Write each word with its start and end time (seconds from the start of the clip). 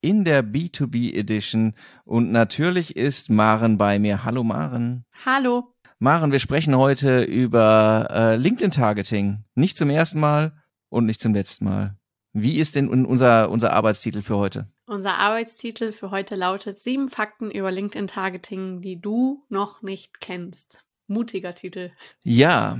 in 0.00 0.24
der 0.24 0.44
B2B 0.44 1.14
Edition. 1.14 1.74
Und 2.04 2.32
natürlich 2.32 2.96
ist 2.96 3.30
Maren 3.30 3.78
bei 3.78 3.98
mir. 3.98 4.24
Hallo 4.24 4.44
Maren. 4.44 5.04
Hallo. 5.24 5.74
Maren, 5.98 6.32
wir 6.32 6.38
sprechen 6.38 6.76
heute 6.76 7.22
über 7.22 8.08
äh, 8.10 8.36
LinkedIn-Targeting. 8.36 9.44
Nicht 9.54 9.76
zum 9.76 9.90
ersten 9.90 10.20
Mal 10.20 10.52
und 10.88 11.06
nicht 11.06 11.20
zum 11.20 11.34
letzten 11.34 11.66
Mal. 11.66 11.96
Wie 12.32 12.58
ist 12.58 12.76
denn 12.76 12.88
unser, 12.88 13.50
unser 13.50 13.72
Arbeitstitel 13.72 14.22
für 14.22 14.36
heute? 14.36 14.68
Unser 14.86 15.18
Arbeitstitel 15.18 15.92
für 15.92 16.10
heute 16.10 16.36
lautet 16.36 16.78
Sieben 16.78 17.08
Fakten 17.08 17.50
über 17.50 17.70
LinkedIn-Targeting, 17.70 18.80
die 18.80 19.00
du 19.00 19.44
noch 19.48 19.82
nicht 19.82 20.20
kennst. 20.20 20.86
Mutiger 21.06 21.54
Titel. 21.54 21.90
Ja, 22.22 22.78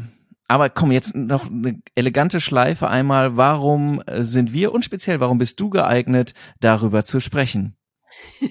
aber 0.51 0.69
komm, 0.69 0.91
jetzt 0.91 1.15
noch 1.15 1.47
eine 1.47 1.81
elegante 1.95 2.41
Schleife 2.41 2.89
einmal. 2.89 3.37
Warum 3.37 4.03
äh, 4.07 4.25
sind 4.25 4.53
wir 4.53 4.73
und 4.73 4.85
speziell, 4.85 5.21
warum 5.21 5.39
bist 5.39 5.61
du 5.61 5.71
geeignet, 5.71 6.35
darüber 6.59 7.05
zu 7.05 7.21
sprechen? 7.21 7.77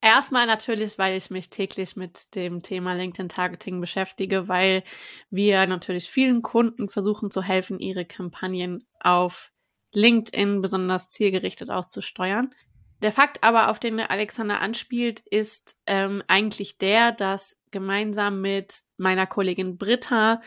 Erstmal 0.00 0.46
natürlich, 0.46 0.96
weil 0.96 1.18
ich 1.18 1.28
mich 1.28 1.50
täglich 1.50 1.94
mit 1.94 2.34
dem 2.34 2.62
Thema 2.62 2.94
LinkedIn-Targeting 2.94 3.82
beschäftige, 3.82 4.48
weil 4.48 4.82
wir 5.28 5.66
natürlich 5.66 6.08
vielen 6.08 6.40
Kunden 6.40 6.88
versuchen 6.88 7.30
zu 7.30 7.42
helfen, 7.42 7.78
ihre 7.78 8.06
Kampagnen 8.06 8.82
auf 8.98 9.52
LinkedIn 9.92 10.62
besonders 10.62 11.10
zielgerichtet 11.10 11.68
auszusteuern. 11.68 12.54
Der 13.02 13.12
Fakt 13.12 13.42
aber, 13.42 13.70
auf 13.70 13.78
den 13.78 13.98
Alexander 13.98 14.60
anspielt, 14.60 15.20
ist 15.20 15.76
ähm, 15.86 16.22
eigentlich 16.26 16.78
der, 16.78 17.12
dass 17.12 17.58
gemeinsam 17.70 18.40
mit 18.40 18.80
meiner 18.98 19.26
Kollegin 19.26 19.78
Britta 19.78 20.40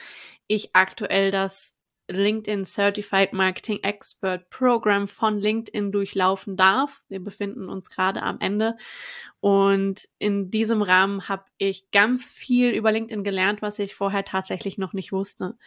ich 0.48 0.76
aktuell 0.76 1.32
das 1.32 1.76
LinkedIn 2.10 2.66
Certified 2.66 3.34
Marketing 3.34 3.80
Expert 3.82 4.50
Program 4.50 5.08
von 5.08 5.40
LinkedIn 5.40 5.92
durchlaufen 5.92 6.58
darf. 6.58 7.02
Wir 7.08 7.24
befinden 7.24 7.70
uns 7.70 7.90
gerade 7.90 8.22
am 8.22 8.40
Ende 8.40 8.76
und 9.40 10.08
in 10.20 10.52
diesem 10.52 10.82
Rahmen 10.82 11.30
habe 11.30 11.46
ich 11.58 11.90
ganz 11.92 12.26
viel 12.26 12.72
über 12.72 12.92
LinkedIn 12.92 13.24
gelernt, 13.24 13.62
was 13.62 13.80
ich 13.80 13.96
vorher 13.96 14.26
tatsächlich 14.26 14.78
noch 14.78 14.94
nicht 14.94 15.12
wusste. 15.12 15.58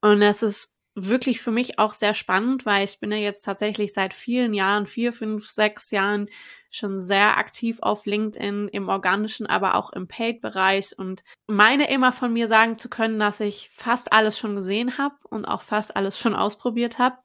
Und 0.00 0.22
es 0.22 0.42
ist 0.42 0.75
wirklich 0.96 1.42
für 1.42 1.50
mich 1.50 1.78
auch 1.78 1.92
sehr 1.92 2.14
spannend, 2.14 2.64
weil 2.64 2.84
ich 2.84 2.98
bin 2.98 3.12
ja 3.12 3.18
jetzt 3.18 3.42
tatsächlich 3.42 3.92
seit 3.92 4.14
vielen 4.14 4.54
Jahren, 4.54 4.86
vier, 4.86 5.12
fünf, 5.12 5.46
sechs 5.46 5.90
Jahren 5.90 6.28
schon 6.70 6.98
sehr 6.98 7.36
aktiv 7.36 7.78
auf 7.82 8.06
LinkedIn 8.06 8.68
im 8.68 8.88
organischen, 8.88 9.46
aber 9.46 9.74
auch 9.74 9.92
im 9.92 10.08
Paid-Bereich 10.08 10.98
und 10.98 11.22
meine 11.46 11.90
immer 11.90 12.12
von 12.12 12.32
mir 12.32 12.48
sagen 12.48 12.78
zu 12.78 12.88
können, 12.88 13.18
dass 13.18 13.40
ich 13.40 13.70
fast 13.72 14.12
alles 14.12 14.38
schon 14.38 14.56
gesehen 14.56 14.96
habe 14.96 15.16
und 15.28 15.44
auch 15.44 15.62
fast 15.62 15.96
alles 15.96 16.18
schon 16.18 16.34
ausprobiert 16.34 16.98
habe. 16.98 17.18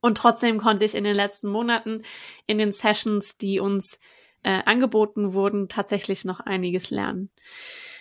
Und 0.00 0.16
trotzdem 0.16 0.58
konnte 0.58 0.84
ich 0.84 0.94
in 0.94 1.04
den 1.04 1.16
letzten 1.16 1.48
Monaten 1.48 2.02
in 2.46 2.58
den 2.58 2.70
Sessions, 2.70 3.36
die 3.36 3.58
uns 3.58 3.98
äh, 4.44 4.62
angeboten 4.64 5.32
wurden, 5.32 5.68
tatsächlich 5.68 6.24
noch 6.24 6.38
einiges 6.38 6.90
lernen. 6.90 7.30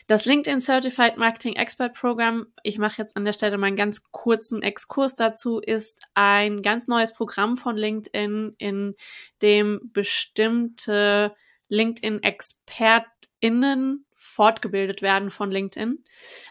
Das 0.08 0.26
LinkedIn 0.26 0.60
Certified 0.60 1.18
Marketing 1.18 1.56
Expert 1.56 1.96
Program, 1.96 2.46
ich 2.62 2.78
mache 2.78 3.02
jetzt 3.02 3.18
an 3.18 3.26
der 3.26 3.34
Stelle 3.34 3.58
mal 3.58 3.66
einen 3.68 3.76
ganz 3.76 4.04
kurzen 4.12 4.62
Exkurs 4.62 5.16
dazu, 5.16 5.60
ist 5.60 6.06
ein 6.14 6.62
ganz 6.62 6.88
neues 6.88 7.12
Programm 7.12 7.58
von 7.58 7.76
LinkedIn, 7.76 8.54
in 8.60 8.94
dem 9.42 9.90
bestimmte 9.94 11.34
LinkedIn-ExpertInnen 11.70 14.06
fortgebildet 14.26 15.02
werden 15.02 15.30
von 15.30 15.52
LinkedIn. 15.52 16.04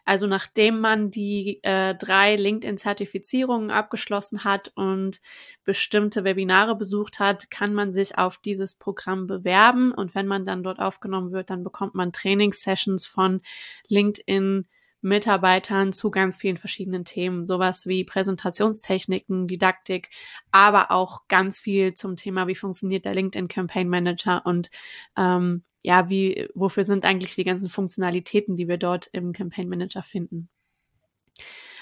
Also 0.04 0.26
nachdem 0.26 0.80
man 0.80 1.10
die 1.10 1.60
äh, 1.62 1.94
drei 1.94 2.36
LinkedIn-Zertifizierungen 2.36 3.70
abgeschlossen 3.70 4.44
hat 4.44 4.72
und 4.74 5.20
bestimmte 5.64 6.24
Webinare 6.24 6.76
besucht 6.76 7.18
hat, 7.18 7.50
kann 7.50 7.74
man 7.74 7.92
sich 7.92 8.16
auf 8.16 8.38
dieses 8.38 8.74
Programm 8.74 9.26
bewerben. 9.26 9.92
Und 9.92 10.14
wenn 10.14 10.26
man 10.26 10.46
dann 10.46 10.62
dort 10.62 10.78
aufgenommen 10.78 11.32
wird, 11.32 11.50
dann 11.50 11.64
bekommt 11.64 11.94
man 11.94 12.12
Trainingssessions 12.12 13.06
von 13.06 13.42
LinkedIn 13.88 14.66
Mitarbeitern 15.04 15.92
zu 15.92 16.10
ganz 16.10 16.36
vielen 16.36 16.56
verschiedenen 16.56 17.04
Themen, 17.04 17.46
sowas 17.46 17.86
wie 17.86 18.04
Präsentationstechniken, 18.04 19.46
Didaktik, 19.46 20.08
aber 20.50 20.90
auch 20.90 21.28
ganz 21.28 21.60
viel 21.60 21.92
zum 21.92 22.16
Thema, 22.16 22.46
wie 22.46 22.54
funktioniert 22.54 23.04
der 23.04 23.14
LinkedIn 23.14 23.48
Campaign 23.48 23.90
Manager 23.90 24.46
und 24.46 24.70
ähm, 25.18 25.62
ja, 25.84 26.08
wie, 26.08 26.48
wofür 26.54 26.82
sind 26.84 27.04
eigentlich 27.04 27.34
die 27.34 27.44
ganzen 27.44 27.68
Funktionalitäten, 27.68 28.56
die 28.56 28.68
wir 28.68 28.78
dort 28.78 29.06
im 29.12 29.34
Campaign 29.34 29.68
Manager 29.68 30.02
finden. 30.02 30.48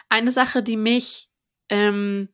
Eine 0.08 0.32
Sache, 0.32 0.62
die 0.64 0.76
mich 0.76 1.28
ähm, 1.68 2.28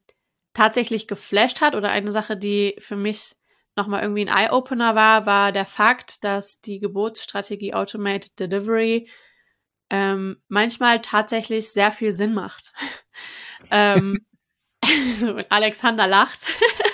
tatsächlich 0.54 1.06
geflasht 1.06 1.60
hat 1.60 1.76
oder 1.76 1.90
eine 1.90 2.10
Sache, 2.10 2.38
die 2.38 2.74
für 2.78 2.96
mich 2.96 3.36
nochmal 3.76 4.02
irgendwie 4.02 4.26
ein 4.26 4.34
Eye-Opener 4.34 4.94
war, 4.94 5.26
war 5.26 5.52
der 5.52 5.66
Fakt, 5.66 6.24
dass 6.24 6.62
die 6.62 6.80
Geburtsstrategie 6.80 7.74
Automated 7.74 8.40
Delivery 8.40 9.08
ähm, 9.90 10.40
manchmal 10.48 11.02
tatsächlich 11.02 11.70
sehr 11.70 11.92
viel 11.92 12.14
Sinn 12.14 12.32
macht. 12.32 12.72
ähm, 13.70 14.18
Alexander 15.50 16.06
lacht. 16.06 16.40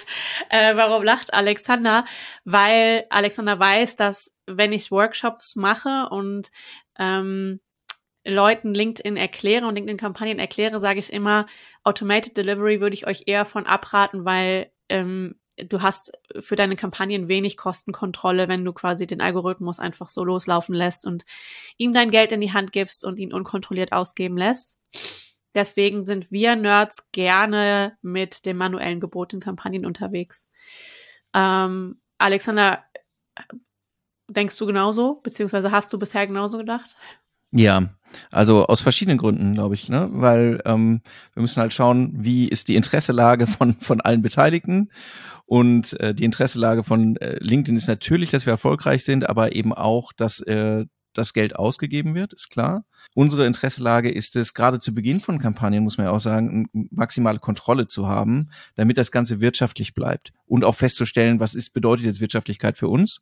äh, 0.48 0.74
warum 0.76 1.04
lacht 1.04 1.32
Alexander? 1.32 2.04
Weil 2.44 3.06
Alexander 3.10 3.58
weiß, 3.58 3.94
dass 3.94 4.33
wenn 4.46 4.72
ich 4.72 4.90
Workshops 4.90 5.56
mache 5.56 6.08
und 6.10 6.50
ähm, 6.98 7.60
Leuten 8.26 8.72
LinkedIn 8.72 9.16
erkläre 9.16 9.66
und 9.66 9.74
LinkedIn-Kampagnen 9.74 10.38
erkläre, 10.38 10.80
sage 10.80 10.98
ich 10.98 11.12
immer, 11.12 11.46
Automated 11.82 12.36
Delivery 12.36 12.80
würde 12.80 12.94
ich 12.94 13.06
euch 13.06 13.24
eher 13.26 13.44
von 13.44 13.66
abraten, 13.66 14.24
weil 14.24 14.70
ähm, 14.88 15.36
du 15.56 15.82
hast 15.82 16.12
für 16.40 16.56
deine 16.56 16.76
Kampagnen 16.76 17.28
wenig 17.28 17.56
Kostenkontrolle, 17.56 18.48
wenn 18.48 18.64
du 18.64 18.72
quasi 18.72 19.06
den 19.06 19.20
Algorithmus 19.20 19.78
einfach 19.78 20.08
so 20.08 20.24
loslaufen 20.24 20.74
lässt 20.74 21.06
und 21.06 21.24
ihm 21.76 21.92
dein 21.92 22.10
Geld 22.10 22.32
in 22.32 22.40
die 22.40 22.52
Hand 22.52 22.72
gibst 22.72 23.04
und 23.04 23.18
ihn 23.18 23.32
unkontrolliert 23.32 23.92
ausgeben 23.92 24.36
lässt. 24.36 24.78
Deswegen 25.54 26.02
sind 26.02 26.32
wir 26.32 26.56
Nerds 26.56 27.10
gerne 27.12 27.96
mit 28.02 28.44
dem 28.46 28.56
manuellen 28.56 29.00
Gebot 29.00 29.32
in 29.32 29.40
Kampagnen 29.40 29.86
unterwegs. 29.86 30.48
Ähm, 31.32 32.00
Alexander, 32.18 32.84
denkst 34.28 34.56
du 34.58 34.66
genauso? 34.66 35.20
Beziehungsweise 35.22 35.70
hast 35.70 35.92
du 35.92 35.98
bisher 35.98 36.26
genauso 36.26 36.58
gedacht? 36.58 36.94
Ja, 37.52 37.90
also 38.30 38.66
aus 38.66 38.80
verschiedenen 38.80 39.18
Gründen, 39.18 39.54
glaube 39.54 39.74
ich, 39.74 39.88
ne? 39.88 40.08
Weil 40.12 40.60
ähm, 40.64 41.02
wir 41.34 41.40
müssen 41.40 41.60
halt 41.60 41.72
schauen, 41.72 42.12
wie 42.16 42.48
ist 42.48 42.68
die 42.68 42.74
Interesselage 42.74 43.46
von, 43.46 43.74
von 43.74 44.00
allen 44.00 44.22
Beteiligten. 44.22 44.90
Und 45.46 45.98
äh, 46.00 46.14
die 46.14 46.24
Interesselage 46.24 46.82
von 46.82 47.16
äh, 47.16 47.36
LinkedIn 47.38 47.76
ist 47.76 47.86
natürlich, 47.86 48.30
dass 48.30 48.46
wir 48.46 48.52
erfolgreich 48.52 49.04
sind, 49.04 49.28
aber 49.28 49.54
eben 49.54 49.72
auch, 49.72 50.12
dass 50.12 50.40
äh, 50.40 50.86
das 51.14 51.32
Geld 51.32 51.56
ausgegeben 51.56 52.14
wird, 52.14 52.32
ist 52.32 52.50
klar. 52.50 52.84
Unsere 53.14 53.46
Interesselage 53.46 54.10
ist 54.10 54.36
es, 54.36 54.54
gerade 54.54 54.80
zu 54.80 54.94
Beginn 54.94 55.20
von 55.20 55.38
Kampagnen, 55.38 55.84
muss 55.84 55.98
man 55.98 56.06
ja 56.06 56.12
auch 56.12 56.20
sagen, 56.20 56.68
maximale 56.90 57.38
Kontrolle 57.38 57.86
zu 57.86 58.08
haben, 58.08 58.50
damit 58.74 58.98
das 58.98 59.12
Ganze 59.12 59.40
wirtschaftlich 59.40 59.94
bleibt 59.94 60.32
und 60.46 60.64
auch 60.64 60.74
festzustellen, 60.74 61.40
was 61.40 61.54
ist, 61.54 61.74
bedeutet 61.74 62.06
jetzt 62.06 62.20
Wirtschaftlichkeit 62.20 62.76
für 62.76 62.88
uns. 62.88 63.20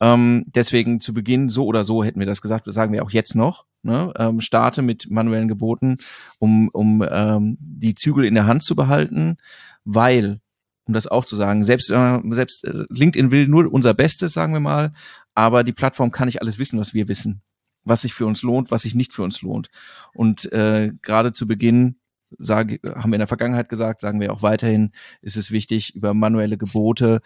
Ähm, 0.00 0.44
deswegen 0.46 1.00
zu 1.00 1.12
Beginn 1.12 1.48
so 1.48 1.66
oder 1.66 1.84
so 1.84 2.04
hätten 2.04 2.20
wir 2.20 2.26
das 2.26 2.42
gesagt, 2.42 2.72
sagen 2.72 2.92
wir 2.92 3.02
auch 3.02 3.10
jetzt 3.10 3.34
noch. 3.34 3.64
Ne? 3.82 4.12
Ähm, 4.16 4.40
starte 4.40 4.82
mit 4.82 5.10
manuellen 5.10 5.48
Geboten, 5.48 5.98
um, 6.38 6.68
um 6.68 7.04
ähm, 7.08 7.56
die 7.60 7.94
Zügel 7.94 8.24
in 8.24 8.34
der 8.34 8.46
Hand 8.46 8.64
zu 8.64 8.74
behalten, 8.74 9.36
weil 9.84 10.40
um 10.88 10.94
das 10.94 11.06
auch 11.06 11.24
zu 11.24 11.36
sagen. 11.36 11.64
Selbst, 11.64 11.90
äh, 11.90 12.18
selbst 12.30 12.64
äh, 12.64 12.84
LinkedIn 12.88 13.30
will 13.30 13.46
nur 13.46 13.70
unser 13.72 13.94
Bestes, 13.94 14.32
sagen 14.32 14.54
wir 14.54 14.60
mal, 14.60 14.92
aber 15.38 15.62
die 15.62 15.72
Plattform 15.72 16.10
kann 16.10 16.26
nicht 16.26 16.42
alles 16.42 16.58
wissen, 16.58 16.80
was 16.80 16.94
wir 16.94 17.06
wissen, 17.06 17.42
was 17.84 18.00
sich 18.00 18.12
für 18.12 18.26
uns 18.26 18.42
lohnt, 18.42 18.72
was 18.72 18.82
sich 18.82 18.96
nicht 18.96 19.12
für 19.12 19.22
uns 19.22 19.40
lohnt. 19.40 19.68
Und 20.12 20.52
äh, 20.52 20.90
gerade 21.00 21.32
zu 21.32 21.46
Beginn 21.46 22.00
sage, 22.38 22.80
haben 22.84 23.12
wir 23.12 23.16
in 23.16 23.20
der 23.20 23.28
Vergangenheit 23.28 23.68
gesagt, 23.68 24.00
sagen 24.00 24.18
wir 24.18 24.32
auch 24.32 24.42
weiterhin, 24.42 24.90
ist 25.22 25.36
es 25.36 25.52
wichtig, 25.52 25.94
über 25.94 26.12
manuelle 26.12 26.58
Gebote 26.58 27.20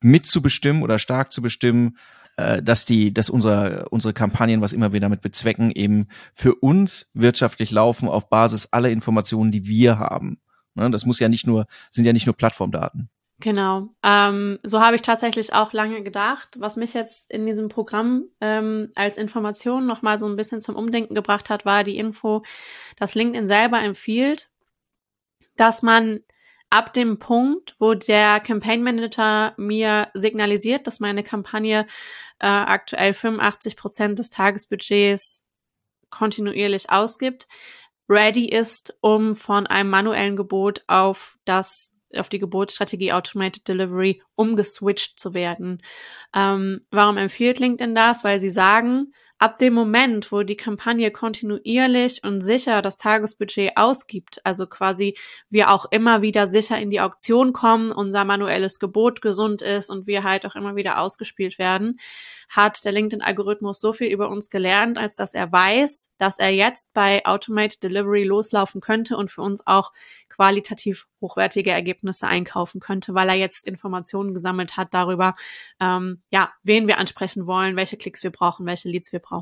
mitzubestimmen 0.00 0.82
oder 0.82 0.98
stark 0.98 1.32
zu 1.32 1.42
bestimmen, 1.42 1.96
äh, 2.38 2.60
dass 2.60 2.86
die, 2.86 3.14
dass 3.14 3.30
unsere, 3.30 3.88
unsere 3.88 4.14
Kampagnen, 4.14 4.60
was 4.60 4.72
immer 4.72 4.92
wir 4.92 4.98
damit 4.98 5.20
bezwecken, 5.20 5.70
eben 5.70 6.08
für 6.34 6.56
uns 6.56 7.12
wirtschaftlich 7.14 7.70
laufen 7.70 8.08
auf 8.08 8.28
Basis 8.30 8.66
aller 8.72 8.90
Informationen, 8.90 9.52
die 9.52 9.68
wir 9.68 10.00
haben. 10.00 10.40
Ne, 10.74 10.90
das 10.90 11.06
muss 11.06 11.20
ja 11.20 11.28
nicht 11.28 11.46
nur, 11.46 11.66
sind 11.92 12.04
ja 12.04 12.12
nicht 12.12 12.26
nur 12.26 12.36
Plattformdaten. 12.36 13.10
Genau. 13.44 13.90
Ähm, 14.02 14.58
so 14.62 14.80
habe 14.80 14.96
ich 14.96 15.02
tatsächlich 15.02 15.52
auch 15.52 15.74
lange 15.74 16.02
gedacht. 16.02 16.56
Was 16.60 16.76
mich 16.76 16.94
jetzt 16.94 17.30
in 17.30 17.44
diesem 17.44 17.68
Programm 17.68 18.24
ähm, 18.40 18.90
als 18.94 19.18
Information 19.18 19.84
nochmal 19.84 20.16
so 20.16 20.26
ein 20.26 20.36
bisschen 20.36 20.62
zum 20.62 20.76
Umdenken 20.76 21.14
gebracht 21.14 21.50
hat, 21.50 21.66
war 21.66 21.84
die 21.84 21.98
Info, 21.98 22.42
dass 22.96 23.14
LinkedIn 23.14 23.46
selber 23.46 23.82
empfiehlt, 23.82 24.48
dass 25.58 25.82
man 25.82 26.20
ab 26.70 26.94
dem 26.94 27.18
Punkt, 27.18 27.76
wo 27.78 27.92
der 27.92 28.40
Campaign 28.40 28.82
Manager 28.82 29.52
mir 29.58 30.08
signalisiert, 30.14 30.86
dass 30.86 31.00
meine 31.00 31.22
Kampagne 31.22 31.86
äh, 32.38 32.46
aktuell 32.46 33.12
85 33.12 33.76
Prozent 33.76 34.18
des 34.18 34.30
Tagesbudgets 34.30 35.44
kontinuierlich 36.08 36.88
ausgibt, 36.88 37.46
ready 38.08 38.48
ist, 38.48 38.96
um 39.02 39.36
von 39.36 39.66
einem 39.66 39.90
manuellen 39.90 40.34
Gebot 40.34 40.82
auf 40.86 41.36
das 41.44 41.93
auf 42.18 42.28
die 42.28 42.38
Geburtsstrategie 42.38 43.12
Automated 43.12 43.66
Delivery 43.68 44.22
umgeswitcht 44.34 45.18
zu 45.18 45.34
werden. 45.34 45.82
Ähm, 46.34 46.80
warum 46.90 47.16
empfiehlt 47.16 47.58
LinkedIn 47.58 47.94
das? 47.94 48.24
Weil 48.24 48.40
sie 48.40 48.50
sagen, 48.50 49.12
ab 49.44 49.58
dem 49.58 49.74
Moment, 49.74 50.32
wo 50.32 50.42
die 50.42 50.56
Kampagne 50.56 51.10
kontinuierlich 51.10 52.24
und 52.24 52.40
sicher 52.40 52.80
das 52.80 52.96
Tagesbudget 52.96 53.76
ausgibt, 53.76 54.40
also 54.42 54.66
quasi 54.66 55.18
wir 55.50 55.70
auch 55.70 55.84
immer 55.90 56.22
wieder 56.22 56.46
sicher 56.46 56.78
in 56.78 56.88
die 56.88 57.02
Auktion 57.02 57.52
kommen, 57.52 57.92
unser 57.92 58.24
manuelles 58.24 58.78
Gebot 58.78 59.20
gesund 59.20 59.60
ist 59.60 59.90
und 59.90 60.06
wir 60.06 60.24
halt 60.24 60.46
auch 60.46 60.56
immer 60.56 60.76
wieder 60.76 60.98
ausgespielt 60.98 61.58
werden, 61.58 62.00
hat 62.48 62.86
der 62.86 62.92
LinkedIn-Algorithmus 62.92 63.80
so 63.80 63.92
viel 63.92 64.10
über 64.10 64.30
uns 64.30 64.48
gelernt, 64.48 64.96
als 64.96 65.14
dass 65.14 65.34
er 65.34 65.52
weiß, 65.52 66.14
dass 66.16 66.38
er 66.38 66.50
jetzt 66.50 66.94
bei 66.94 67.26
Automated 67.26 67.82
Delivery 67.82 68.24
loslaufen 68.24 68.80
könnte 68.80 69.18
und 69.18 69.30
für 69.30 69.42
uns 69.42 69.66
auch 69.66 69.92
qualitativ 70.30 71.06
hochwertige 71.20 71.70
Ergebnisse 71.70 72.26
einkaufen 72.26 72.80
könnte, 72.80 73.14
weil 73.14 73.28
er 73.28 73.34
jetzt 73.34 73.66
Informationen 73.66 74.34
gesammelt 74.34 74.76
hat 74.76 74.92
darüber, 74.92 75.34
ähm, 75.80 76.22
ja, 76.30 76.52
wen 76.62 76.86
wir 76.86 76.98
ansprechen 76.98 77.46
wollen, 77.46 77.76
welche 77.76 77.96
Klicks 77.96 78.22
wir 78.22 78.30
brauchen, 78.30 78.66
welche 78.66 78.88
Leads 78.88 79.12
wir 79.12 79.20
brauchen. 79.20 79.33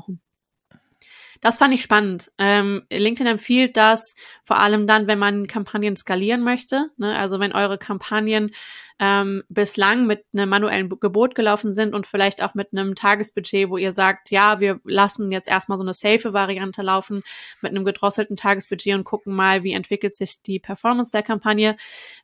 Das 1.43 1.57
fand 1.57 1.73
ich 1.73 1.81
spannend. 1.81 2.31
Ähm, 2.37 2.83
LinkedIn 2.89 3.27
empfiehlt 3.27 3.75
das 3.75 4.15
vor 4.45 4.59
allem 4.59 4.87
dann, 4.87 5.07
wenn 5.07 5.19
man 5.19 5.45
Kampagnen 5.45 5.97
skalieren 5.97 6.41
möchte. 6.41 6.89
Ne? 6.95 7.17
Also 7.17 7.37
wenn 7.41 7.51
eure 7.51 7.77
Kampagnen 7.77 8.51
ähm, 8.97 9.43
bislang 9.49 10.05
mit 10.05 10.23
einem 10.33 10.47
manuellen 10.47 10.87
Gebot 10.87 11.35
gelaufen 11.35 11.73
sind 11.73 11.93
und 11.93 12.07
vielleicht 12.07 12.41
auch 12.41 12.53
mit 12.53 12.69
einem 12.71 12.95
Tagesbudget, 12.95 13.69
wo 13.69 13.75
ihr 13.75 13.91
sagt, 13.91 14.31
ja, 14.31 14.61
wir 14.61 14.79
lassen 14.85 15.33
jetzt 15.33 15.49
erstmal 15.49 15.77
so 15.77 15.83
eine 15.83 15.93
safe 15.93 16.31
Variante 16.31 16.81
laufen 16.81 17.23
mit 17.59 17.71
einem 17.71 17.83
gedrosselten 17.83 18.37
Tagesbudget 18.37 18.95
und 18.95 19.03
gucken 19.03 19.35
mal, 19.35 19.63
wie 19.63 19.73
entwickelt 19.73 20.15
sich 20.15 20.41
die 20.43 20.59
Performance 20.59 21.11
der 21.11 21.23
Kampagne. 21.23 21.75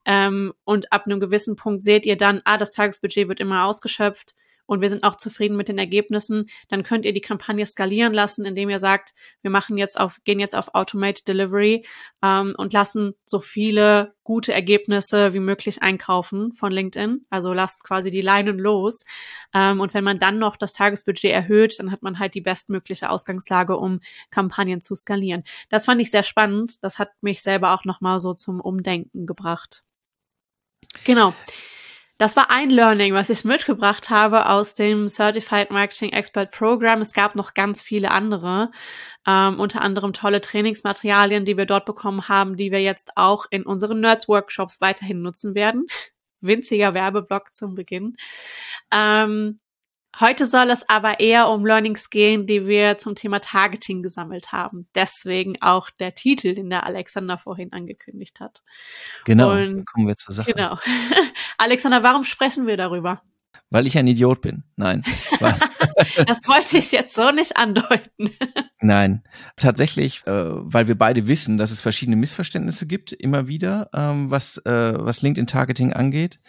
Ähm, 0.06 0.54
und 0.64 0.94
ab 0.94 1.08
einem 1.08 1.20
gewissen 1.20 1.58
Punkt 1.58 1.84
seht 1.84 2.06
ihr 2.06 2.16
dann, 2.16 2.40
ah, 2.46 2.58
das 2.58 2.72
Tagesbudget 2.72 3.28
wird 3.28 3.42
immer 3.42 3.66
ausgeschöpft 3.66 4.34
und 4.70 4.82
wir 4.82 4.90
sind 4.90 5.04
auch 5.04 5.16
zufrieden 5.16 5.58
mit 5.58 5.68
den 5.68 5.80
Ergebnissen, 5.80 6.46
dann 6.68 6.84
könnt 6.84 7.04
ihr 7.04 7.14
die 7.14 7.22
Kampagne 7.22 7.66
skalieren 7.66 8.14
lassen, 8.14 8.46
indem 8.46 8.70
ihr 8.70 8.78
sagt, 8.78 9.16
wir 9.42 9.50
machen 9.50 9.78
jetzt 9.80 10.00
auf, 10.00 10.18
gehen 10.26 10.40
jetzt 10.40 10.56
auf 10.56 10.76
Automated 10.76 11.28
Delivery 11.28 11.86
ähm, 12.22 12.54
und 12.56 12.72
lassen 12.72 13.14
so 13.26 13.40
viele 13.40 14.14
gute 14.24 14.54
Ergebnisse 14.54 15.34
wie 15.34 15.40
möglich 15.40 15.82
einkaufen 15.82 16.54
von 16.54 16.72
LinkedIn. 16.72 17.26
Also 17.32 17.52
lasst 17.52 17.84
quasi 17.84 18.12
die 18.12 18.22
Leinen 18.22 18.60
los. 18.60 19.04
Ähm, 19.56 19.82
und 19.82 19.96
wenn 19.96 20.04
man 20.04 20.20
dann 20.20 20.38
noch 20.38 20.56
das 20.56 20.74
Tagesbudget 20.74 21.32
erhöht, 21.32 21.80
dann 21.80 21.92
hat 21.92 22.04
man 22.04 22.20
halt 22.20 22.36
die 22.36 22.42
bestmögliche 22.42 23.10
Ausgangslage, 23.10 23.76
um 23.76 24.02
Kampagnen 24.30 24.82
zu 24.82 24.94
skalieren. 24.94 25.44
Das 25.70 25.86
fand 25.86 26.00
ich 26.00 26.12
sehr 26.12 26.24
spannend. 26.24 26.84
Das 26.84 27.00
hat 27.00 27.10
mich 27.22 27.42
selber 27.42 27.74
auch 27.74 27.86
nochmal 27.86 28.20
so 28.20 28.36
zum 28.36 28.62
Umdenken 28.62 29.26
gebracht. 29.26 29.82
Genau. 31.06 31.34
Das 32.20 32.36
war 32.36 32.52
ein 32.52 32.70
Learning, 32.70 33.14
was 33.14 33.30
ich 33.30 33.46
mitgebracht 33.46 34.10
habe 34.10 34.50
aus 34.50 34.76
dem 34.76 35.08
Certified 35.08 35.72
Marketing 35.72 36.12
Expert 36.12 36.52
Program. 36.52 37.00
Es 37.00 37.14
gab 37.14 37.34
noch 37.34 37.54
ganz 37.54 37.82
viele 37.82 38.12
andere, 38.12 38.72
ähm, 39.26 39.58
unter 39.58 39.82
anderem 39.82 40.12
tolle 40.12 40.42
Trainingsmaterialien, 40.42 41.46
die 41.46 41.56
wir 41.56 41.66
dort 41.66 41.86
bekommen 41.86 42.28
haben, 42.28 42.58
die 42.58 42.74
wir 42.74 42.82
jetzt 42.82 43.14
auch 43.16 43.46
in 43.50 43.64
unseren 43.64 44.02
Nerds 44.02 44.28
Workshops 44.28 44.82
weiterhin 44.82 45.22
nutzen 45.22 45.56
werden. 45.56 45.88
Winziger 46.42 46.94
Werbeblock 46.94 47.54
zum 47.54 47.74
Beginn. 47.74 48.18
Ähm, 48.92 49.58
Heute 50.20 50.48
soll 50.48 50.72
es 50.72 50.90
aber 50.90 51.20
eher 51.20 51.50
um 51.50 51.66
Learnings 51.66 52.10
gehen, 52.10 52.48
die 52.48 52.66
wir 52.66 52.98
zum 52.98 53.14
Thema 53.14 53.40
Targeting 53.40 54.02
gesammelt 54.02 54.52
haben. 54.52 54.88
Deswegen 54.96 55.62
auch 55.62 55.92
der 55.92 56.16
Titel, 56.16 56.56
den 56.56 56.70
der 56.70 56.84
Alexander 56.86 57.38
vorhin 57.38 57.72
angekündigt 57.72 58.40
hat. 58.40 58.64
Genau, 59.26 59.52
Und, 59.52 59.86
kommen 59.86 60.08
wir 60.08 60.18
zur 60.18 60.34
Sache. 60.34 60.52
Genau. 60.52 60.80
Alexander, 61.60 62.04
warum 62.04 62.24
sprechen 62.24 62.68
wir 62.68 62.78
darüber? 62.78 63.22
Weil 63.70 63.86
ich 63.86 63.98
ein 63.98 64.08
Idiot 64.08 64.42
bin. 64.42 64.64
Nein. 64.78 65.04
das 66.26 66.42
wollte 66.48 66.78
ich 66.78 66.92
jetzt 66.92 67.14
so 67.14 67.32
nicht 67.32 67.58
andeuten. 67.58 68.32
Nein, 68.82 69.24
tatsächlich, 69.58 70.26
äh, 70.26 70.32
weil 70.32 70.88
wir 70.88 70.98
beide 70.98 71.28
wissen, 71.28 71.58
dass 71.58 71.72
es 71.72 71.82
verschiedene 71.82 72.16
Missverständnisse 72.16 72.88
gibt, 72.88 73.12
immer 73.12 73.48
wieder, 73.48 73.90
ähm, 73.94 74.32
was, 74.32 74.58
äh, 74.66 74.94
was 74.96 75.22
LinkedIn-Targeting 75.22 75.94
angeht. 75.94 76.40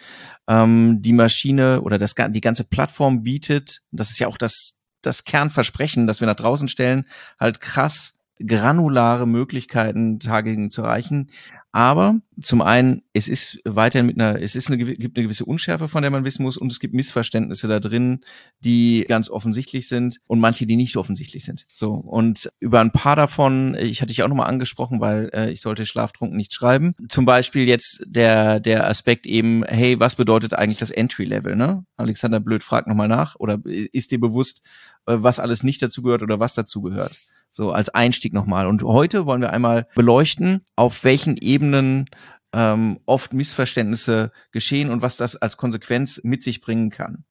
Ähm, 0.48 1.02
die 1.02 1.12
Maschine 1.12 1.82
oder 1.82 1.98
das, 1.98 2.14
die 2.14 2.40
ganze 2.40 2.64
Plattform 2.64 3.22
bietet, 3.22 3.82
das 3.90 4.10
ist 4.10 4.20
ja 4.20 4.28
auch 4.28 4.38
das, 4.38 4.78
das 5.02 5.24
Kernversprechen, 5.24 6.06
das 6.06 6.20
wir 6.20 6.26
nach 6.26 6.36
draußen 6.36 6.68
stellen, 6.68 7.06
halt 7.38 7.60
krass 7.60 8.19
granulare 8.46 9.26
Möglichkeiten, 9.26 10.20
Targeting 10.20 10.70
zu 10.70 10.82
erreichen. 10.82 11.30
Aber 11.72 12.20
zum 12.42 12.62
einen, 12.62 13.02
es 13.12 13.28
ist 13.28 13.60
weiterhin 13.64 14.06
mit 14.06 14.20
einer, 14.20 14.42
es 14.42 14.56
ist 14.56 14.68
eine, 14.68 14.78
gibt 14.78 15.16
eine 15.16 15.24
gewisse 15.24 15.44
Unschärfe, 15.44 15.86
von 15.86 16.02
der 16.02 16.10
man 16.10 16.24
wissen 16.24 16.42
muss, 16.42 16.56
und 16.56 16.72
es 16.72 16.80
gibt 16.80 16.94
Missverständnisse 16.94 17.68
da 17.68 17.78
drin, 17.78 18.22
die 18.58 19.04
ganz 19.06 19.30
offensichtlich 19.30 19.86
sind 19.86 20.18
und 20.26 20.40
manche, 20.40 20.66
die 20.66 20.74
nicht 20.74 20.96
offensichtlich 20.96 21.44
sind. 21.44 21.66
So 21.72 21.92
und 21.92 22.50
über 22.58 22.80
ein 22.80 22.90
paar 22.90 23.14
davon, 23.14 23.76
ich 23.76 24.02
hatte 24.02 24.08
dich 24.08 24.24
auch 24.24 24.28
nochmal 24.28 24.48
angesprochen, 24.48 25.00
weil 25.00 25.30
äh, 25.32 25.50
ich 25.52 25.60
sollte 25.60 25.86
schlaftrunken 25.86 26.36
nicht 26.36 26.52
schreiben. 26.52 26.94
Zum 27.08 27.24
Beispiel 27.24 27.68
jetzt 27.68 28.02
der 28.04 28.58
der 28.58 28.88
Aspekt 28.88 29.26
eben, 29.26 29.62
hey, 29.64 30.00
was 30.00 30.16
bedeutet 30.16 30.54
eigentlich 30.54 30.78
das 30.78 30.90
Entry 30.90 31.24
Level? 31.24 31.54
Ne? 31.54 31.84
Alexander 31.96 32.40
Blöd 32.40 32.64
fragt 32.64 32.88
nochmal 32.88 33.08
nach, 33.08 33.36
oder 33.38 33.60
ist 33.64 34.10
dir 34.10 34.18
bewusst, 34.18 34.62
äh, 35.06 35.14
was 35.18 35.38
alles 35.38 35.62
nicht 35.62 35.82
dazu 35.82 36.02
gehört 36.02 36.22
oder 36.22 36.40
was 36.40 36.54
dazu 36.54 36.80
gehört? 36.82 37.16
So 37.50 37.72
als 37.72 37.88
Einstieg 37.88 38.32
nochmal. 38.32 38.66
Und 38.66 38.82
heute 38.82 39.26
wollen 39.26 39.40
wir 39.40 39.52
einmal 39.52 39.86
beleuchten, 39.94 40.64
auf 40.76 41.04
welchen 41.04 41.36
Ebenen 41.36 42.06
ähm, 42.52 43.00
oft 43.06 43.32
Missverständnisse 43.32 44.32
geschehen 44.52 44.90
und 44.90 45.02
was 45.02 45.16
das 45.16 45.36
als 45.36 45.56
Konsequenz 45.56 46.20
mit 46.22 46.42
sich 46.42 46.60
bringen 46.60 46.90
kann. 46.90 47.24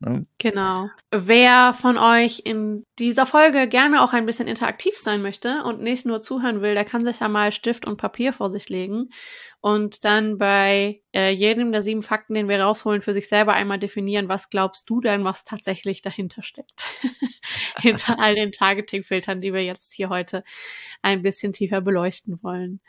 Ne? 0.00 0.24
Genau. 0.38 0.88
Wer 1.10 1.74
von 1.74 1.98
euch 1.98 2.40
in 2.46 2.84
dieser 2.98 3.26
Folge 3.26 3.68
gerne 3.68 4.02
auch 4.02 4.14
ein 4.14 4.24
bisschen 4.24 4.48
interaktiv 4.48 4.98
sein 4.98 5.20
möchte 5.20 5.62
und 5.64 5.82
nicht 5.82 6.06
nur 6.06 6.22
zuhören 6.22 6.62
will, 6.62 6.72
der 6.72 6.86
kann 6.86 7.04
sich 7.04 7.20
ja 7.20 7.28
mal 7.28 7.52
Stift 7.52 7.86
und 7.86 7.98
Papier 7.98 8.32
vor 8.32 8.48
sich 8.48 8.70
legen 8.70 9.10
und 9.60 10.06
dann 10.06 10.38
bei 10.38 11.02
äh, 11.12 11.30
jedem 11.32 11.70
der 11.70 11.82
sieben 11.82 12.02
Fakten, 12.02 12.32
den 12.32 12.48
wir 12.48 12.62
rausholen, 12.62 13.02
für 13.02 13.12
sich 13.12 13.28
selber 13.28 13.52
einmal 13.52 13.78
definieren, 13.78 14.30
was 14.30 14.48
glaubst 14.48 14.88
du 14.88 15.02
denn, 15.02 15.22
was 15.22 15.44
tatsächlich 15.44 16.00
dahinter 16.00 16.42
steckt. 16.42 16.82
Hinter 17.76 18.18
all 18.18 18.34
den 18.34 18.52
Targeting-Filtern, 18.52 19.42
die 19.42 19.52
wir 19.52 19.64
jetzt 19.64 19.92
hier 19.92 20.08
heute 20.08 20.44
ein 21.02 21.20
bisschen 21.20 21.52
tiefer 21.52 21.82
beleuchten 21.82 22.42
wollen. 22.42 22.80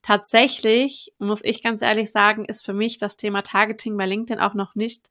Tatsächlich, 0.00 1.12
muss 1.18 1.44
ich 1.44 1.62
ganz 1.62 1.82
ehrlich 1.82 2.10
sagen, 2.10 2.46
ist 2.46 2.64
für 2.64 2.74
mich 2.74 2.96
das 2.96 3.18
Thema 3.18 3.42
Targeting 3.42 3.98
bei 3.98 4.06
LinkedIn 4.06 4.40
auch 4.40 4.54
noch 4.54 4.74
nicht 4.74 5.10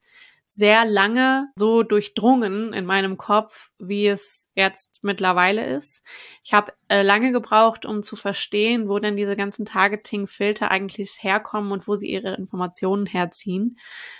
sehr 0.54 0.84
lange 0.84 1.48
so 1.56 1.82
durchdrungen 1.82 2.72
in 2.72 2.84
meinem 2.86 3.16
Kopf, 3.16 3.70
wie 3.88 4.06
es 4.06 4.50
jetzt 4.54 5.02
mittlerweile 5.02 5.64
ist. 5.66 6.04
Ich 6.42 6.52
habe 6.52 6.72
äh, 6.88 7.02
lange 7.02 7.32
gebraucht, 7.32 7.86
um 7.86 8.02
zu 8.02 8.16
verstehen, 8.16 8.88
wo 8.88 8.98
denn 8.98 9.16
diese 9.16 9.36
ganzen 9.36 9.64
Targeting-Filter 9.64 10.70
eigentlich 10.70 11.18
herkommen 11.20 11.72
und 11.72 11.88
wo 11.88 11.94
sie 11.94 12.10
ihre 12.10 12.34
Informationen 12.34 13.06
herziehen. 13.06 13.78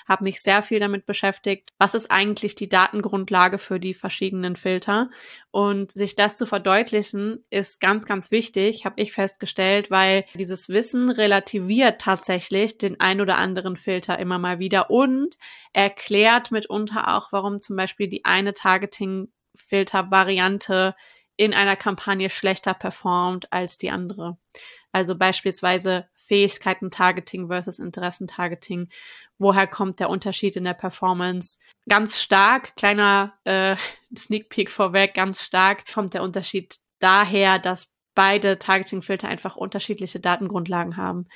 Habe 0.08 0.24
mich 0.24 0.42
sehr 0.42 0.62
viel 0.62 0.80
damit 0.80 1.06
beschäftigt, 1.06 1.72
was 1.78 1.94
ist 1.94 2.10
eigentlich 2.10 2.54
die 2.54 2.68
Datengrundlage 2.68 3.58
für 3.58 3.78
die 3.78 3.94
verschiedenen 3.94 4.56
Filter. 4.56 5.10
Und 5.50 5.92
sich 5.92 6.16
das 6.16 6.36
zu 6.36 6.46
verdeutlichen, 6.46 7.44
ist 7.50 7.80
ganz, 7.80 8.06
ganz 8.06 8.30
wichtig, 8.30 8.84
habe 8.84 9.00
ich 9.00 9.12
festgestellt, 9.12 9.90
weil 9.90 10.24
dieses 10.34 10.68
Wissen 10.68 11.10
relativiert 11.10 12.00
tatsächlich 12.00 12.78
den 12.78 13.00
ein 13.00 13.20
oder 13.20 13.36
anderen 13.36 13.76
Filter 13.76 14.18
immer 14.18 14.38
mal 14.38 14.58
wieder 14.58 14.90
und 14.90 15.36
erklärt 15.72 16.50
mitunter 16.50 17.16
auch, 17.16 17.32
warum 17.32 17.60
zum 17.60 17.76
Beispiel 17.76 18.08
die 18.08 18.24
eine 18.24 18.54
Targeting-Filter-Variante 19.54 20.94
in 21.36 21.52
einer 21.52 21.76
Kampagne 21.76 22.30
schlechter 22.30 22.74
performt 22.74 23.52
als 23.52 23.78
die 23.78 23.90
andere. 23.90 24.38
Also 24.92 25.16
beispielsweise 25.16 26.08
Fähigkeiten-Targeting 26.14 27.48
versus 27.48 27.78
Interessen-Targeting. 27.78 28.88
Woher 29.38 29.66
kommt 29.66 29.98
der 29.98 30.10
Unterschied 30.10 30.56
in 30.56 30.64
der 30.64 30.74
Performance? 30.74 31.58
Ganz 31.88 32.20
stark, 32.20 32.76
kleiner 32.76 33.34
äh, 33.44 33.76
Sneak 34.16 34.48
Peek 34.48 34.70
vorweg, 34.70 35.14
ganz 35.14 35.42
stark 35.42 35.92
kommt 35.92 36.14
der 36.14 36.22
Unterschied 36.22 36.76
daher, 37.00 37.58
dass 37.58 37.94
beide 38.14 38.60
Targeting-Filter 38.60 39.28
einfach 39.28 39.56
unterschiedliche 39.56 40.20
Datengrundlagen 40.20 40.96
haben. 40.96 41.26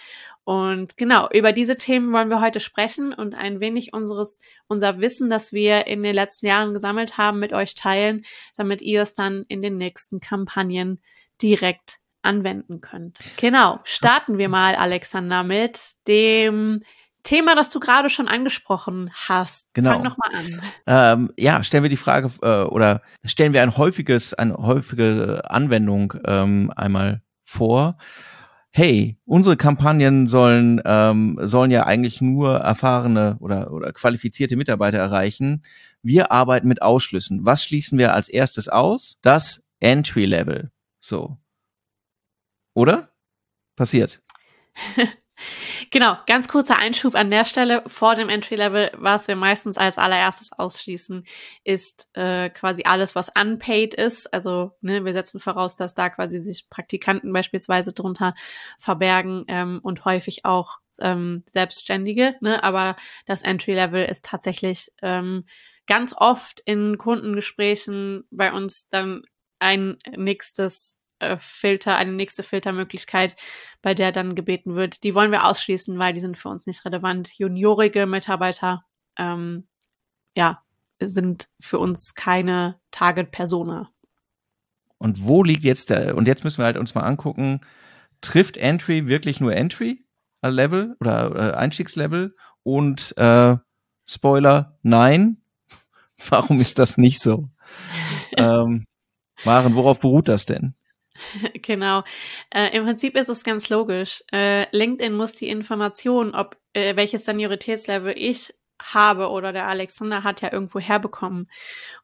Und 0.48 0.96
genau, 0.96 1.28
über 1.30 1.52
diese 1.52 1.76
Themen 1.76 2.10
wollen 2.10 2.30
wir 2.30 2.40
heute 2.40 2.58
sprechen 2.58 3.12
und 3.12 3.34
ein 3.34 3.60
wenig 3.60 3.92
unseres, 3.92 4.40
unser 4.66 4.98
Wissen, 4.98 5.28
das 5.28 5.52
wir 5.52 5.86
in 5.86 6.02
den 6.02 6.14
letzten 6.14 6.46
Jahren 6.46 6.72
gesammelt 6.72 7.18
haben, 7.18 7.38
mit 7.38 7.52
euch 7.52 7.74
teilen, 7.74 8.24
damit 8.56 8.80
ihr 8.80 9.02
es 9.02 9.14
dann 9.14 9.44
in 9.48 9.60
den 9.60 9.76
nächsten 9.76 10.20
Kampagnen 10.20 11.02
direkt 11.42 11.98
anwenden 12.22 12.80
könnt. 12.80 13.18
Genau, 13.36 13.80
starten 13.84 14.38
wir 14.38 14.48
mal, 14.48 14.74
Alexander, 14.74 15.42
mit 15.42 15.80
dem 16.06 16.82
Thema, 17.24 17.54
das 17.54 17.68
du 17.68 17.78
gerade 17.78 18.08
schon 18.08 18.26
angesprochen 18.26 19.10
hast. 19.12 19.68
Genau. 19.74 19.90
Fang 19.90 20.02
nochmal 20.02 20.30
an. 20.34 20.62
Ähm, 20.86 21.32
ja, 21.36 21.62
stellen 21.62 21.82
wir 21.82 21.90
die 21.90 21.98
Frage 21.98 22.30
äh, 22.40 22.62
oder 22.62 23.02
stellen 23.22 23.52
wir 23.52 23.62
ein 23.62 23.76
häufiges, 23.76 24.32
eine 24.32 24.56
häufige 24.56 25.42
Anwendung 25.50 26.14
ähm, 26.24 26.72
einmal 26.74 27.20
vor. 27.44 27.98
Hey, 28.70 29.16
unsere 29.24 29.56
Kampagnen 29.56 30.26
sollen 30.26 30.80
ähm, 30.84 31.38
sollen 31.42 31.70
ja 31.70 31.84
eigentlich 31.86 32.20
nur 32.20 32.58
erfahrene 32.58 33.36
oder 33.40 33.72
oder 33.72 33.92
qualifizierte 33.92 34.56
Mitarbeiter 34.56 34.98
erreichen. 34.98 35.64
Wir 36.02 36.30
arbeiten 36.32 36.68
mit 36.68 36.82
Ausschlüssen. 36.82 37.44
Was 37.44 37.64
schließen 37.64 37.98
wir 37.98 38.14
als 38.14 38.28
erstes 38.28 38.68
aus? 38.68 39.18
Das 39.22 39.66
Entry 39.80 40.26
Level. 40.26 40.70
So. 41.00 41.38
Oder? 42.74 43.10
Passiert. 43.76 44.22
Genau, 45.90 46.16
ganz 46.26 46.48
kurzer 46.48 46.76
Einschub 46.76 47.14
an 47.14 47.30
der 47.30 47.44
Stelle. 47.44 47.82
Vor 47.86 48.14
dem 48.14 48.28
Entry-Level, 48.28 48.90
was 48.96 49.28
wir 49.28 49.36
meistens 49.36 49.78
als 49.78 49.98
allererstes 49.98 50.52
ausschließen, 50.52 51.24
ist 51.64 52.08
äh, 52.14 52.50
quasi 52.50 52.82
alles, 52.84 53.14
was 53.14 53.30
unpaid 53.30 53.94
ist. 53.94 54.32
Also 54.32 54.72
ne, 54.80 55.04
wir 55.04 55.12
setzen 55.12 55.40
voraus, 55.40 55.76
dass 55.76 55.94
da 55.94 56.10
quasi 56.10 56.40
sich 56.40 56.68
Praktikanten 56.68 57.32
beispielsweise 57.32 57.92
drunter 57.92 58.34
verbergen 58.78 59.44
ähm, 59.48 59.80
und 59.82 60.04
häufig 60.04 60.44
auch 60.44 60.78
ähm, 61.00 61.44
Selbstständige. 61.46 62.34
Ne? 62.40 62.62
Aber 62.62 62.96
das 63.26 63.42
Entry-Level 63.42 64.04
ist 64.04 64.24
tatsächlich 64.24 64.90
ähm, 65.02 65.44
ganz 65.86 66.14
oft 66.16 66.60
in 66.64 66.98
Kundengesprächen 66.98 68.24
bei 68.30 68.52
uns 68.52 68.88
dann 68.88 69.22
ein 69.58 69.98
nächstes 70.16 70.97
äh, 71.18 71.36
Filter, 71.38 71.96
eine 71.96 72.12
nächste 72.12 72.42
Filtermöglichkeit, 72.42 73.36
bei 73.82 73.94
der 73.94 74.12
dann 74.12 74.34
gebeten 74.34 74.74
wird, 74.74 75.02
die 75.04 75.14
wollen 75.14 75.32
wir 75.32 75.46
ausschließen, 75.46 75.98
weil 75.98 76.12
die 76.12 76.20
sind 76.20 76.36
für 76.36 76.48
uns 76.48 76.66
nicht 76.66 76.84
relevant. 76.84 77.32
Juniorige 77.36 78.06
Mitarbeiter, 78.06 78.84
ähm, 79.18 79.66
ja, 80.36 80.62
sind 81.00 81.48
für 81.60 81.78
uns 81.78 82.14
keine 82.14 82.80
Target-Persona. 82.90 83.90
Und 84.98 85.24
wo 85.24 85.44
liegt 85.44 85.64
jetzt 85.64 85.90
der, 85.90 86.16
und 86.16 86.26
jetzt 86.26 86.44
müssen 86.44 86.58
wir 86.58 86.66
halt 86.66 86.76
uns 86.76 86.94
mal 86.94 87.02
angucken, 87.02 87.60
trifft 88.20 88.56
Entry 88.56 89.06
wirklich 89.06 89.40
nur 89.40 89.54
Entry 89.54 90.04
Level 90.42 90.96
oder, 91.00 91.30
oder 91.30 91.58
Einstiegslevel 91.58 92.34
und 92.62 93.16
äh, 93.16 93.56
Spoiler, 94.06 94.78
nein. 94.82 95.42
Warum 96.28 96.60
ist 96.60 96.78
das 96.78 96.96
nicht 96.96 97.20
so? 97.20 97.48
ähm, 98.36 98.86
Maren, 99.44 99.74
worauf 99.74 100.00
beruht 100.00 100.28
das 100.28 100.46
denn? 100.46 100.74
Genau. 101.62 102.04
Äh, 102.50 102.76
Im 102.76 102.84
Prinzip 102.84 103.16
ist 103.16 103.28
es 103.28 103.44
ganz 103.44 103.68
logisch. 103.68 104.22
Äh, 104.32 104.66
LinkedIn 104.76 105.14
muss 105.14 105.34
die 105.34 105.48
Information, 105.48 106.34
ob 106.34 106.56
äh, 106.72 106.96
welches 106.96 107.24
Senioritätslevel 107.24 108.14
ich 108.16 108.54
habe 108.80 109.28
oder 109.28 109.52
der 109.52 109.66
Alexander 109.66 110.22
hat 110.22 110.40
ja 110.40 110.52
irgendwo 110.52 110.78
herbekommen. 110.78 111.50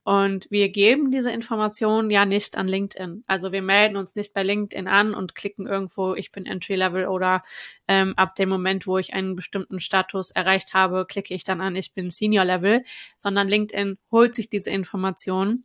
Und 0.02 0.50
wir 0.50 0.70
geben 0.70 1.10
diese 1.10 1.30
Informationen 1.30 2.10
ja 2.10 2.24
nicht 2.26 2.56
an 2.56 2.68
LinkedIn. 2.68 3.24
Also 3.26 3.52
wir 3.52 3.62
melden 3.62 3.96
uns 3.96 4.16
nicht 4.16 4.34
bei 4.34 4.42
LinkedIn 4.42 4.88
an 4.88 5.14
und 5.14 5.34
klicken 5.34 5.66
irgendwo, 5.66 6.14
ich 6.14 6.32
bin 6.32 6.46
Entry 6.46 6.74
Level 6.74 7.06
oder 7.06 7.44
ähm, 7.86 8.14
ab 8.16 8.34
dem 8.34 8.48
Moment, 8.48 8.86
wo 8.86 8.98
ich 8.98 9.14
einen 9.14 9.36
bestimmten 9.36 9.78
Status 9.78 10.30
erreicht 10.32 10.74
habe, 10.74 11.06
klicke 11.06 11.34
ich 11.34 11.44
dann 11.44 11.60
an, 11.60 11.76
ich 11.76 11.94
bin 11.94 12.10
Senior 12.10 12.44
Level, 12.44 12.84
sondern 13.18 13.48
LinkedIn 13.48 13.98
holt 14.10 14.34
sich 14.34 14.50
diese 14.50 14.70
Informationen 14.70 15.64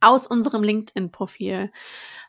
aus 0.00 0.26
unserem 0.26 0.62
LinkedIn-Profil. 0.62 1.70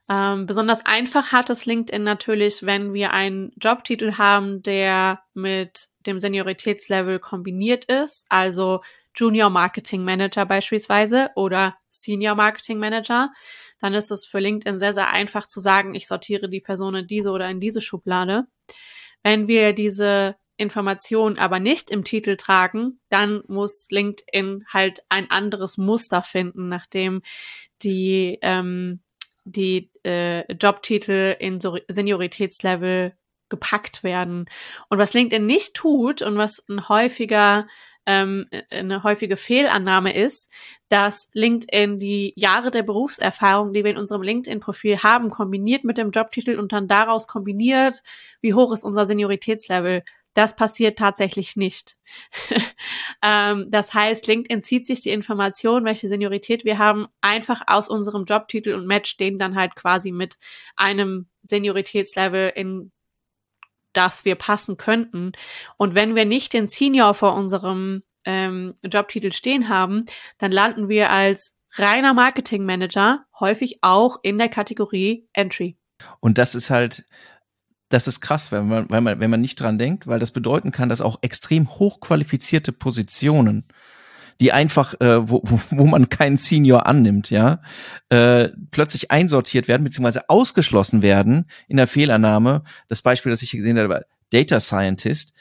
Ähm, 0.09 0.45
besonders 0.45 0.85
einfach 0.85 1.31
hat 1.31 1.49
es 1.49 1.65
LinkedIn 1.65 2.03
natürlich, 2.03 2.63
wenn 2.63 2.93
wir 2.93 3.11
einen 3.11 3.51
Jobtitel 3.61 4.13
haben, 4.13 4.61
der 4.61 5.21
mit 5.33 5.87
dem 6.05 6.19
Senioritätslevel 6.19 7.19
kombiniert 7.19 7.85
ist, 7.85 8.25
also 8.29 8.81
Junior 9.15 9.49
Marketing 9.49 10.03
Manager 10.03 10.45
beispielsweise 10.45 11.31
oder 11.35 11.75
Senior 11.89 12.35
Marketing 12.35 12.77
Manager, 12.77 13.31
dann 13.81 13.93
ist 13.93 14.11
es 14.11 14.25
für 14.25 14.39
LinkedIn 14.39 14.79
sehr, 14.79 14.93
sehr 14.93 15.09
einfach 15.09 15.47
zu 15.47 15.59
sagen, 15.59 15.95
ich 15.95 16.07
sortiere 16.07 16.49
die 16.49 16.61
Person 16.61 16.95
in 16.95 17.07
diese 17.07 17.31
oder 17.31 17.49
in 17.49 17.59
diese 17.59 17.81
Schublade. 17.81 18.45
Wenn 19.23 19.47
wir 19.47 19.73
diese 19.73 20.35
Information 20.57 21.37
aber 21.37 21.59
nicht 21.59 21.91
im 21.91 22.03
Titel 22.03 22.35
tragen, 22.35 22.99
dann 23.09 23.43
muss 23.47 23.87
LinkedIn 23.89 24.65
halt 24.67 25.03
ein 25.09 25.29
anderes 25.31 25.77
Muster 25.77 26.21
finden, 26.21 26.67
nachdem 26.67 27.21
die 27.83 28.39
ähm, 28.41 29.01
die 29.45 29.91
äh, 30.03 30.51
Jobtitel 30.53 31.35
in 31.39 31.59
so 31.59 31.77
Senioritätslevel 31.87 33.13
gepackt 33.49 34.03
werden. 34.03 34.49
Und 34.89 34.97
was 34.97 35.13
LinkedIn 35.13 35.45
nicht 35.45 35.73
tut 35.73 36.21
und 36.21 36.37
was 36.37 36.67
ein 36.67 36.89
häufiger 36.89 37.67
ähm, 38.07 38.47
eine 38.69 39.03
häufige 39.03 39.35
Fehlannahme 39.35 40.15
ist, 40.15 40.51
dass 40.87 41.29
LinkedIn 41.33 41.99
die 41.99 42.33
Jahre 42.37 42.71
der 42.71 42.83
Berufserfahrung, 42.83 43.73
die 43.73 43.83
wir 43.83 43.91
in 43.91 43.97
unserem 43.97 44.21
LinkedIn-Profil 44.21 45.03
haben, 45.03 45.29
kombiniert 45.29 45.83
mit 45.83 45.97
dem 45.97 46.11
Jobtitel 46.11 46.57
und 46.57 46.71
dann 46.71 46.87
daraus 46.87 47.27
kombiniert, 47.27 48.01
wie 48.41 48.53
hoch 48.53 48.71
ist 48.71 48.85
unser 48.85 49.05
Senioritätslevel. 49.05 50.03
Das 50.37 50.55
passiert 50.55 50.99
tatsächlich 50.99 51.55
nicht. 51.55 51.97
ähm, 53.23 53.71
das 53.71 53.95
heißt, 53.95 54.27
LinkedIn 54.27 54.61
zieht 54.61 54.85
sich 54.85 54.99
die 54.99 55.09
Information, 55.09 55.83
welche 55.83 56.07
Seniorität 56.07 56.63
wir 56.63 56.77
haben, 56.77 57.07
einfach 57.21 57.63
aus 57.65 57.87
unserem 57.87 58.25
Jobtitel 58.25 58.75
und 58.75 58.85
matcht 58.85 59.19
den 59.19 59.39
dann 59.39 59.55
halt 59.55 59.75
quasi 59.75 60.11
mit 60.11 60.37
einem 60.75 61.25
Senioritätslevel, 61.41 62.51
in 62.55 62.91
das 63.93 64.25
wir 64.25 64.35
passen 64.35 64.77
könnten. 64.77 65.31
Und 65.75 65.95
wenn 65.95 66.13
wir 66.13 66.25
nicht 66.25 66.53
den 66.53 66.67
Senior 66.67 67.15
vor 67.15 67.33
unserem 67.33 68.03
ähm, 68.23 68.75
Jobtitel 68.83 69.31
stehen 69.31 69.69
haben, 69.69 70.05
dann 70.37 70.51
landen 70.51 70.87
wir 70.87 71.09
als 71.09 71.59
reiner 71.77 72.13
Marketing 72.13 72.63
Manager 72.63 73.25
häufig 73.39 73.79
auch 73.81 74.19
in 74.21 74.37
der 74.37 74.49
Kategorie 74.49 75.27
Entry. 75.33 75.77
Und 76.19 76.37
das 76.37 76.53
ist 76.53 76.69
halt, 76.69 77.05
das 77.89 78.07
ist 78.07 78.19
krass, 78.19 78.51
wenn 78.51 78.67
man, 78.67 78.89
wenn 78.89 79.03
man, 79.03 79.19
wenn 79.19 79.29
man 79.29 79.41
nicht 79.41 79.59
dran 79.59 79.77
denkt, 79.77 80.07
weil 80.07 80.19
das 80.19 80.31
bedeuten 80.31 80.71
kann, 80.71 80.89
dass 80.89 81.01
auch 81.01 81.19
extrem 81.21 81.69
hochqualifizierte 81.69 82.71
Positionen, 82.71 83.65
die 84.39 84.51
einfach, 84.51 84.99
äh, 84.99 85.29
wo, 85.29 85.41
wo, 85.43 85.59
wo 85.69 85.85
man 85.85 86.09
keinen 86.09 86.37
Senior 86.37 86.85
annimmt, 86.85 87.29
ja, 87.29 87.61
äh, 88.09 88.49
plötzlich 88.71 89.09
einsortiert 89.09 89.67
werden, 89.67 89.83
beziehungsweise 89.83 90.29
ausgeschlossen 90.29 91.01
werden 91.01 91.45
in 91.67 91.77
der 91.77 91.87
Fehlannahme. 91.87 92.63
Das 92.87 93.01
Beispiel, 93.01 93.31
das 93.31 93.41
ich 93.41 93.51
gesehen 93.51 93.79
habe, 93.79 94.05
Data 94.29 94.59
Scientist. 94.59 95.33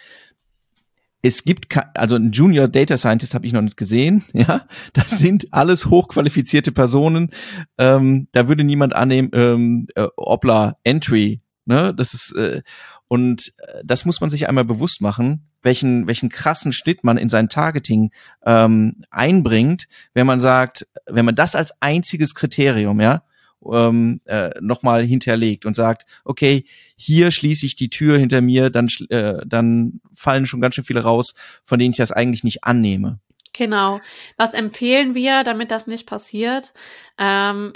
Es 1.23 1.43
gibt, 1.43 1.67
also 1.95 2.15
ein 2.15 2.31
Junior 2.31 2.69
Data 2.69 2.97
Scientist 2.97 3.35
habe 3.35 3.47
ich 3.47 3.53
noch 3.53 3.63
nicht 3.63 3.77
gesehen, 3.77 4.25
ja. 4.33 4.67
Das 4.93 5.19
sind 5.19 5.53
alles 5.53 5.87
hochqualifizierte 5.87 6.71
Personen. 6.71 7.33
Ähm, 7.77 8.29
da 8.31 8.47
würde 8.47 8.63
niemand 8.63 8.95
annehmen, 8.95 9.31
ähm, 9.35 9.89
äh, 9.97 10.07
Opla 10.17 10.77
Entry 10.85 11.41
Ne? 11.67 11.93
Das 11.95 12.15
ist 12.15 12.33
äh, 12.33 12.63
und 13.09 13.53
äh, 13.59 13.83
das 13.85 14.05
muss 14.05 14.21
man 14.21 14.31
sich 14.31 14.49
einmal 14.49 14.65
bewusst 14.65 15.01
machen, 15.01 15.49
welchen 15.63 16.07
welchen 16.07 16.29
krassen 16.29 16.73
Schnitt 16.73 17.05
man 17.05 17.19
in 17.19 17.29
sein 17.29 17.49
Targeting 17.49 18.13
ähm, 18.45 19.03
einbringt, 19.11 19.89
wenn 20.15 20.27
man 20.27 20.41
sagt, 20.41 20.87
wenn 21.07 21.25
man 21.25 21.35
das 21.35 21.55
als 21.55 21.83
einziges 21.83 22.35
Kriterium, 22.35 23.01
ja, 23.01 23.25
ähm, 23.71 24.21
äh, 24.27 24.51
nochmal 24.61 25.03
hinterlegt 25.03 25.67
und 25.67 25.75
sagt, 25.75 26.07
okay, 26.25 26.65
hier 26.97 27.31
schließe 27.33 27.67
ich 27.67 27.77
die 27.77 27.91
Tür 27.91 28.17
hinter 28.19 28.41
mir, 28.41 28.71
dann 28.71 28.89
äh, 29.11 29.45
dann 29.45 30.01
fallen 30.15 30.47
schon 30.47 30.61
ganz 30.61 30.77
schön 30.77 30.85
viele 30.85 31.03
raus, 31.03 31.35
von 31.65 31.79
denen 31.79 31.91
ich 31.91 31.99
das 31.99 32.13
eigentlich 32.13 32.45
nicht 32.45 32.65
annehme. 32.65 33.19
Genau. 33.53 34.01
Was 34.37 34.55
empfehlen 34.55 35.15
wir, 35.15 35.43
damit 35.43 35.71
das 35.71 35.87
nicht 35.87 36.07
passiert? 36.07 36.75
Ähm, 37.19 37.73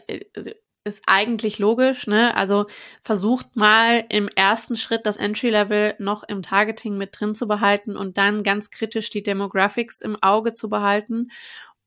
ist 0.84 1.02
eigentlich 1.06 1.58
logisch, 1.58 2.06
ne? 2.06 2.34
Also 2.37 2.66
versucht 3.02 3.54
mal 3.54 4.04
im 4.08 4.28
ersten 4.28 4.76
Schritt 4.76 5.04
das 5.04 5.16
Entry-Level 5.16 5.94
noch 5.99 6.22
im 6.22 6.42
Targeting 6.42 6.96
mit 6.96 7.18
drin 7.18 7.34
zu 7.34 7.46
behalten 7.46 7.96
und 7.96 8.16
dann 8.16 8.42
ganz 8.42 8.70
kritisch 8.70 9.10
die 9.10 9.22
Demographics 9.22 10.00
im 10.00 10.16
Auge 10.22 10.52
zu 10.52 10.70
behalten, 10.70 11.28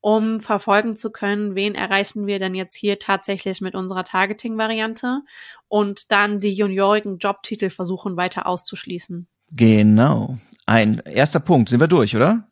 um 0.00 0.40
verfolgen 0.40 0.96
zu 0.96 1.10
können, 1.10 1.54
wen 1.54 1.74
erreichen 1.74 2.26
wir 2.26 2.38
denn 2.38 2.54
jetzt 2.54 2.74
hier 2.74 2.98
tatsächlich 2.98 3.60
mit 3.60 3.74
unserer 3.74 4.04
Targeting-Variante 4.04 5.22
und 5.68 6.12
dann 6.12 6.40
die 6.40 6.52
juniorigen 6.52 7.18
Jobtitel 7.18 7.70
versuchen 7.70 8.16
weiter 8.16 8.46
auszuschließen. 8.46 9.26
Genau. 9.50 10.38
Ein 10.66 10.98
erster 11.04 11.40
Punkt. 11.40 11.68
Sind 11.68 11.80
wir 11.80 11.88
durch, 11.88 12.14
oder? 12.14 12.48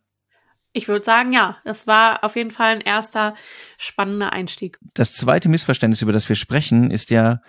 Ich 0.73 0.88
würde 0.88 1.05
sagen, 1.05 1.33
ja, 1.33 1.59
das 1.64 1.87
war 1.87 2.25
auf 2.25 2.37
jeden 2.37 2.50
Fall 2.50 2.75
ein 2.75 2.81
erster 2.81 3.35
spannender 3.76 4.33
Einstieg. 4.33 4.79
Das 4.95 5.12
zweite 5.12 5.49
Missverständnis, 5.49 6.02
über 6.02 6.12
das 6.12 6.29
wir 6.29 6.37
sprechen, 6.37 6.91
ist 6.91 7.11
ja 7.11 7.43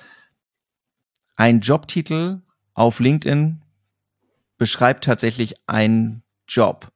ein 1.36 1.62
Jobtitel 1.62 2.42
auf 2.74 3.00
LinkedIn 3.00 3.62
beschreibt 4.58 5.06
tatsächlich 5.06 5.56
einen 5.68 6.24
Job. 6.48 6.92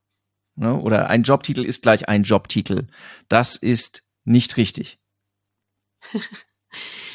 Ne? 0.55 0.75
Oder 0.75 1.09
ein 1.09 1.23
Jobtitel 1.23 1.63
ist 1.63 1.81
gleich 1.81 2.07
ein 2.07 2.23
Jobtitel. 2.23 2.87
Das 3.29 3.55
ist 3.55 4.03
nicht 4.23 4.57
richtig. 4.57 4.99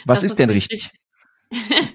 Was 0.04 0.23
ist, 0.23 0.33
ist 0.33 0.38
denn 0.38 0.50
richtig? 0.50 0.92
richtig? 1.50 1.95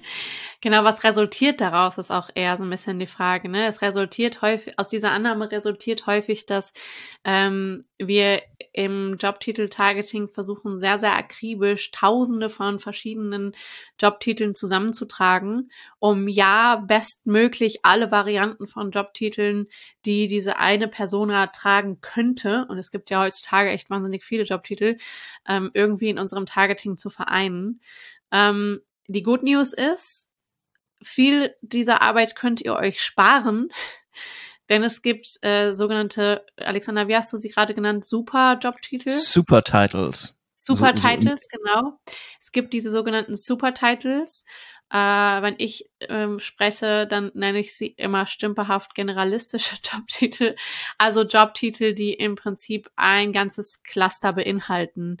Genau, 0.60 0.82
was 0.82 1.04
resultiert 1.04 1.60
daraus, 1.60 1.98
ist 1.98 2.10
auch 2.10 2.30
eher 2.34 2.56
so 2.56 2.64
ein 2.64 2.70
bisschen 2.70 2.98
die 2.98 3.06
Frage. 3.06 3.48
Ne? 3.48 3.66
Es 3.68 3.80
resultiert 3.80 4.42
häufig, 4.42 4.76
aus 4.76 4.88
dieser 4.88 5.12
Annahme 5.12 5.52
resultiert 5.52 6.08
häufig, 6.08 6.46
dass 6.46 6.72
ähm, 7.22 7.82
wir 7.96 8.42
im 8.72 9.18
Jobtitel-Targeting 9.20 10.26
versuchen, 10.26 10.76
sehr, 10.78 10.98
sehr 10.98 11.14
akribisch 11.14 11.92
Tausende 11.92 12.50
von 12.50 12.80
verschiedenen 12.80 13.52
Jobtiteln 14.00 14.56
zusammenzutragen, 14.56 15.70
um 16.00 16.26
ja 16.26 16.82
bestmöglich 16.84 17.84
alle 17.84 18.10
Varianten 18.10 18.66
von 18.66 18.90
Jobtiteln, 18.90 19.68
die 20.06 20.26
diese 20.26 20.56
eine 20.56 20.88
Persona 20.88 21.46
tragen 21.48 22.00
könnte, 22.00 22.66
und 22.68 22.78
es 22.78 22.90
gibt 22.90 23.10
ja 23.10 23.22
heutzutage 23.22 23.70
echt 23.70 23.90
wahnsinnig 23.90 24.24
viele 24.24 24.42
Jobtitel, 24.42 24.98
ähm, 25.46 25.70
irgendwie 25.72 26.08
in 26.08 26.18
unserem 26.18 26.46
Targeting 26.46 26.96
zu 26.96 27.10
vereinen. 27.10 27.80
Ähm, 28.32 28.80
die 29.06 29.22
Good 29.22 29.44
News 29.44 29.72
ist, 29.72 30.27
viel 31.02 31.54
dieser 31.60 32.02
Arbeit 32.02 32.36
könnt 32.36 32.60
ihr 32.60 32.74
euch 32.74 33.02
sparen, 33.02 33.68
denn 34.68 34.82
es 34.82 35.02
gibt 35.02 35.42
äh, 35.42 35.72
sogenannte, 35.72 36.44
Alexander, 36.56 37.08
wie 37.08 37.16
hast 37.16 37.32
du 37.32 37.36
sie 37.36 37.48
gerade 37.48 37.74
genannt, 37.74 38.04
Super 38.04 38.58
Jobtitel? 38.60 39.10
Super 39.10 39.62
Titles. 39.62 40.38
Super 40.56 40.94
Titles, 40.94 41.46
so, 41.50 41.58
genau. 41.58 41.98
Es 42.40 42.52
gibt 42.52 42.74
diese 42.74 42.90
sogenannten 42.90 43.34
Super 43.34 43.72
Titles. 43.72 44.44
Äh, 44.90 44.96
wenn 44.96 45.54
ich 45.58 45.90
ähm, 46.00 46.38
spreche, 46.38 47.06
dann 47.06 47.30
nenne 47.34 47.58
ich 47.58 47.76
sie 47.76 47.88
immer 47.88 48.26
stümperhaft 48.26 48.94
generalistische 48.94 49.76
Jobtitel. 49.82 50.56
Also 50.96 51.22
Jobtitel, 51.22 51.94
die 51.94 52.14
im 52.14 52.36
Prinzip 52.36 52.90
ein 52.96 53.32
ganzes 53.32 53.82
Cluster 53.82 54.32
beinhalten. 54.32 55.18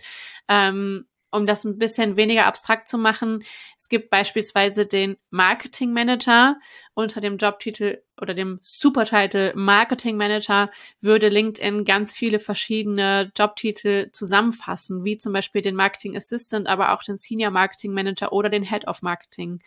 Ähm, 0.48 1.06
um 1.30 1.46
das 1.46 1.64
ein 1.64 1.78
bisschen 1.78 2.16
weniger 2.16 2.46
abstrakt 2.46 2.88
zu 2.88 2.98
machen, 2.98 3.44
es 3.78 3.88
gibt 3.88 4.10
beispielsweise 4.10 4.86
den 4.86 5.16
Marketing 5.30 5.92
Manager 5.92 6.56
unter 6.94 7.20
dem 7.20 7.36
Jobtitel 7.36 8.02
oder 8.20 8.34
dem 8.34 8.58
Supertitel 8.62 9.52
Marketing 9.54 10.16
Manager 10.16 10.70
würde 11.00 11.28
LinkedIn 11.28 11.84
ganz 11.84 12.12
viele 12.12 12.40
verschiedene 12.40 13.30
Jobtitel 13.36 14.10
zusammenfassen, 14.12 15.04
wie 15.04 15.18
zum 15.18 15.32
Beispiel 15.32 15.62
den 15.62 15.76
Marketing 15.76 16.16
Assistant, 16.16 16.66
aber 16.66 16.92
auch 16.92 17.02
den 17.02 17.18
Senior 17.18 17.50
Marketing 17.50 17.92
Manager 17.92 18.32
oder 18.32 18.48
den 18.48 18.64
Head 18.64 18.86
of 18.86 19.02
Marketing. 19.02 19.60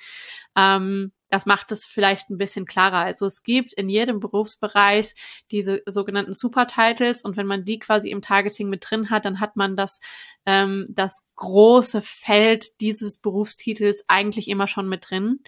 Ähm, 0.55 1.11
das 1.31 1.45
macht 1.45 1.71
es 1.71 1.85
vielleicht 1.85 2.29
ein 2.29 2.37
bisschen 2.37 2.65
klarer. 2.65 2.97
Also 2.97 3.25
es 3.25 3.41
gibt 3.41 3.73
in 3.73 3.87
jedem 3.87 4.19
Berufsbereich 4.19 5.15
diese 5.49 5.81
sogenannten 5.85 6.33
Supertitles 6.33 7.21
und 7.21 7.37
wenn 7.37 7.47
man 7.47 7.63
die 7.63 7.79
quasi 7.79 8.11
im 8.11 8.21
Targeting 8.21 8.69
mit 8.69 8.85
drin 8.87 9.09
hat, 9.09 9.23
dann 9.23 9.39
hat 9.39 9.55
man 9.55 9.77
das, 9.77 10.01
ähm, 10.45 10.87
das 10.89 11.29
große 11.37 12.01
Feld 12.01 12.81
dieses 12.81 13.17
Berufstitels 13.17 14.03
eigentlich 14.09 14.49
immer 14.49 14.67
schon 14.67 14.89
mit 14.89 15.09
drin. 15.09 15.39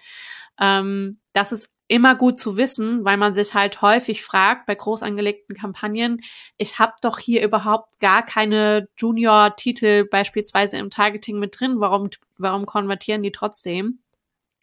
Ähm, 0.58 1.20
das 1.34 1.52
ist 1.52 1.74
immer 1.90 2.16
gut 2.16 2.40
zu 2.40 2.56
wissen, 2.56 3.04
weil 3.04 3.18
man 3.18 3.34
sich 3.34 3.54
halt 3.54 3.82
häufig 3.82 4.24
fragt 4.24 4.66
bei 4.66 4.75
groß 4.75 5.04
angelegten 5.04 5.56
Kampagnen, 5.56 6.22
ich 6.58 6.80
habe 6.80 6.94
doch 7.02 7.20
hier 7.20 7.44
überhaupt 7.44 8.00
gar 8.00 8.25
keine 8.25 8.88
Junior-Titel 8.96 10.06
beispielsweise 10.06 10.78
im 10.78 10.90
Targeting 10.90 11.40
mit 11.40 11.60
drin, 11.60 11.75
warum, 11.80 12.10
warum 12.38 12.66
konvertieren 12.66 13.22
die 13.22 13.34
trotzdem? 13.34 14.00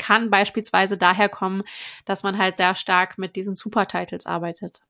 Kann 0.00 0.30
beispielsweise 0.30 0.99
daher 0.99 1.28
kommen, 1.28 1.62
dass 2.04 2.25
man 2.25 2.38
halt 2.38 2.57
sehr 2.57 2.75
stark 2.75 3.19
mit 3.19 3.37
diesen 3.37 3.54
Supertitles 3.54 4.26
arbeitet. 4.26 4.83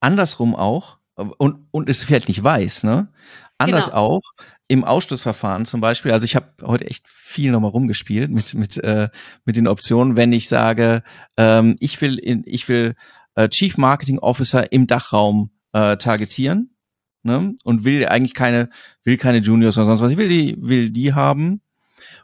Andersrum 0.00 0.54
auch, 0.54 0.98
und, 1.16 1.66
und 1.72 1.88
es 1.88 2.04
vielleicht 2.04 2.28
nicht 2.28 2.44
weiß, 2.44 2.84
ne? 2.84 3.08
Anders 3.60 3.86
genau. 3.86 3.96
auch 3.96 4.20
im 4.68 4.84
Ausschlussverfahren 4.84 5.66
zum 5.66 5.80
Beispiel. 5.80 6.12
Also 6.12 6.24
ich 6.24 6.36
habe 6.36 6.46
heute 6.62 6.86
echt 6.86 7.08
viel 7.08 7.50
nochmal 7.50 7.72
rumgespielt 7.72 8.30
mit 8.30 8.54
mit 8.54 8.76
äh, 8.76 9.08
mit 9.44 9.56
den 9.56 9.66
Optionen, 9.66 10.16
wenn 10.16 10.32
ich 10.32 10.48
sage, 10.48 11.02
ähm, 11.36 11.74
ich 11.80 12.00
will 12.00 12.18
in, 12.18 12.44
ich 12.46 12.68
will 12.68 12.94
äh, 13.34 13.48
Chief 13.48 13.76
Marketing 13.76 14.20
Officer 14.20 14.70
im 14.70 14.86
Dachraum 14.86 15.50
äh, 15.72 15.96
targetieren 15.96 16.76
ne? 17.24 17.56
und 17.64 17.84
will 17.84 18.06
eigentlich 18.06 18.34
keine 18.34 18.70
will 19.02 19.16
keine 19.16 19.38
Juniors 19.38 19.76
oder 19.76 19.86
sonst 19.86 20.02
was. 20.02 20.12
Ich 20.12 20.18
will 20.18 20.28
die 20.28 20.54
will 20.60 20.90
die 20.90 21.14
haben 21.14 21.60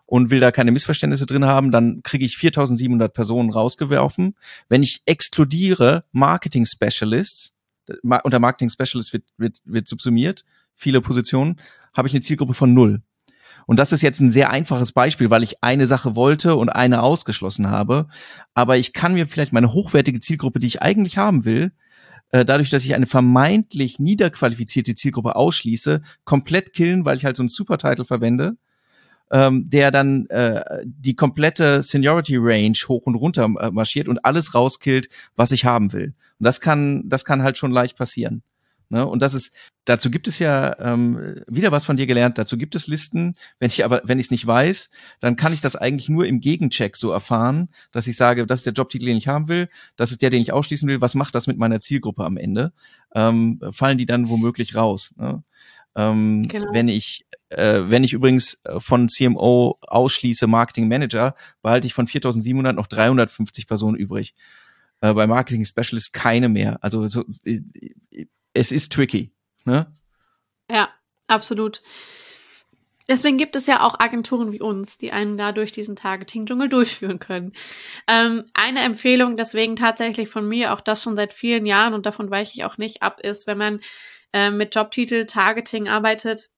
und 0.06 0.30
will 0.30 0.40
da 0.40 0.50
keine 0.50 0.72
Missverständnisse 0.72 1.26
drin 1.26 1.44
haben, 1.44 1.70
dann 1.70 2.02
kriege 2.02 2.24
ich 2.24 2.36
4700 2.36 3.12
Personen 3.12 3.50
rausgeworfen. 3.50 4.36
Wenn 4.68 4.82
ich 4.82 5.02
exkludiere 5.06 6.04
Marketing 6.12 6.66
Specialists, 6.66 7.54
unter 8.02 8.38
Marketing 8.38 8.70
Specialist 8.70 9.12
wird, 9.12 9.24
wird, 9.36 9.60
wird 9.64 9.88
subsumiert, 9.88 10.44
viele 10.74 11.00
Positionen, 11.00 11.60
habe 11.92 12.08
ich 12.08 12.14
eine 12.14 12.22
Zielgruppe 12.22 12.54
von 12.54 12.74
null. 12.74 13.02
Und 13.66 13.78
das 13.78 13.92
ist 13.92 14.02
jetzt 14.02 14.20
ein 14.20 14.30
sehr 14.30 14.50
einfaches 14.50 14.92
Beispiel, 14.92 15.30
weil 15.30 15.42
ich 15.42 15.62
eine 15.62 15.86
Sache 15.86 16.14
wollte 16.14 16.56
und 16.56 16.68
eine 16.68 17.02
ausgeschlossen 17.02 17.70
habe. 17.70 18.08
Aber 18.52 18.76
ich 18.76 18.92
kann 18.92 19.14
mir 19.14 19.26
vielleicht 19.26 19.52
meine 19.52 19.72
hochwertige 19.72 20.20
Zielgruppe, 20.20 20.58
die 20.58 20.66
ich 20.66 20.82
eigentlich 20.82 21.16
haben 21.16 21.44
will, 21.44 21.72
äh, 22.30 22.44
dadurch, 22.44 22.68
dass 22.68 22.84
ich 22.84 22.94
eine 22.94 23.06
vermeintlich 23.06 23.98
niederqualifizierte 23.98 24.94
Zielgruppe 24.94 25.36
ausschließe, 25.36 26.02
komplett 26.24 26.72
killen, 26.72 27.04
weil 27.04 27.16
ich 27.16 27.24
halt 27.24 27.36
so 27.36 27.42
einen 27.42 27.48
Supertitel 27.48 28.04
verwende 28.04 28.56
ähm, 29.34 29.68
der 29.68 29.90
dann 29.90 30.26
äh, 30.26 30.62
die 30.84 31.16
komplette 31.16 31.82
Seniority 31.82 32.36
Range 32.36 32.78
hoch 32.86 33.02
und 33.02 33.16
runter 33.16 33.52
äh, 33.58 33.70
marschiert 33.72 34.06
und 34.06 34.24
alles 34.24 34.54
rauskillt, 34.54 35.08
was 35.34 35.50
ich 35.50 35.64
haben 35.64 35.92
will. 35.92 36.14
Und 36.38 36.46
das 36.46 36.60
kann, 36.60 37.08
das 37.08 37.24
kann 37.24 37.42
halt 37.42 37.58
schon 37.58 37.72
leicht 37.72 37.98
passieren. 37.98 38.44
Ne? 38.90 39.04
Und 39.04 39.22
das 39.22 39.34
ist, 39.34 39.52
dazu 39.86 40.08
gibt 40.08 40.28
es 40.28 40.38
ja 40.38 40.78
ähm, 40.78 41.34
wieder 41.48 41.72
was 41.72 41.84
von 41.84 41.96
dir 41.96 42.06
gelernt. 42.06 42.38
Dazu 42.38 42.56
gibt 42.56 42.76
es 42.76 42.86
Listen. 42.86 43.34
Wenn 43.58 43.70
ich 43.70 43.84
aber, 43.84 44.02
wenn 44.04 44.20
ich 44.20 44.26
es 44.26 44.30
nicht 44.30 44.46
weiß, 44.46 44.90
dann 45.18 45.34
kann 45.34 45.52
ich 45.52 45.60
das 45.60 45.74
eigentlich 45.74 46.08
nur 46.08 46.26
im 46.26 46.38
Gegencheck 46.38 46.96
so 46.96 47.10
erfahren, 47.10 47.70
dass 47.90 48.06
ich 48.06 48.16
sage, 48.16 48.46
das 48.46 48.60
ist 48.60 48.66
der 48.66 48.72
Jobtitel, 48.72 49.06
den 49.06 49.16
ich 49.16 49.26
haben 49.26 49.48
will, 49.48 49.68
das 49.96 50.12
ist 50.12 50.22
der, 50.22 50.30
den 50.30 50.42
ich 50.42 50.52
ausschließen 50.52 50.88
will. 50.88 51.00
Was 51.00 51.16
macht 51.16 51.34
das 51.34 51.48
mit 51.48 51.58
meiner 51.58 51.80
Zielgruppe 51.80 52.24
am 52.24 52.36
Ende? 52.36 52.72
Ähm, 53.16 53.60
fallen 53.72 53.98
die 53.98 54.06
dann 54.06 54.28
womöglich 54.28 54.76
raus? 54.76 55.12
Ne? 55.16 55.42
Ähm, 55.96 56.46
genau. 56.48 56.72
Wenn 56.72 56.88
ich 56.88 57.26
äh, 57.50 57.82
wenn 57.88 58.04
ich 58.04 58.12
übrigens 58.12 58.60
äh, 58.64 58.80
von 58.80 59.08
CMO 59.08 59.78
ausschließe 59.82 60.46
Marketing 60.46 60.88
Manager, 60.88 61.34
behalte 61.62 61.86
ich 61.86 61.94
von 61.94 62.06
4700 62.06 62.74
noch 62.74 62.86
350 62.86 63.66
Personen 63.66 63.96
übrig. 63.96 64.34
Äh, 65.00 65.14
bei 65.14 65.26
Marketing 65.26 65.64
Specialist 65.64 66.12
keine 66.12 66.48
mehr. 66.48 66.78
Also 66.82 67.06
so, 67.08 67.24
es 68.54 68.72
ist 68.72 68.92
tricky. 68.92 69.32
Ne? 69.64 69.86
Ja, 70.70 70.88
absolut. 71.26 71.82
Deswegen 73.06 73.36
gibt 73.36 73.54
es 73.54 73.66
ja 73.66 73.82
auch 73.82 74.00
Agenturen 74.00 74.50
wie 74.52 74.62
uns, 74.62 74.96
die 74.96 75.12
einen 75.12 75.36
dadurch 75.36 75.72
diesen 75.72 75.94
Targeting-Dschungel 75.94 76.70
durchführen 76.70 77.18
können. 77.18 77.52
Ähm, 78.08 78.44
eine 78.54 78.80
Empfehlung 78.80 79.36
deswegen 79.36 79.76
tatsächlich 79.76 80.30
von 80.30 80.48
mir, 80.48 80.72
auch 80.72 80.80
das 80.80 81.02
schon 81.02 81.16
seit 81.16 81.34
vielen 81.34 81.66
Jahren 81.66 81.92
und 81.92 82.06
davon 82.06 82.30
weiche 82.30 82.52
ich 82.54 82.64
auch 82.64 82.78
nicht 82.78 83.02
ab, 83.02 83.20
ist, 83.20 83.46
wenn 83.46 83.58
man 83.58 83.80
äh, 84.34 84.50
mit 84.50 84.74
Jobtitel 84.74 85.24
Targeting 85.26 85.88
arbeitet 85.88 86.50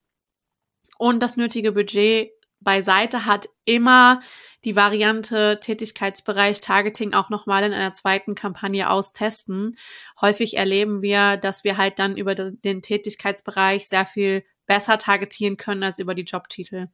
und 0.98 1.22
das 1.22 1.36
nötige 1.36 1.72
Budget 1.72 2.30
beiseite 2.58 3.26
hat, 3.26 3.46
immer 3.66 4.20
die 4.64 4.74
Variante 4.74 5.60
Tätigkeitsbereich 5.60 6.62
Targeting 6.62 7.12
auch 7.12 7.28
nochmal 7.28 7.64
in 7.64 7.74
einer 7.74 7.92
zweiten 7.92 8.34
Kampagne 8.34 8.90
austesten. 8.90 9.76
Häufig 10.20 10.56
erleben 10.56 11.02
wir, 11.02 11.36
dass 11.36 11.62
wir 11.64 11.76
halt 11.76 11.98
dann 11.98 12.16
über 12.16 12.34
den 12.34 12.80
Tätigkeitsbereich 12.80 13.86
sehr 13.86 14.06
viel 14.06 14.44
besser 14.64 14.96
targetieren 14.96 15.58
können 15.58 15.84
als 15.84 15.98
über 15.98 16.14
die 16.14 16.24
Jobtitel. 16.24 16.88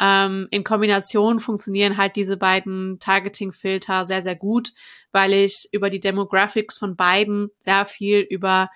Ähm, 0.00 0.48
in 0.50 0.64
Kombination 0.64 1.40
funktionieren 1.40 1.98
halt 1.98 2.16
diese 2.16 2.38
beiden 2.38 2.98
Targeting-Filter 3.00 4.06
sehr, 4.06 4.22
sehr 4.22 4.34
gut, 4.34 4.72
weil 5.12 5.34
ich 5.34 5.68
über 5.72 5.90
die 5.90 6.00
Demographics 6.00 6.76
von 6.76 6.96
beiden 6.96 7.50
sehr 7.60 7.84
viel 7.84 8.20
über 8.20 8.70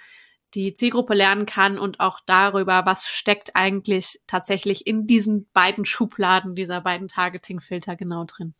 die 0.54 0.74
Zielgruppe 0.74 1.14
lernen 1.14 1.46
kann 1.46 1.78
und 1.78 2.00
auch 2.00 2.20
darüber, 2.26 2.84
was 2.86 3.06
steckt 3.06 3.54
eigentlich 3.54 4.20
tatsächlich 4.26 4.86
in 4.86 5.06
diesen 5.06 5.48
beiden 5.52 5.84
Schubladen 5.84 6.54
dieser 6.54 6.80
beiden 6.80 7.08
Targeting-Filter 7.08 7.96
genau 7.96 8.24
drin. 8.24 8.54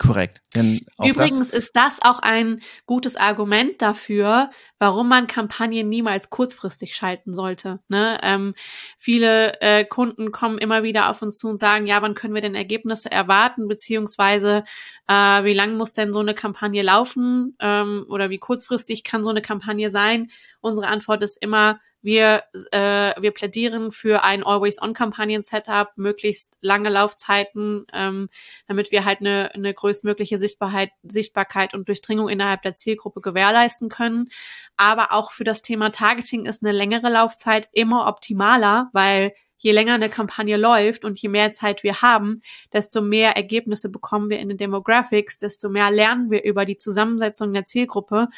Korrekt. 0.00 0.40
Übrigens 0.54 1.50
das 1.50 1.50
ist 1.50 1.76
das 1.76 1.98
auch 2.00 2.20
ein 2.20 2.62
gutes 2.86 3.16
Argument 3.16 3.82
dafür, 3.82 4.50
warum 4.78 5.08
man 5.10 5.26
Kampagnen 5.26 5.90
niemals 5.90 6.30
kurzfristig 6.30 6.96
schalten 6.96 7.34
sollte. 7.34 7.80
Ne? 7.88 8.18
Ähm, 8.22 8.54
viele 8.98 9.60
äh, 9.60 9.84
Kunden 9.84 10.32
kommen 10.32 10.56
immer 10.56 10.82
wieder 10.82 11.10
auf 11.10 11.20
uns 11.20 11.36
zu 11.36 11.48
und 11.48 11.58
sagen, 11.58 11.86
ja, 11.86 12.00
wann 12.00 12.14
können 12.14 12.32
wir 12.32 12.40
denn 12.40 12.54
Ergebnisse 12.54 13.10
erwarten, 13.12 13.68
beziehungsweise 13.68 14.64
äh, 15.06 15.44
wie 15.44 15.52
lang 15.52 15.76
muss 15.76 15.92
denn 15.92 16.14
so 16.14 16.20
eine 16.20 16.32
Kampagne 16.32 16.80
laufen 16.80 17.54
ähm, 17.60 18.06
oder 18.08 18.30
wie 18.30 18.38
kurzfristig 18.38 19.04
kann 19.04 19.22
so 19.22 19.28
eine 19.28 19.42
Kampagne 19.42 19.90
sein? 19.90 20.30
Unsere 20.62 20.86
Antwort 20.86 21.22
ist 21.22 21.42
immer, 21.42 21.78
Wir, 22.02 22.44
äh, 22.72 23.20
wir 23.20 23.30
plädieren 23.32 23.92
für 23.92 24.22
ein 24.22 24.42
Always-On-Kampagnen-Setup, 24.42 25.88
möglichst 25.96 26.56
lange 26.60 26.88
Laufzeiten, 26.88 27.86
ähm, 27.92 28.28
damit 28.66 28.90
wir 28.90 29.04
halt 29.04 29.20
eine, 29.20 29.50
eine 29.54 29.74
größtmögliche 29.74 30.38
Sichtbarkeit, 30.38 30.90
Sichtbarkeit 31.02 31.74
und 31.74 31.88
Durchdringung 31.88 32.28
innerhalb 32.28 32.62
der 32.62 32.74
Zielgruppe 32.74 33.20
gewährleisten 33.20 33.88
können. 33.88 34.28
Aber 34.76 35.12
auch 35.12 35.30
für 35.30 35.44
das 35.44 35.62
Thema 35.62 35.90
Targeting 35.90 36.46
ist 36.46 36.62
eine 36.62 36.72
längere 36.72 37.10
Laufzeit 37.10 37.68
immer 37.72 38.06
optimaler, 38.08 38.88
weil 38.92 39.32
je 39.60 39.72
länger 39.72 39.94
eine 39.94 40.08
Kampagne 40.08 40.56
läuft 40.56 41.04
und 41.04 41.20
je 41.20 41.28
mehr 41.28 41.52
Zeit 41.52 41.82
wir 41.82 42.00
haben, 42.00 42.40
desto 42.72 43.02
mehr 43.02 43.36
Ergebnisse 43.36 43.90
bekommen 43.90 44.30
wir 44.30 44.38
in 44.38 44.48
den 44.48 44.56
Demographics, 44.56 45.36
desto 45.36 45.68
mehr 45.68 45.90
lernen 45.90 46.30
wir 46.30 46.44
über 46.44 46.64
die 46.64 46.78
Zusammensetzung 46.78 47.52
der 47.52 47.66
Zielgruppe 47.66 48.28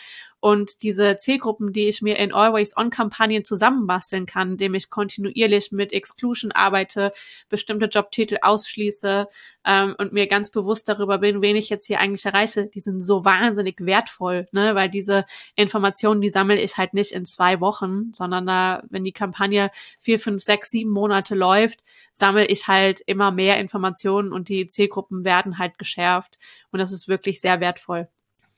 und 0.42 0.82
diese 0.82 1.18
Zielgruppen, 1.18 1.72
die 1.72 1.86
ich 1.86 2.02
mir 2.02 2.18
in 2.18 2.34
Always-On-Kampagnen 2.34 3.44
zusammenbasteln 3.44 4.26
kann, 4.26 4.50
indem 4.50 4.74
ich 4.74 4.90
kontinuierlich 4.90 5.70
mit 5.70 5.92
Exclusion 5.92 6.50
arbeite, 6.50 7.12
bestimmte 7.48 7.86
Jobtitel 7.86 8.38
ausschließe 8.42 9.28
ähm, 9.64 9.94
und 9.98 10.12
mir 10.12 10.26
ganz 10.26 10.50
bewusst 10.50 10.88
darüber 10.88 11.18
bin, 11.18 11.42
wen 11.42 11.54
ich 11.54 11.68
jetzt 11.68 11.86
hier 11.86 12.00
eigentlich 12.00 12.26
erreiche, 12.26 12.66
die 12.66 12.80
sind 12.80 13.02
so 13.02 13.24
wahnsinnig 13.24 13.76
wertvoll, 13.86 14.48
ne? 14.50 14.74
weil 14.74 14.90
diese 14.90 15.26
Informationen, 15.54 16.20
die 16.20 16.30
sammle 16.30 16.60
ich 16.60 16.76
halt 16.76 16.92
nicht 16.92 17.12
in 17.12 17.24
zwei 17.24 17.60
Wochen, 17.60 18.12
sondern 18.12 18.44
da, 18.44 18.82
wenn 18.90 19.04
die 19.04 19.12
Kampagne 19.12 19.70
vier, 20.00 20.18
fünf, 20.18 20.42
sechs, 20.42 20.72
sieben 20.72 20.90
Monate 20.90 21.36
läuft, 21.36 21.84
sammle 22.14 22.46
ich 22.46 22.66
halt 22.66 23.00
immer 23.06 23.30
mehr 23.30 23.60
Informationen 23.60 24.32
und 24.32 24.48
die 24.48 24.66
Zielgruppen 24.66 25.24
werden 25.24 25.58
halt 25.58 25.78
geschärft 25.78 26.36
und 26.72 26.80
das 26.80 26.90
ist 26.90 27.06
wirklich 27.06 27.40
sehr 27.40 27.60
wertvoll. 27.60 28.08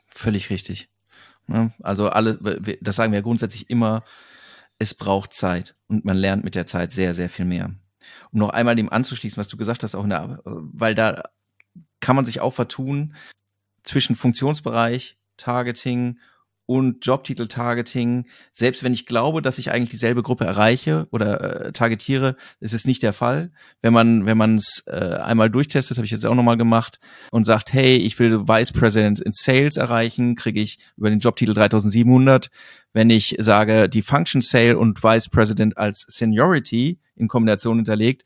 Völlig 0.06 0.48
richtig. 0.48 0.88
Ne? 1.46 1.72
Also 1.82 2.08
alle, 2.08 2.38
das 2.80 2.96
sagen 2.96 3.12
wir 3.12 3.22
grundsätzlich 3.22 3.70
immer, 3.70 4.04
es 4.78 4.94
braucht 4.94 5.32
Zeit 5.32 5.76
und 5.86 6.04
man 6.04 6.16
lernt 6.16 6.44
mit 6.44 6.54
der 6.54 6.66
Zeit 6.66 6.92
sehr, 6.92 7.14
sehr 7.14 7.28
viel 7.28 7.44
mehr. 7.44 7.74
Um 8.32 8.40
noch 8.40 8.50
einmal 8.50 8.76
dem 8.76 8.90
anzuschließen, 8.90 9.38
was 9.38 9.48
du 9.48 9.56
gesagt 9.56 9.82
hast, 9.82 9.94
auch 9.94 10.04
in 10.04 10.10
der, 10.10 10.40
weil 10.44 10.94
da 10.94 11.22
kann 12.00 12.16
man 12.16 12.24
sich 12.24 12.40
auch 12.40 12.52
vertun 12.52 13.14
zwischen 13.82 14.14
Funktionsbereich, 14.14 15.18
Targeting 15.36 16.18
und 16.66 17.04
Jobtitel-Targeting, 17.04 18.26
selbst 18.52 18.82
wenn 18.82 18.94
ich 18.94 19.06
glaube, 19.06 19.42
dass 19.42 19.58
ich 19.58 19.70
eigentlich 19.70 19.90
dieselbe 19.90 20.22
Gruppe 20.22 20.44
erreiche 20.44 21.06
oder 21.10 21.66
äh, 21.66 21.72
targetiere, 21.72 22.36
ist 22.60 22.72
es 22.72 22.86
nicht 22.86 23.02
der 23.02 23.12
Fall. 23.12 23.50
Wenn 23.82 23.92
man 23.92 24.26
wenn 24.26 24.38
man 24.38 24.56
es 24.56 24.84
äh, 24.86 24.94
einmal 24.94 25.50
durchtestet, 25.50 25.98
habe 25.98 26.06
ich 26.06 26.10
jetzt 26.10 26.24
auch 26.24 26.34
nochmal 26.34 26.56
gemacht 26.56 27.00
und 27.30 27.44
sagt, 27.44 27.72
hey, 27.72 27.96
ich 27.96 28.18
will 28.18 28.48
Vice 28.48 28.72
President 28.72 29.20
in 29.20 29.32
Sales 29.32 29.76
erreichen, 29.76 30.36
kriege 30.36 30.60
ich 30.60 30.78
über 30.96 31.10
den 31.10 31.18
Jobtitel 31.18 31.52
3700. 31.52 32.50
Wenn 32.92 33.10
ich 33.10 33.36
sage, 33.38 33.88
die 33.88 34.02
Function 34.02 34.40
Sale 34.40 34.78
und 34.78 35.02
Vice 35.02 35.28
President 35.28 35.76
als 35.76 36.06
Seniority 36.08 36.98
in 37.16 37.28
Kombination 37.28 37.76
hinterlegt, 37.76 38.24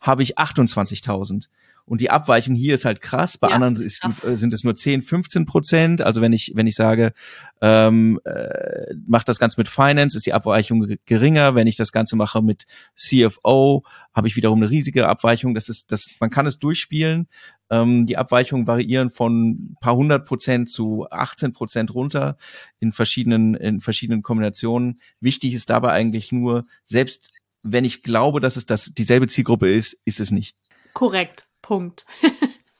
habe 0.00 0.22
ich 0.22 0.38
28.000. 0.38 1.46
Und 1.84 2.00
die 2.00 2.10
Abweichung 2.10 2.54
hier 2.54 2.74
ist 2.74 2.84
halt 2.84 3.00
krass. 3.00 3.38
Bei 3.38 3.48
ja, 3.48 3.54
anderen 3.54 3.74
ist, 3.74 4.00
krass. 4.00 4.24
Äh, 4.24 4.36
sind 4.36 4.52
es 4.52 4.64
nur 4.64 4.76
10, 4.76 5.02
15 5.02 5.46
Prozent. 5.46 6.02
Also 6.02 6.20
wenn 6.20 6.32
ich, 6.32 6.52
wenn 6.54 6.66
ich 6.66 6.74
sage, 6.74 7.12
ähm, 7.60 8.20
äh, 8.24 8.94
mache 9.06 9.24
das 9.24 9.38
Ganze 9.38 9.60
mit 9.60 9.68
Finance, 9.68 10.16
ist 10.16 10.26
die 10.26 10.32
Abweichung 10.32 10.96
geringer. 11.06 11.54
Wenn 11.54 11.66
ich 11.66 11.76
das 11.76 11.92
Ganze 11.92 12.16
mache 12.16 12.42
mit 12.42 12.64
CFO, 12.96 13.84
habe 14.14 14.28
ich 14.28 14.36
wiederum 14.36 14.60
eine 14.60 14.70
riesige 14.70 15.08
Abweichung. 15.08 15.54
Das 15.54 15.68
ist, 15.68 15.90
das, 15.92 16.06
man 16.20 16.30
kann 16.30 16.46
es 16.46 16.58
durchspielen. 16.58 17.28
Ähm, 17.70 18.06
die 18.06 18.16
Abweichungen 18.16 18.66
variieren 18.66 19.10
von 19.10 19.76
paar 19.80 19.96
hundert 19.96 20.26
Prozent 20.26 20.70
zu 20.70 21.06
18 21.10 21.52
Prozent 21.52 21.94
runter 21.94 22.36
in 22.80 22.92
verschiedenen, 22.92 23.54
in 23.54 23.80
verschiedenen 23.80 24.22
Kombinationen. 24.22 24.98
Wichtig 25.20 25.54
ist 25.54 25.70
dabei 25.70 25.92
eigentlich 25.92 26.32
nur, 26.32 26.66
selbst 26.84 27.30
wenn 27.62 27.84
ich 27.84 28.02
glaube, 28.02 28.40
dass 28.40 28.56
es 28.56 28.66
das 28.66 28.92
dieselbe 28.92 29.28
Zielgruppe 29.28 29.72
ist, 29.72 29.96
ist 30.04 30.20
es 30.20 30.30
nicht. 30.30 30.56
Korrekt. 30.92 31.48
Punkt. 31.62 32.06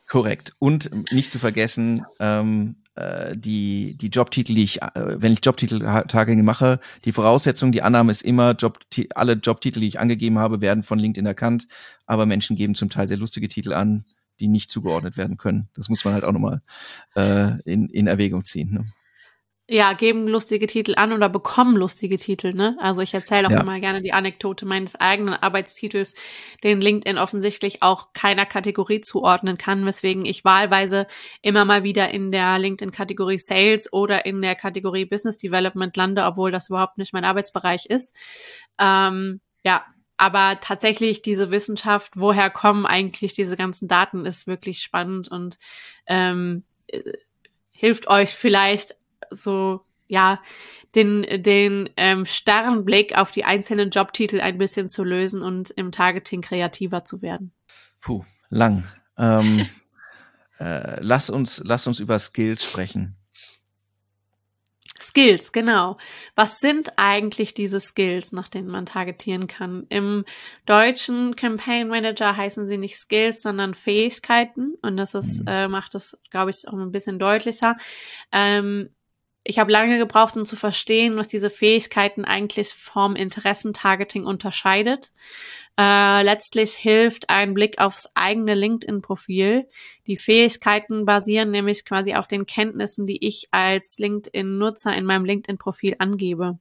Korrekt. 0.08 0.52
Und 0.58 0.90
nicht 1.10 1.32
zu 1.32 1.38
vergessen, 1.38 2.04
ähm, 2.20 2.76
äh, 2.94 3.34
die, 3.34 3.96
die 3.96 4.08
Jobtitel, 4.08 4.54
die 4.54 4.64
ich, 4.64 4.82
äh, 4.82 4.90
wenn 4.94 5.32
ich 5.32 5.38
Jobtitel-Tagging 5.42 6.44
mache, 6.44 6.80
die 7.06 7.12
Voraussetzung, 7.12 7.72
die 7.72 7.80
Annahme 7.80 8.12
ist 8.12 8.20
immer, 8.20 8.52
Job, 8.52 8.80
alle 9.14 9.32
Jobtitel, 9.32 9.80
die 9.80 9.86
ich 9.86 9.98
angegeben 9.98 10.38
habe, 10.38 10.60
werden 10.60 10.82
von 10.82 10.98
LinkedIn 10.98 11.24
erkannt, 11.24 11.66
aber 12.04 12.26
Menschen 12.26 12.56
geben 12.56 12.74
zum 12.74 12.90
Teil 12.90 13.08
sehr 13.08 13.16
lustige 13.16 13.48
Titel 13.48 13.72
an, 13.72 14.04
die 14.40 14.48
nicht 14.48 14.70
zugeordnet 14.70 15.16
werden 15.16 15.38
können. 15.38 15.70
Das 15.74 15.88
muss 15.88 16.04
man 16.04 16.12
halt 16.12 16.24
auch 16.24 16.32
nochmal 16.32 16.60
äh, 17.14 17.60
in, 17.62 17.88
in 17.88 18.06
Erwägung 18.06 18.44
ziehen. 18.44 18.74
Ne? 18.74 18.84
Ja, 19.72 19.94
geben 19.94 20.28
lustige 20.28 20.66
Titel 20.66 20.94
an 20.96 21.14
oder 21.14 21.30
bekommen 21.30 21.76
lustige 21.78 22.18
Titel, 22.18 22.52
ne? 22.52 22.76
Also 22.78 23.00
ich 23.00 23.14
erzähle 23.14 23.46
auch 23.46 23.52
ja. 23.52 23.60
immer 23.60 23.80
gerne 23.80 24.02
die 24.02 24.12
Anekdote 24.12 24.66
meines 24.66 24.96
eigenen 24.96 25.32
Arbeitstitels, 25.32 26.14
den 26.62 26.82
LinkedIn 26.82 27.16
offensichtlich 27.16 27.82
auch 27.82 28.12
keiner 28.12 28.44
Kategorie 28.44 29.00
zuordnen 29.00 29.56
kann, 29.56 29.86
weswegen 29.86 30.26
ich 30.26 30.44
wahlweise 30.44 31.06
immer 31.40 31.64
mal 31.64 31.84
wieder 31.84 32.10
in 32.10 32.30
der 32.30 32.58
LinkedIn-Kategorie 32.58 33.38
Sales 33.38 33.90
oder 33.90 34.26
in 34.26 34.42
der 34.42 34.56
Kategorie 34.56 35.06
Business 35.06 35.38
Development 35.38 35.96
lande, 35.96 36.24
obwohl 36.24 36.50
das 36.50 36.68
überhaupt 36.68 36.98
nicht 36.98 37.14
mein 37.14 37.24
Arbeitsbereich 37.24 37.86
ist. 37.86 38.14
Ähm, 38.78 39.40
ja, 39.64 39.86
aber 40.18 40.60
tatsächlich 40.60 41.22
diese 41.22 41.50
Wissenschaft, 41.50 42.12
woher 42.14 42.50
kommen 42.50 42.84
eigentlich 42.84 43.32
diese 43.32 43.56
ganzen 43.56 43.88
Daten, 43.88 44.26
ist 44.26 44.46
wirklich 44.46 44.82
spannend 44.82 45.28
und 45.28 45.58
ähm, 46.06 46.64
äh, 46.88 47.00
hilft 47.72 48.06
euch 48.08 48.30
vielleicht 48.30 48.96
so, 49.34 49.80
ja, 50.08 50.40
den, 50.94 51.42
den 51.42 51.90
ähm, 51.96 52.26
starren 52.26 52.84
Blick 52.84 53.16
auf 53.16 53.30
die 53.30 53.44
einzelnen 53.44 53.90
Jobtitel 53.90 54.40
ein 54.40 54.58
bisschen 54.58 54.88
zu 54.88 55.04
lösen 55.04 55.42
und 55.42 55.70
im 55.70 55.92
Targeting 55.92 56.42
kreativer 56.42 57.04
zu 57.04 57.22
werden. 57.22 57.52
Puh, 58.00 58.24
lang. 58.50 58.86
Ähm, 59.16 59.66
äh, 60.58 61.00
lass 61.00 61.30
uns, 61.30 61.62
lass 61.64 61.86
uns 61.86 61.98
über 62.00 62.18
Skills 62.18 62.64
sprechen. 62.64 63.16
Skills, 65.12 65.52
genau. 65.52 65.98
Was 66.36 66.58
sind 66.58 66.92
eigentlich 66.96 67.54
diese 67.54 67.80
Skills, 67.80 68.32
nach 68.32 68.48
denen 68.48 68.68
man 68.68 68.86
targetieren 68.86 69.46
kann? 69.46 69.84
Im 69.88 70.24
deutschen 70.64 71.36
Campaign 71.36 71.88
Manager 71.88 72.36
heißen 72.36 72.66
sie 72.66 72.78
nicht 72.78 72.96
Skills, 72.96 73.42
sondern 73.42 73.74
Fähigkeiten. 73.74 74.74
Und 74.80 74.96
das 74.96 75.14
ist, 75.14 75.40
mhm. 75.40 75.48
äh, 75.48 75.68
macht 75.68 75.94
das, 75.94 76.18
glaube 76.30 76.50
ich, 76.50 76.66
auch 76.68 76.72
ein 76.74 76.92
bisschen 76.92 77.18
deutlicher. 77.18 77.76
Ähm, 78.30 78.90
ich 79.44 79.58
habe 79.58 79.72
lange 79.72 79.98
gebraucht, 79.98 80.36
um 80.36 80.44
zu 80.44 80.56
verstehen, 80.56 81.16
was 81.16 81.28
diese 81.28 81.50
Fähigkeiten 81.50 82.24
eigentlich 82.24 82.74
vom 82.74 83.16
Interessentargeting 83.16 84.24
unterscheidet. 84.24 85.10
Äh, 85.78 86.22
letztlich 86.22 86.74
hilft 86.74 87.30
ein 87.30 87.54
Blick 87.54 87.78
aufs 87.78 88.10
eigene 88.14 88.54
LinkedIn-Profil. 88.54 89.68
Die 90.06 90.16
Fähigkeiten 90.18 91.06
basieren 91.06 91.50
nämlich 91.50 91.84
quasi 91.84 92.14
auf 92.14 92.28
den 92.28 92.46
Kenntnissen, 92.46 93.06
die 93.06 93.26
ich 93.26 93.48
als 93.50 93.98
LinkedIn-Nutzer 93.98 94.94
in 94.94 95.06
meinem 95.06 95.24
LinkedIn-Profil 95.24 95.96
angebe. 95.98 96.58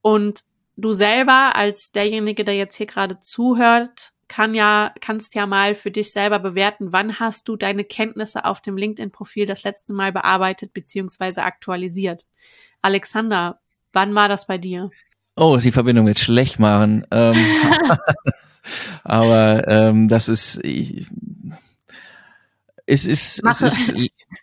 Und 0.00 0.40
du 0.76 0.92
selber 0.92 1.54
als 1.54 1.92
derjenige, 1.92 2.44
der 2.44 2.56
jetzt 2.56 2.76
hier 2.76 2.86
gerade 2.86 3.20
zuhört, 3.20 4.13
kann 4.28 4.54
ja, 4.54 4.92
kannst 5.00 5.34
ja 5.34 5.46
mal 5.46 5.74
für 5.74 5.90
dich 5.90 6.12
selber 6.12 6.38
bewerten, 6.38 6.92
wann 6.92 7.18
hast 7.18 7.48
du 7.48 7.56
deine 7.56 7.84
Kenntnisse 7.84 8.44
auf 8.44 8.60
dem 8.60 8.76
LinkedIn-Profil 8.76 9.46
das 9.46 9.62
letzte 9.62 9.92
Mal 9.92 10.12
bearbeitet 10.12 10.72
bzw. 10.72 11.40
aktualisiert. 11.40 12.26
Alexander, 12.82 13.60
wann 13.92 14.14
war 14.14 14.28
das 14.28 14.46
bei 14.46 14.58
dir? 14.58 14.90
Oh, 15.36 15.56
die 15.56 15.72
Verbindung 15.72 16.06
wird 16.06 16.18
schlecht 16.18 16.58
machen. 16.58 17.06
Ähm, 17.10 17.34
aber 19.04 19.66
ähm, 19.68 20.08
das 20.08 20.28
ist, 20.28 20.64
ich, 20.64 21.06
es 22.86 23.06
ist, 23.06 23.42
es 23.44 23.62
ist 23.62 23.92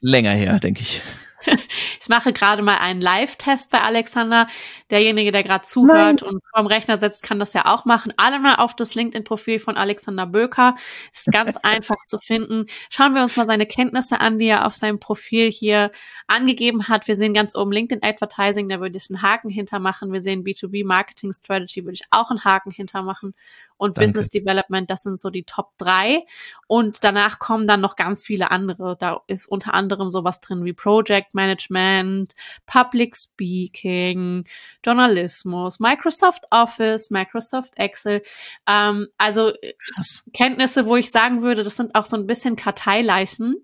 länger 0.02 0.32
her, 0.32 0.60
denke 0.60 0.82
ich. 0.82 1.02
Ich 2.01 2.10
mache 2.10 2.34
gerade 2.34 2.62
mal 2.62 2.77
einen 2.77 2.99
Live-Test 2.99 3.71
bei 3.71 3.82
Alexander. 3.82 4.47
Derjenige, 4.89 5.32
der 5.32 5.43
gerade 5.43 5.65
zuhört 5.65 6.21
Nein. 6.21 6.30
und 6.30 6.43
vorm 6.54 6.65
Rechner 6.65 6.99
sitzt, 6.99 7.23
kann 7.23 7.39
das 7.39 7.54
ja 7.54 7.65
auch 7.65 7.86
machen. 7.86 8.13
Alle 8.17 8.39
mal 8.39 8.56
auf 8.56 8.75
das 8.75 8.95
LinkedIn-Profil 8.95 9.60
von 9.60 9.77
Alexander 9.77 10.25
Böker. 10.25 10.75
Ist 11.13 11.32
ganz 11.32 11.58
einfach 11.63 11.95
zu 12.08 12.19
finden. 12.19 12.65
Schauen 12.89 13.13
wir 13.13 13.21
uns 13.21 13.38
mal 13.38 13.45
seine 13.45 13.65
Kenntnisse 13.65 14.19
an, 14.19 14.39
die 14.39 14.47
er 14.47 14.65
auf 14.65 14.75
seinem 14.75 14.99
Profil 14.99 15.51
hier 15.51 15.91
angegeben 16.27 16.88
hat. 16.88 17.08
Wir 17.08 17.15
sehen 17.15 17.34
ganz 17.34 17.56
oben 17.56 17.71
LinkedIn 17.71 18.04
Advertising, 18.04 18.67
da 18.69 18.80
würde 18.80 18.97
ich 18.97 19.10
einen 19.10 19.21
Haken 19.21 19.49
hintermachen. 19.49 20.12
Wir 20.12 20.21
sehen 20.21 20.43
B2B 20.43 20.86
Marketing 20.86 21.32
Strategy, 21.34 21.84
würde 21.84 21.95
ich 21.95 22.06
auch 22.10 22.32
einen 22.32 22.43
Haken 22.43 22.71
hintermachen. 22.71 23.34
Und 23.77 23.97
Danke. 23.97 24.08
Business 24.08 24.30
Development, 24.30 24.89
das 24.89 25.04
sind 25.04 25.19
so 25.19 25.30
die 25.30 25.43
Top 25.43 25.71
drei. 25.77 26.25
Und 26.67 27.04
danach 27.04 27.39
kommen 27.39 27.67
dann 27.67 27.82
noch 27.82 27.95
ganz 27.95 28.23
viele 28.23 28.51
andere. 28.51 28.95
Da 28.97 29.21
ist 29.27 29.47
unter 29.47 29.73
anderem 29.73 30.12
sowas 30.12 30.39
drin 30.39 30.63
wie 30.65 30.73
Project 30.73 31.31
Projektmanagement, 31.32 32.36
Public 32.65 33.15
Speaking, 33.15 34.46
Journalismus, 34.84 35.80
Microsoft 35.80 36.46
Office, 36.52 37.10
Microsoft 37.10 37.78
Excel. 37.78 38.22
Ähm, 38.67 39.08
also 39.17 39.54
Krass. 39.78 40.24
Kenntnisse, 40.34 40.86
wo 40.86 40.96
ich 40.96 41.12
sagen 41.12 41.41
würde, 41.41 41.63
das 41.63 41.76
sind 41.76 41.96
auch 41.96 42.06
so 42.06 42.17
ein 42.17 42.28
bisschen 42.28 42.56
Karteileichen. 42.56 43.56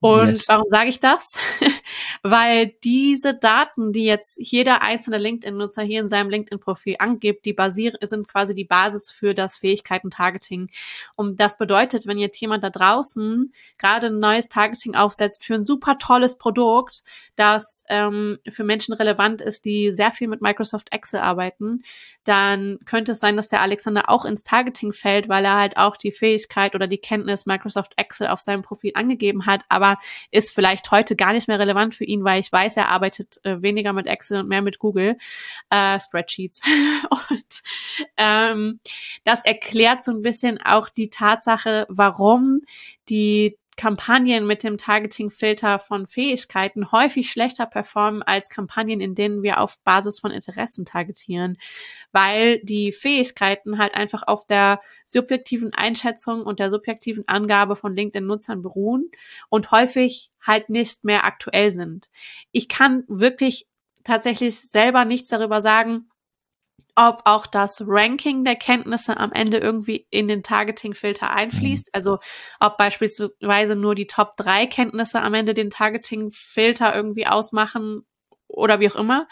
Und 0.00 0.30
yes. 0.30 0.48
warum 0.48 0.66
sage 0.70 0.88
ich 0.88 0.98
das? 0.98 1.32
Weil 2.22 2.72
diese 2.82 3.34
Daten, 3.34 3.92
die 3.92 4.04
jetzt 4.04 4.38
jeder 4.38 4.80
einzelne 4.80 5.18
LinkedIn-Nutzer 5.18 5.82
hier 5.82 6.00
in 6.00 6.08
seinem 6.08 6.30
LinkedIn-Profil 6.30 6.96
angibt, 6.98 7.44
die 7.44 7.52
basieren, 7.52 7.98
sind 8.00 8.26
quasi 8.26 8.54
die 8.54 8.64
Basis 8.64 9.10
für 9.10 9.34
das 9.34 9.58
Fähigkeiten-Targeting. 9.58 10.70
Und 11.16 11.38
das 11.38 11.58
bedeutet, 11.58 12.06
wenn 12.06 12.18
jetzt 12.18 12.40
jemand 12.40 12.64
da 12.64 12.70
draußen 12.70 13.52
gerade 13.76 14.06
ein 14.06 14.20
neues 14.20 14.48
Targeting 14.48 14.94
aufsetzt 14.94 15.44
für 15.44 15.54
ein 15.54 15.66
super 15.66 15.98
tolles 15.98 16.38
Produkt, 16.38 17.02
das 17.36 17.84
ähm, 17.88 18.38
für 18.48 18.64
Menschen 18.64 18.94
relevant 18.94 19.40
ist, 19.40 19.64
die 19.64 19.90
sehr 19.90 20.12
viel 20.12 20.28
mit 20.28 20.42
Microsoft 20.42 20.92
Excel 20.92 21.20
arbeiten, 21.20 21.82
dann 22.24 22.78
könnte 22.84 23.12
es 23.12 23.20
sein, 23.20 23.36
dass 23.36 23.48
der 23.48 23.62
Alexander 23.62 24.08
auch 24.08 24.24
ins 24.24 24.42
Targeting 24.42 24.92
fällt, 24.92 25.28
weil 25.28 25.44
er 25.44 25.56
halt 25.56 25.76
auch 25.76 25.96
die 25.96 26.12
Fähigkeit 26.12 26.74
oder 26.74 26.86
die 26.86 26.98
Kenntnis 26.98 27.46
Microsoft 27.46 27.94
Excel 27.96 28.28
auf 28.28 28.40
seinem 28.40 28.62
Profil 28.62 28.92
angegeben 28.94 29.46
hat, 29.46 29.62
aber 29.68 29.98
ist 30.30 30.50
vielleicht 30.50 30.90
heute 30.90 31.16
gar 31.16 31.32
nicht 31.32 31.48
mehr 31.48 31.58
relevant 31.58 31.94
für 31.94 32.04
ihn, 32.04 32.24
weil 32.24 32.40
ich 32.40 32.52
weiß, 32.52 32.76
er 32.76 32.88
arbeitet 32.88 33.40
äh, 33.44 33.62
weniger 33.62 33.92
mit 33.92 34.06
Excel 34.06 34.40
und 34.40 34.48
mehr 34.48 34.62
mit 34.62 34.78
Google 34.78 35.16
äh, 35.70 35.98
Spreadsheets. 35.98 36.60
und 37.30 37.62
ähm, 38.16 38.80
das 39.24 39.44
erklärt 39.44 40.04
so 40.04 40.12
ein 40.12 40.22
bisschen 40.22 40.60
auch 40.62 40.88
die 40.88 41.10
Tatsache, 41.10 41.86
warum 41.88 42.60
die 43.08 43.56
Kampagnen 43.80 44.46
mit 44.46 44.62
dem 44.62 44.76
Targeting-Filter 44.76 45.78
von 45.78 46.06
Fähigkeiten 46.06 46.92
häufig 46.92 47.30
schlechter 47.30 47.64
performen 47.64 48.22
als 48.22 48.50
Kampagnen, 48.50 49.00
in 49.00 49.14
denen 49.14 49.42
wir 49.42 49.58
auf 49.58 49.80
Basis 49.84 50.20
von 50.20 50.32
Interessen 50.32 50.84
targetieren, 50.84 51.56
weil 52.12 52.60
die 52.62 52.92
Fähigkeiten 52.92 53.78
halt 53.78 53.94
einfach 53.94 54.24
auf 54.26 54.46
der 54.46 54.82
subjektiven 55.06 55.72
Einschätzung 55.72 56.42
und 56.42 56.58
der 56.58 56.68
subjektiven 56.68 57.26
Angabe 57.26 57.74
von 57.74 57.96
LinkedIn-Nutzern 57.96 58.60
beruhen 58.60 59.10
und 59.48 59.70
häufig 59.70 60.30
halt 60.42 60.68
nicht 60.68 61.02
mehr 61.04 61.24
aktuell 61.24 61.70
sind. 61.70 62.10
Ich 62.52 62.68
kann 62.68 63.04
wirklich 63.08 63.66
tatsächlich 64.04 64.60
selber 64.60 65.06
nichts 65.06 65.30
darüber 65.30 65.62
sagen, 65.62 66.09
ob 66.96 67.22
auch 67.24 67.46
das 67.46 67.82
Ranking 67.86 68.44
der 68.44 68.56
Kenntnisse 68.56 69.16
am 69.16 69.32
Ende 69.32 69.58
irgendwie 69.58 70.06
in 70.10 70.28
den 70.28 70.42
Targeting-Filter 70.42 71.30
einfließt. 71.30 71.86
Mhm. 71.86 71.90
Also 71.92 72.18
ob 72.58 72.76
beispielsweise 72.76 73.76
nur 73.76 73.94
die 73.94 74.06
Top 74.06 74.36
3 74.36 74.66
Kenntnisse 74.66 75.20
am 75.20 75.34
Ende 75.34 75.54
den 75.54 75.70
Targeting-Filter 75.70 76.94
irgendwie 76.94 77.26
ausmachen 77.26 78.06
oder 78.48 78.80
wie 78.80 78.90
auch 78.90 78.96
immer. 78.96 79.28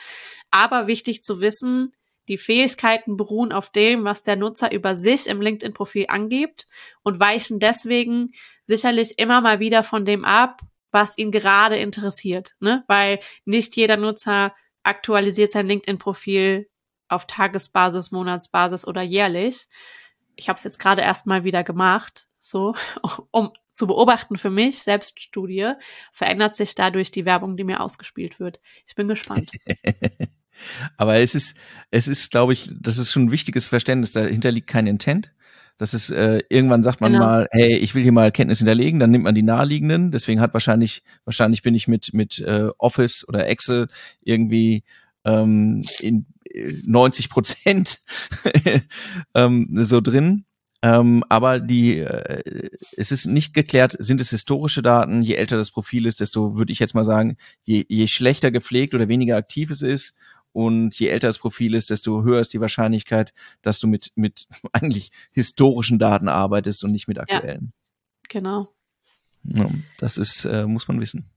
Aber 0.51 0.87
wichtig 0.87 1.23
zu 1.23 1.41
wissen, 1.41 1.93
die 2.29 2.39
Fähigkeiten 2.39 3.17
beruhen 3.17 3.53
auf 3.53 3.71
dem, 3.71 4.05
was 4.05 4.23
der 4.23 4.37
Nutzer 4.37 4.71
über 4.73 4.97
sich 4.97 5.27
im 5.27 5.41
LinkedIn-Profil 5.41 6.07
angibt 6.09 6.69
und 7.03 7.19
weichen 7.19 7.59
deswegen 7.59 8.33
sicherlich 8.65 9.19
immer 9.19 9.41
mal 9.41 9.61
wieder 9.61 9.83
von 9.83 10.05
dem 10.05 10.25
ab, 10.25 10.61
was 10.91 11.17
ihn 11.17 11.31
gerade 11.31 11.77
interessiert. 11.77 12.55
Ne? 12.61 12.85
Weil 12.87 13.21
nicht 13.45 13.77
jeder 13.77 13.97
Nutzer 13.97 14.55
aktualisiert 14.83 15.53
sein 15.53 15.67
LinkedIn-Profil 15.67 16.69
auf 17.09 17.27
Tagesbasis, 17.27 18.11
Monatsbasis 18.11 18.87
oder 18.87 19.03
jährlich. 19.03 19.67
Ich 20.37 20.49
habe 20.49 20.57
es 20.57 20.65
jetzt 20.65 20.79
gerade 20.79 21.03
erst 21.03 21.27
mal 21.27 21.45
wieder 21.45 21.65
gemacht, 21.65 22.27
so 22.41 22.75
um 23.31 23.53
zu 23.73 23.87
beobachten 23.87 24.37
für 24.37 24.51
mich, 24.51 24.83
Selbststudie, 24.83 25.73
verändert 26.13 26.57
sich 26.57 26.75
dadurch 26.75 27.13
die 27.13 27.25
Werbung, 27.25 27.57
die 27.57 27.65
mir 27.65 27.81
ausgespielt 27.81 28.41
wird. 28.41 28.61
Ich 28.87 28.97
bin 28.97 29.07
gespannt. 29.07 29.51
Aber 30.97 31.17
es 31.17 31.37
ist, 31.37 31.57
es 31.93 32.09
ist, 32.09 32.33
glaube 32.33 32.53
ich, 32.53 32.69
das 32.81 32.99
ist 32.99 33.13
schon 33.13 33.27
ein 33.27 33.31
wichtiges 33.31 33.69
Verständnis. 33.69 34.11
Dahinter 34.11 34.51
liegt 34.51 34.67
kein 34.67 34.89
Intent. 34.89 35.33
Das 35.79 35.95
ist, 35.95 36.11
äh, 36.11 36.43
irgendwann 36.49 36.83
sagt 36.83 37.01
man 37.01 37.13
genau. 37.13 37.25
mal, 37.25 37.49
hey, 37.53 37.77
ich 37.77 37.95
will 37.95 38.03
hier 38.03 38.11
mal 38.11 38.33
Kenntnis 38.33 38.59
hinterlegen, 38.59 38.99
dann 38.99 39.13
nimmt 39.13 39.23
man 39.23 39.37
die 39.37 39.45
naheliegenden. 39.45 40.11
Deswegen 40.11 40.41
hat 40.41 40.53
wahrscheinlich, 40.53 41.05
wahrscheinlich 41.25 41.63
bin 41.63 41.77
ich 41.77 41.87
mit, 41.87 42.13
mit 42.13 42.41
äh, 42.41 42.71
Office 42.79 43.27
oder 43.29 43.47
Excel 43.47 43.87
irgendwie 44.21 44.83
ähm, 45.25 45.85
in 46.01 46.27
90 46.55 47.31
Prozent 47.31 48.01
ähm, 49.35 49.69
so 49.73 50.01
drin. 50.01 50.45
Ähm, 50.81 51.25
aber 51.29 51.59
die, 51.59 51.99
äh, 51.99 52.71
es 52.97 53.11
ist 53.11 53.27
nicht 53.27 53.53
geklärt, 53.53 53.97
sind 53.99 54.21
es 54.21 54.31
historische 54.31 54.81
Daten. 54.81 55.23
Je 55.23 55.35
älter 55.35 55.57
das 55.57 55.73
Profil 55.73 56.07
ist, 56.07 56.21
desto 56.21 56.57
würde 56.57 56.73
ich 56.73 56.79
jetzt 56.79 56.95
mal 56.95 57.05
sagen, 57.05 57.37
je, 57.65 57.85
je 57.89 58.07
schlechter 58.07 58.53
gepflegt 58.53 58.95
oder 58.95 59.09
weniger 59.09 59.37
aktiv 59.37 59.71
es 59.71 59.83
ist 59.83 60.17
und 60.53 60.99
je 60.99 61.09
älter 61.09 61.27
das 61.27 61.39
Profil 61.39 61.75
ist, 61.75 61.91
desto 61.91 62.23
höher 62.23 62.41
ist 62.41 62.53
die 62.53 62.61
Wahrscheinlichkeit, 62.61 63.33
dass 63.63 63.81
du 63.81 63.89
mit, 63.89 64.13
mit 64.15 64.47
eigentlich 64.73 65.11
historischen 65.33 65.99
Daten 65.99 66.29
arbeitest 66.29 66.85
und 66.85 66.93
nicht 66.93 67.09
mit 67.09 67.19
aktuellen. 67.19 67.73
Ja, 67.73 68.29
genau. 68.29 68.69
Ja, 69.45 69.71
das 69.99 70.17
ist, 70.17 70.45
äh, 70.45 70.67
muss 70.67 70.87
man 70.87 71.01
wissen. 71.01 71.29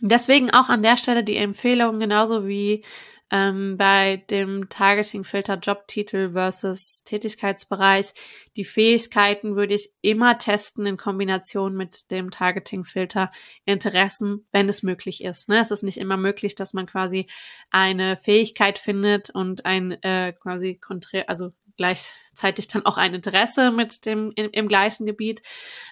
Deswegen 0.00 0.50
auch 0.50 0.68
an 0.70 0.82
der 0.82 0.96
Stelle 0.96 1.24
die 1.24 1.36
Empfehlung, 1.36 2.00
genauso 2.00 2.46
wie 2.46 2.84
ähm, 3.30 3.76
bei 3.76 4.16
dem 4.30 4.68
Targeting-Filter 4.68 5.54
Jobtitel 5.56 6.32
versus 6.32 7.04
Tätigkeitsbereich. 7.04 8.12
Die 8.56 8.64
Fähigkeiten 8.64 9.56
würde 9.56 9.74
ich 9.74 9.90
immer 10.00 10.38
testen 10.38 10.86
in 10.86 10.96
Kombination 10.96 11.76
mit 11.76 12.10
dem 12.10 12.30
Targeting-Filter 12.30 13.30
Interessen, 13.64 14.46
wenn 14.52 14.68
es 14.68 14.82
möglich 14.82 15.22
ist. 15.22 15.48
Ne? 15.48 15.60
Es 15.60 15.70
ist 15.70 15.82
nicht 15.82 15.98
immer 15.98 16.16
möglich, 16.16 16.54
dass 16.54 16.74
man 16.74 16.86
quasi 16.86 17.28
eine 17.70 18.16
Fähigkeit 18.16 18.78
findet 18.78 19.30
und 19.30 19.64
ein 19.64 19.92
äh, 20.02 20.32
quasi 20.32 20.74
konträr, 20.74 21.28
also 21.28 21.52
gleichzeitig 21.80 22.68
dann 22.68 22.84
auch 22.84 22.98
ein 22.98 23.14
Interesse 23.14 23.70
mit 23.70 24.04
dem 24.04 24.32
im, 24.36 24.50
im 24.50 24.68
gleichen 24.68 25.06
Gebiet. 25.06 25.40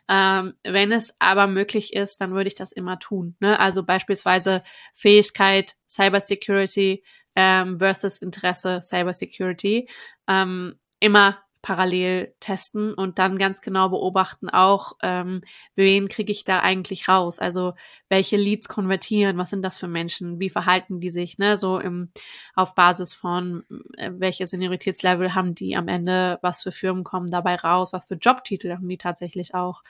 Ähm, 0.06 0.52
wenn 0.62 0.92
es 0.92 1.14
aber 1.18 1.46
möglich 1.46 1.94
ist, 1.94 2.20
dann 2.20 2.34
würde 2.34 2.48
ich 2.48 2.54
das 2.54 2.72
immer 2.72 2.98
tun. 2.98 3.36
Ne? 3.40 3.58
Also 3.58 3.84
beispielsweise 3.84 4.62
Fähigkeit 4.92 5.76
Cybersecurity 5.88 7.02
ähm, 7.40 7.78
versus 7.78 8.18
Interesse 8.18 8.80
Cybersecurity 8.82 9.88
ähm, 10.26 10.74
immer 10.98 11.38
parallel 11.62 12.34
testen 12.40 12.94
und 12.94 13.18
dann 13.20 13.38
ganz 13.38 13.60
genau 13.60 13.88
beobachten 13.90 14.48
auch, 14.48 14.94
ähm, 15.02 15.42
wen 15.76 16.08
kriege 16.08 16.32
ich 16.32 16.42
da 16.42 16.60
eigentlich 16.60 17.08
raus? 17.08 17.38
Also 17.38 17.74
welche 18.08 18.36
Leads 18.36 18.68
konvertieren, 18.68 19.38
was 19.38 19.50
sind 19.50 19.62
das 19.62 19.76
für 19.76 19.86
Menschen, 19.86 20.40
wie 20.40 20.50
verhalten 20.50 21.00
die 21.00 21.10
sich, 21.10 21.38
ne? 21.38 21.56
So 21.56 21.78
im 21.78 22.10
auf 22.54 22.74
Basis 22.74 23.14
von 23.14 23.64
äh, 23.96 24.10
welche 24.14 24.46
Senioritätslevel 24.46 25.34
haben 25.34 25.54
die 25.54 25.76
am 25.76 25.86
Ende, 25.86 26.38
was 26.42 26.62
für 26.62 26.72
Firmen 26.72 27.04
kommen 27.04 27.28
dabei 27.28 27.54
raus, 27.56 27.92
was 27.92 28.06
für 28.06 28.14
Jobtitel 28.16 28.72
haben 28.72 28.88
die 28.88 28.98
tatsächlich 28.98 29.54
auch. 29.54 29.82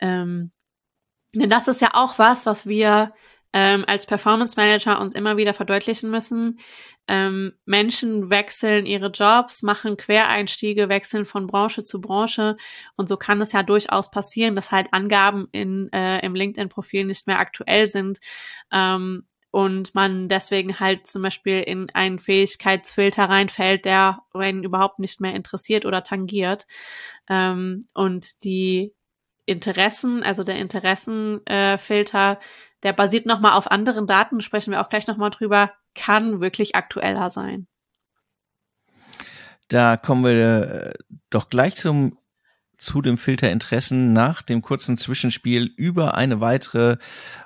Ähm, 0.00 0.50
denn 1.34 1.50
das 1.50 1.68
ist 1.68 1.80
ja 1.80 1.90
auch 1.92 2.18
was, 2.18 2.46
was 2.46 2.66
wir 2.66 3.12
ähm, 3.52 3.84
als 3.86 4.06
Performance 4.06 4.54
Manager 4.56 5.00
uns 5.00 5.14
immer 5.14 5.36
wieder 5.36 5.54
verdeutlichen 5.54 6.10
müssen. 6.10 6.60
Ähm, 7.08 7.54
Menschen 7.64 8.30
wechseln 8.30 8.86
ihre 8.86 9.08
Jobs, 9.08 9.62
machen 9.62 9.96
Quereinstiege, 9.96 10.88
wechseln 10.88 11.24
von 11.24 11.46
Branche 11.46 11.82
zu 11.82 12.00
Branche 12.00 12.56
und 12.96 13.08
so 13.08 13.16
kann 13.16 13.40
es 13.40 13.52
ja 13.52 13.62
durchaus 13.64 14.10
passieren, 14.10 14.54
dass 14.54 14.70
halt 14.70 14.92
Angaben 14.92 15.48
in, 15.50 15.92
äh, 15.92 16.24
im 16.24 16.34
LinkedIn-Profil 16.34 17.04
nicht 17.04 17.26
mehr 17.26 17.40
aktuell 17.40 17.86
sind. 17.86 18.20
Ähm, 18.70 19.24
und 19.52 19.94
man 19.96 20.28
deswegen 20.28 20.78
halt 20.78 21.08
zum 21.08 21.22
Beispiel 21.22 21.60
in 21.60 21.90
einen 21.90 22.20
Fähigkeitsfilter 22.20 23.24
reinfällt, 23.24 23.84
der 23.84 24.20
einen 24.32 24.62
überhaupt 24.62 25.00
nicht 25.00 25.20
mehr 25.20 25.34
interessiert 25.34 25.84
oder 25.84 26.04
tangiert. 26.04 26.66
Ähm, 27.28 27.86
und 27.92 28.44
die 28.44 28.94
Interessen, 29.46 30.22
also 30.22 30.44
der 30.44 30.56
Interessenfilter, 30.56 32.32
äh, 32.32 32.36
der 32.82 32.92
basiert 32.92 33.26
nochmal 33.26 33.52
auf 33.52 33.70
anderen 33.70 34.06
Daten, 34.06 34.40
sprechen 34.40 34.70
wir 34.70 34.80
auch 34.80 34.88
gleich 34.88 35.06
nochmal 35.06 35.30
drüber, 35.30 35.72
kann 35.94 36.40
wirklich 36.40 36.74
aktueller 36.74 37.30
sein. 37.30 37.66
Da 39.68 39.96
kommen 39.96 40.24
wir 40.24 40.86
äh, 40.86 40.92
doch 41.30 41.48
gleich 41.48 41.76
zum 41.76 42.16
zu 42.80 43.02
dem 43.02 43.18
Filter 43.18 43.50
Interessen 43.50 44.12
nach 44.12 44.42
dem 44.42 44.62
kurzen 44.62 44.96
Zwischenspiel 44.96 45.66
über 45.76 46.14
eine 46.14 46.40
weitere 46.40 46.96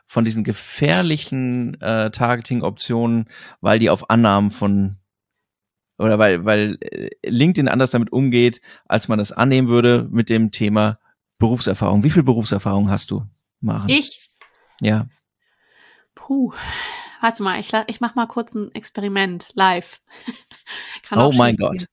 von 0.07 0.25
diesen 0.25 0.45
gefährlichen 0.45 1.81
äh, 1.81 2.11
Targeting-Optionen, 2.11 3.29
weil 3.61 3.81
die 3.81 3.91
auf 3.91 4.11
Annahmen 4.11 4.51
von 4.51 4.97
oder 5.99 6.19
weil, 6.19 6.45
weil 6.45 6.79
äh, 6.81 7.11
LinkedIn 7.27 7.69
anders 7.69 7.91
damit 7.91 8.13
umgeht, 8.13 8.61
als 8.87 9.09
man 9.09 9.19
das 9.19 9.33
annehmen 9.33 9.69
würde 9.69 10.09
mit 10.11 10.29
dem 10.29 10.51
Thema 10.51 10.99
Berufserfahrung. 11.39 12.05
Wie 12.05 12.11
viel 12.11 12.23
Berufserfahrung 12.23 12.91
hast 12.91 13.11
du, 13.11 13.25
Maren? 13.61 13.89
Ich? 13.89 14.31
Ja. 14.81 15.09
Puh. 16.27 16.55
Warte 17.21 17.43
mal, 17.43 17.61
ich, 17.61 17.71
ich 17.87 18.01
mach 18.01 18.15
mal 18.15 18.27
kurz 18.27 18.55
ein 18.55 18.75
Experiment 18.75 19.51
live. 19.53 20.01
oh 21.15 21.33
mein 21.33 21.57
Gott. 21.57 21.87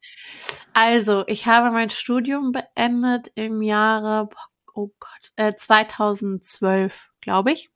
Also, 0.72 1.26
ich 1.28 1.48
habe 1.48 1.70
mein 1.72 1.90
Studium 1.90 2.54
beendet 2.54 3.30
im 3.36 3.62
Jahre, 3.62 4.30
oh 4.74 4.90
Gott, 5.00 5.32
äh, 5.36 5.54
2012, 5.54 7.12
glaube 7.20 7.52
ich. 7.52 7.70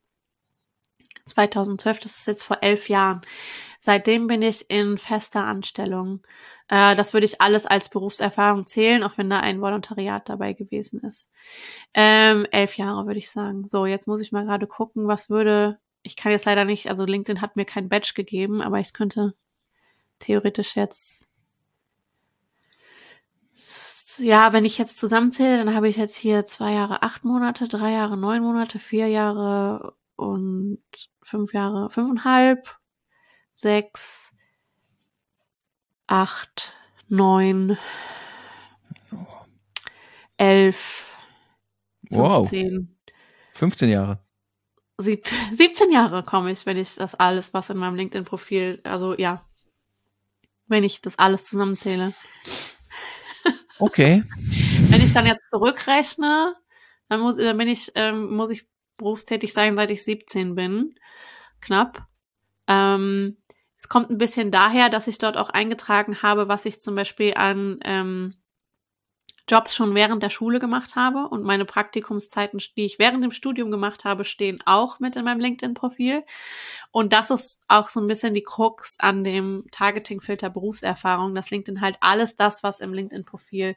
2012, 1.25 1.99
das 1.99 2.17
ist 2.19 2.27
jetzt 2.27 2.43
vor 2.43 2.59
elf 2.61 2.87
Jahren. 2.87 3.21
Seitdem 3.81 4.27
bin 4.27 4.41
ich 4.41 4.69
in 4.69 4.97
fester 4.97 5.43
Anstellung. 5.43 6.25
Äh, 6.69 6.95
das 6.95 7.13
würde 7.13 7.25
ich 7.25 7.41
alles 7.41 7.65
als 7.65 7.89
Berufserfahrung 7.89 8.65
zählen, 8.65 9.03
auch 9.03 9.17
wenn 9.17 9.29
da 9.29 9.41
ein 9.41 9.59
Volontariat 9.59 10.29
dabei 10.29 10.53
gewesen 10.53 11.01
ist. 11.01 11.33
Ähm, 11.93 12.47
elf 12.51 12.77
Jahre 12.77 13.07
würde 13.07 13.19
ich 13.19 13.29
sagen. 13.29 13.67
So, 13.67 13.85
jetzt 13.85 14.07
muss 14.07 14.21
ich 14.21 14.31
mal 14.31 14.45
gerade 14.45 14.67
gucken, 14.67 15.07
was 15.09 15.29
würde. 15.29 15.79
Ich 16.05 16.15
kann 16.15 16.31
jetzt 16.31 16.45
leider 16.45 16.65
nicht, 16.65 16.87
also 16.87 17.03
LinkedIn 17.03 17.41
hat 17.41 17.55
mir 17.55 17.65
kein 17.65 17.89
Badge 17.89 18.13
gegeben, 18.13 18.61
aber 18.61 18.79
ich 18.79 18.93
könnte 18.93 19.33
theoretisch 20.19 20.75
jetzt. 20.75 21.27
Ja, 24.19 24.53
wenn 24.53 24.65
ich 24.65 24.77
jetzt 24.77 24.99
zusammenzähle, 24.99 25.57
dann 25.57 25.73
habe 25.73 25.89
ich 25.89 25.97
jetzt 25.97 26.15
hier 26.15 26.45
zwei 26.45 26.73
Jahre, 26.73 27.01
acht 27.01 27.23
Monate, 27.23 27.67
drei 27.67 27.91
Jahre, 27.91 28.17
neun 28.17 28.43
Monate, 28.43 28.77
vier 28.77 29.07
Jahre 29.07 29.95
und 30.15 30.83
fünf 31.23 31.53
Jahre, 31.53 31.89
fünfeinhalb, 31.89 32.77
sechs, 33.51 34.31
acht, 36.05 36.75
neun, 37.07 37.79
elf, 40.37 41.17
fünfzehn. 42.07 42.89
Wow. 42.89 42.95
15 43.53 43.89
Jahre. 43.89 44.19
Sieb 44.97 45.27
17 45.51 45.91
Jahre 45.91 46.23
komme 46.23 46.51
ich, 46.51 46.65
wenn 46.65 46.77
ich 46.77 46.95
das 46.95 47.15
alles, 47.15 47.53
was 47.53 47.69
in 47.69 47.77
meinem 47.77 47.95
LinkedIn-Profil, 47.95 48.79
also 48.83 49.13
ja, 49.17 49.45
wenn 50.67 50.83
ich 50.83 51.01
das 51.01 51.19
alles 51.19 51.45
zusammenzähle. 51.45 52.13
Okay. 53.77 54.23
wenn 54.89 55.01
ich 55.01 55.13
dann 55.13 55.25
jetzt 55.25 55.49
zurückrechne, 55.49 56.55
dann 57.09 57.19
muss, 57.19 57.35
dann 57.35 57.57
bin 57.57 57.67
ich, 57.67 57.91
ähm, 57.95 58.33
muss 58.35 58.49
ich 58.49 58.67
berufstätig 58.97 59.51
sein, 59.51 59.75
seit 59.75 59.91
ich 59.91 60.03
17 60.03 60.55
bin. 60.55 60.95
Knapp. 61.59 62.07
Ähm, 62.67 63.37
es 63.77 63.89
kommt 63.89 64.09
ein 64.09 64.17
bisschen 64.17 64.49
daher, 64.49 64.89
dass 64.89 65.07
ich 65.07 65.17
dort 65.17 65.35
auch 65.35 65.49
eingetragen 65.49 66.21
habe, 66.21 66.47
was 66.47 66.65
ich 66.65 66.81
zum 66.81 66.95
Beispiel 66.95 67.33
an 67.35 67.79
ähm, 67.83 68.31
Jobs 69.47 69.75
schon 69.75 69.93
während 69.93 70.23
der 70.23 70.31
Schule 70.31 70.59
gemacht 70.59 70.95
habe 70.95 71.27
und 71.27 71.43
meine 71.43 71.65
Praktikumszeiten, 71.65 72.59
die 72.75 72.85
ich 72.85 72.97
während 72.97 73.23
dem 73.23 73.31
Studium 73.31 73.69
gemacht 73.69 74.03
habe, 74.03 74.25
stehen 74.25 74.59
auch 74.65 74.99
mit 74.99 75.15
in 75.15 75.23
meinem 75.23 75.39
LinkedIn-Profil. 75.39 76.23
Und 76.91 77.13
das 77.13 77.29
ist 77.29 77.63
auch 77.67 77.89
so 77.89 77.99
ein 77.99 78.07
bisschen 78.07 78.33
die 78.33 78.41
Krux 78.41 78.97
an 78.99 79.23
dem 79.23 79.65
Targeting-Filter 79.69 80.49
Berufserfahrung, 80.49 81.35
dass 81.35 81.51
LinkedIn 81.51 81.81
halt 81.81 81.97
alles 81.99 82.35
das, 82.35 82.63
was 82.63 82.79
im 82.79 82.93
LinkedIn-Profil 82.93 83.75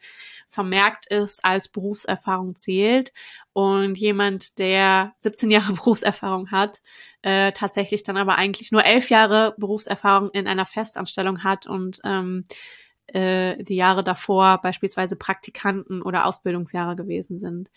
vermerkt 0.49 1.07
ist, 1.11 1.45
als 1.45 1.69
Berufserfahrung 1.69 2.57
zählt. 2.57 3.13
Und 3.53 3.99
jemand, 3.99 4.59
der 4.59 5.15
17 5.19 5.51
Jahre 5.51 5.73
Berufserfahrung 5.75 6.51
hat, 6.51 6.81
äh, 7.21 7.53
tatsächlich 7.53 8.03
dann 8.05 8.17
aber 8.17 8.37
eigentlich 8.37 8.73
nur 8.73 8.85
elf 8.85 9.11
Jahre 9.11 9.55
Berufserfahrung 9.59 10.31
in 10.31 10.47
einer 10.47 10.65
Festanstellung 10.65 11.45
hat 11.45 11.67
und 11.67 12.01
ähm, 12.05 12.47
äh, 13.15 13.63
die 13.63 13.77
Jahre 13.77 14.05
davor 14.05 14.61
beispielsweise 14.63 15.17
Praktikanten 15.17 16.03
oder 16.03 16.27
Ausbildungsjahre 16.27 16.97
gewesen 16.97 17.39
sind. 17.39 17.71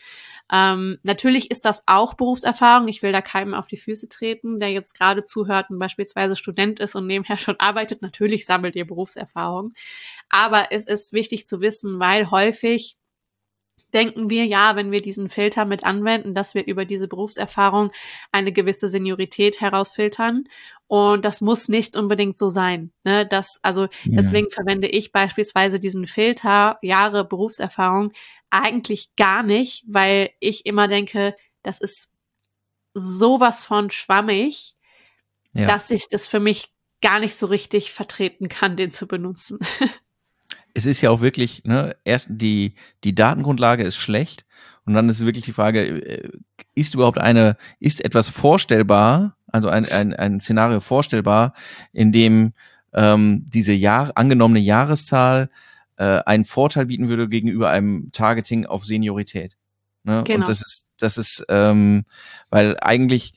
Ähm, 0.52 1.00
natürlich 1.04 1.52
ist 1.52 1.66
das 1.66 1.84
auch 1.88 2.14
Berufserfahrung. 2.14 2.88
Ich 2.88 3.02
will 3.02 3.12
da 3.12 3.22
keinem 3.22 3.54
auf 3.54 3.68
die 3.68 3.78
Füße 3.78 4.10
treten, 4.10 4.60
der 4.60 4.72
jetzt 4.72 4.98
gerade 4.98 5.24
zuhört 5.24 5.70
und 5.70 5.80
beispielsweise 5.80 6.36
Student 6.36 6.80
ist 6.80 6.96
und 6.96 7.08
nebenher 7.08 7.38
schon 7.38 7.60
arbeitet. 7.60 8.02
Natürlich 8.02 8.46
sammelt 8.46 8.76
ihr 8.76 8.86
Berufserfahrung. 8.86 9.74
Aber 10.30 10.72
es 10.72 10.86
ist 10.86 11.14
wichtig 11.14 11.46
zu 11.46 11.62
wissen, 11.62 12.00
weil 12.00 12.32
häufig 12.32 12.98
denken 13.94 14.30
wir 14.30 14.46
ja, 14.46 14.76
wenn 14.76 14.92
wir 14.92 15.02
diesen 15.02 15.30
Filter 15.30 15.66
mit 15.66 15.84
anwenden, 15.84 16.34
dass 16.34 16.56
wir 16.56 16.66
über 16.66 16.86
diese 16.86 17.08
Berufserfahrung 17.08 17.92
eine 18.32 18.52
gewisse 18.52 18.90
Seniorität 18.90 19.62
herausfiltern. 19.62 20.46
Und 20.88 21.24
das 21.24 21.42
muss 21.42 21.68
nicht 21.68 21.96
unbedingt 21.96 22.38
so 22.38 22.50
sein. 22.50 22.92
Ne? 23.04 23.26
Das, 23.26 23.60
also 23.62 23.84
ja. 23.84 23.90
deswegen 24.06 24.52
verwende 24.52 24.88
ich 24.88 25.12
beispielsweise 25.12 25.80
diesen 25.80 26.08
Filter 26.08 26.78
Jahre 26.82 27.26
Berufserfahrung 27.26 28.12
eigentlich 28.50 29.16
gar 29.16 29.44
nicht, 29.44 29.84
weil 29.88 30.32
ich 30.40 30.66
immer 30.66 30.88
denke, 30.88 31.36
das 31.64 31.80
ist 31.80 32.10
sowas 32.94 33.64
von 33.64 33.90
schwammig, 33.90 34.76
ja. 35.54 35.66
dass 35.66 35.90
ich 35.90 36.10
das 36.10 36.28
für 36.28 36.40
mich 36.40 36.72
gar 37.02 37.20
nicht 37.20 37.36
so 37.36 37.48
richtig 37.48 37.92
vertreten 37.92 38.50
kann, 38.50 38.76
den 38.76 38.92
zu 38.92 39.08
benutzen. 39.08 39.60
es 40.74 40.86
ist 40.86 41.02
ja 41.02 41.10
auch 41.10 41.22
wirklich, 41.22 41.64
ne, 41.66 41.96
erst 42.04 42.28
die, 42.30 42.76
die 43.04 43.16
Datengrundlage 43.16 43.84
ist 43.84 43.98
schlecht 43.98 44.46
und 44.86 44.94
dann 44.94 45.10
ist 45.10 45.26
wirklich 45.26 45.46
die 45.46 45.54
Frage, 45.54 45.82
äh, 45.82 46.30
ist 46.74 46.94
überhaupt 46.94 47.20
eine, 47.20 47.58
ist 47.80 48.04
etwas 48.04 48.28
vorstellbar, 48.28 49.38
also 49.48 49.70
ein, 49.70 49.86
ein, 49.86 50.14
ein 50.14 50.40
Szenario 50.40 50.80
vorstellbar, 50.80 51.54
in 51.92 52.12
dem 52.12 52.54
ähm, 52.94 53.46
diese 53.48 53.74
Jahr, 53.74 54.12
angenommene 54.16 54.60
Jahreszahl 54.60 55.50
äh, 55.98 56.22
einen 56.26 56.46
Vorteil 56.46 56.88
bieten 56.88 57.10
würde 57.10 57.30
gegenüber 57.30 57.70
einem 57.70 58.12
Targeting 58.12 58.66
auf 58.66 58.86
Seniorität. 58.86 59.58
Ne? 60.04 60.24
Genau. 60.26 60.46
Und 60.46 60.50
das 60.50 60.62
ist, 60.62 60.86
das 60.98 61.18
ist, 61.18 61.46
ähm, 61.50 62.06
weil 62.50 62.78
eigentlich 62.82 63.34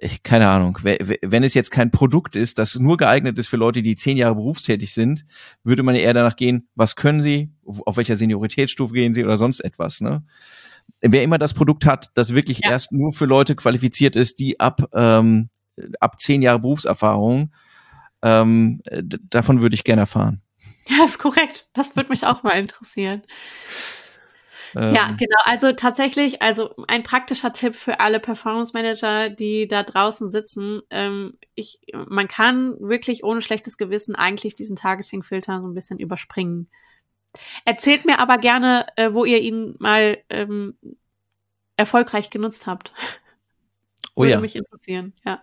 ich, 0.00 0.22
keine 0.22 0.48
Ahnung, 0.48 0.78
wenn 0.82 1.42
es 1.42 1.54
jetzt 1.54 1.70
kein 1.70 1.90
Produkt 1.90 2.36
ist, 2.36 2.58
das 2.58 2.78
nur 2.78 2.96
geeignet 2.96 3.38
ist 3.38 3.48
für 3.48 3.56
Leute, 3.56 3.82
die 3.82 3.96
zehn 3.96 4.16
Jahre 4.16 4.34
berufstätig 4.34 4.92
sind, 4.92 5.24
würde 5.64 5.82
man 5.82 5.94
eher 5.94 6.14
danach 6.14 6.36
gehen, 6.36 6.68
was 6.74 6.96
können 6.96 7.22
sie, 7.22 7.52
auf 7.64 7.96
welcher 7.96 8.16
Senioritätsstufe 8.16 8.94
gehen 8.94 9.14
sie 9.14 9.24
oder 9.24 9.36
sonst 9.36 9.60
etwas. 9.60 10.00
Ne? 10.00 10.24
Wer 11.00 11.22
immer 11.22 11.38
das 11.38 11.54
Produkt 11.54 11.84
hat, 11.84 12.10
das 12.14 12.34
wirklich 12.34 12.60
ja. 12.62 12.70
erst 12.70 12.92
nur 12.92 13.12
für 13.12 13.26
Leute 13.26 13.56
qualifiziert 13.56 14.16
ist, 14.16 14.40
die 14.40 14.60
ab, 14.60 14.82
ähm, 14.92 15.50
ab 16.00 16.20
zehn 16.20 16.42
Jahre 16.42 16.60
Berufserfahrung, 16.60 17.52
ähm, 18.22 18.80
davon 19.30 19.62
würde 19.62 19.74
ich 19.74 19.84
gerne 19.84 20.02
erfahren. 20.02 20.42
Ja, 20.88 21.04
ist 21.04 21.18
korrekt. 21.18 21.68
Das 21.72 21.96
würde 21.96 22.10
mich 22.10 22.24
auch 22.24 22.42
mal 22.42 22.52
interessieren. 22.52 23.22
Ja, 24.74 25.10
ähm. 25.10 25.16
genau. 25.16 25.38
Also 25.44 25.72
tatsächlich, 25.72 26.42
also 26.42 26.74
ein 26.88 27.02
praktischer 27.02 27.52
Tipp 27.52 27.74
für 27.74 28.00
alle 28.00 28.20
Performance 28.20 28.72
Manager, 28.74 29.30
die 29.30 29.68
da 29.68 29.82
draußen 29.82 30.28
sitzen. 30.28 30.82
Ähm, 30.90 31.38
ich, 31.54 31.80
man 31.92 32.28
kann 32.28 32.76
wirklich 32.80 33.24
ohne 33.24 33.40
schlechtes 33.40 33.76
Gewissen 33.76 34.14
eigentlich 34.14 34.54
diesen 34.54 34.76
Targeting-Filter 34.76 35.60
so 35.60 35.66
ein 35.66 35.74
bisschen 35.74 35.98
überspringen. 35.98 36.68
Erzählt 37.64 38.04
mir 38.04 38.18
aber 38.18 38.38
gerne, 38.38 38.86
äh, 38.96 39.12
wo 39.12 39.24
ihr 39.24 39.40
ihn 39.40 39.74
mal 39.78 40.18
ähm, 40.30 40.76
erfolgreich 41.76 42.30
genutzt 42.30 42.66
habt. 42.66 42.92
Oh 44.14 44.22
Würde 44.22 44.32
ja. 44.32 44.40
mich 44.40 44.56
interessieren, 44.56 45.12
ja. 45.24 45.42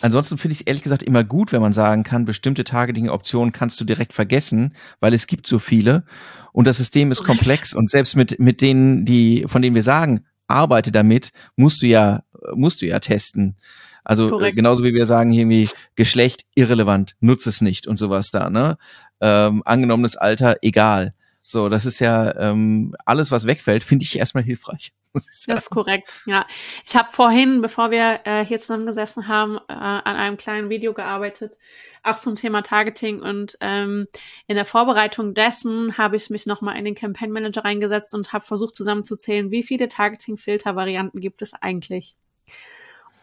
Ansonsten 0.00 0.38
finde 0.38 0.52
ich 0.52 0.60
es 0.60 0.66
ehrlich 0.66 0.82
gesagt 0.82 1.02
immer 1.02 1.24
gut, 1.24 1.52
wenn 1.52 1.60
man 1.60 1.72
sagen 1.72 2.02
kann, 2.02 2.24
bestimmte 2.24 2.64
Targeting-Optionen 2.64 3.52
kannst 3.52 3.80
du 3.80 3.84
direkt 3.84 4.12
vergessen, 4.12 4.74
weil 5.00 5.14
es 5.14 5.26
gibt 5.26 5.46
so 5.46 5.58
viele 5.58 6.04
und 6.52 6.66
das 6.66 6.78
System 6.78 7.10
ist 7.10 7.24
komplex 7.24 7.72
und 7.74 7.90
selbst 7.90 8.16
mit, 8.16 8.38
mit 8.38 8.60
denen, 8.60 9.04
die, 9.04 9.44
von 9.46 9.62
denen 9.62 9.74
wir 9.74 9.82
sagen, 9.82 10.24
arbeite 10.46 10.92
damit, 10.92 11.30
musst 11.56 11.82
du 11.82 11.86
ja, 11.86 12.22
musst 12.54 12.82
du 12.82 12.86
ja 12.86 12.98
testen. 12.98 13.56
Also 14.04 14.40
äh, 14.40 14.52
genauso 14.52 14.82
wie 14.82 14.94
wir 14.94 15.06
sagen, 15.06 15.30
irgendwie 15.32 15.68
Geschlecht 15.94 16.44
irrelevant, 16.54 17.16
nutze 17.20 17.48
es 17.48 17.60
nicht 17.60 17.86
und 17.86 17.98
sowas 17.98 18.30
da, 18.30 18.50
ne? 18.50 18.78
Ähm, 19.20 19.62
angenommenes 19.64 20.16
Alter, 20.16 20.56
egal. 20.62 21.10
So, 21.42 21.68
das 21.68 21.84
ist 21.84 21.98
ja 21.98 22.34
ähm, 22.36 22.94
alles, 23.04 23.30
was 23.30 23.46
wegfällt, 23.46 23.84
finde 23.84 24.04
ich 24.04 24.18
erstmal 24.18 24.44
hilfreich. 24.44 24.92
Das 25.46 25.64
ist 25.64 25.70
korrekt, 25.70 26.22
ja. 26.26 26.46
Ich 26.86 26.94
habe 26.94 27.10
vorhin, 27.12 27.60
bevor 27.60 27.90
wir 27.90 28.20
äh, 28.24 28.44
hier 28.44 28.58
zusammengesessen 28.58 29.26
haben, 29.26 29.56
äh, 29.68 29.72
an 29.72 30.16
einem 30.16 30.36
kleinen 30.36 30.70
Video 30.70 30.92
gearbeitet, 30.94 31.58
auch 32.02 32.16
zum 32.16 32.36
Thema 32.36 32.62
Targeting. 32.62 33.20
Und 33.20 33.56
ähm, 33.60 34.06
in 34.46 34.54
der 34.54 34.66
Vorbereitung 34.66 35.34
dessen 35.34 35.98
habe 35.98 36.16
ich 36.16 36.30
mich 36.30 36.46
nochmal 36.46 36.76
in 36.76 36.84
den 36.84 36.94
Campaign 36.94 37.32
Manager 37.32 37.64
reingesetzt 37.64 38.14
und 38.14 38.32
habe 38.32 38.44
versucht 38.44 38.76
zusammenzuzählen, 38.76 39.50
wie 39.50 39.64
viele 39.64 39.88
Targeting-Filter-Varianten 39.88 41.20
gibt 41.20 41.42
es 41.42 41.54
eigentlich. 41.54 42.14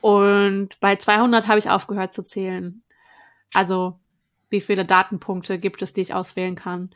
Und 0.02 0.80
bei 0.80 0.96
200 0.96 1.48
habe 1.48 1.60
ich 1.60 1.70
aufgehört 1.70 2.14
zu 2.14 2.24
zählen. 2.24 2.84
Also 3.54 4.00
wie 4.50 4.62
viele 4.62 4.86
Datenpunkte 4.86 5.60
gibt 5.60 5.82
es, 5.82 5.94
die 5.94 6.02
ich 6.02 6.14
auswählen 6.14 6.56
kann. 6.56 6.92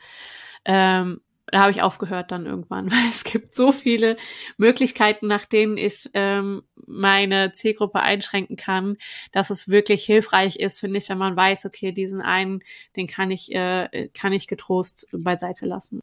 Ähm, 0.65 1.21
da 1.51 1.61
habe 1.61 1.71
ich 1.71 1.81
aufgehört 1.81 2.31
dann 2.31 2.45
irgendwann, 2.45 2.89
weil 2.91 3.09
es 3.09 3.23
gibt 3.23 3.55
so 3.55 3.71
viele 3.71 4.17
Möglichkeiten, 4.57 5.27
nach 5.27 5.45
denen 5.45 5.77
ich 5.77 6.09
ähm, 6.13 6.63
meine 6.87 7.51
Zielgruppe 7.51 7.99
einschränken 7.99 8.55
kann, 8.55 8.97
dass 9.31 9.49
es 9.49 9.67
wirklich 9.67 10.05
hilfreich 10.05 10.57
ist, 10.57 10.79
finde 10.79 10.97
ich, 10.97 11.09
wenn 11.09 11.17
man 11.17 11.35
weiß, 11.35 11.65
okay, 11.65 11.91
diesen 11.91 12.21
einen, 12.21 12.61
den 12.95 13.07
kann 13.07 13.31
ich, 13.31 13.53
äh, 13.53 14.09
kann 14.13 14.33
ich 14.33 14.47
getrost 14.47 15.07
beiseite 15.11 15.65
lassen. 15.65 16.01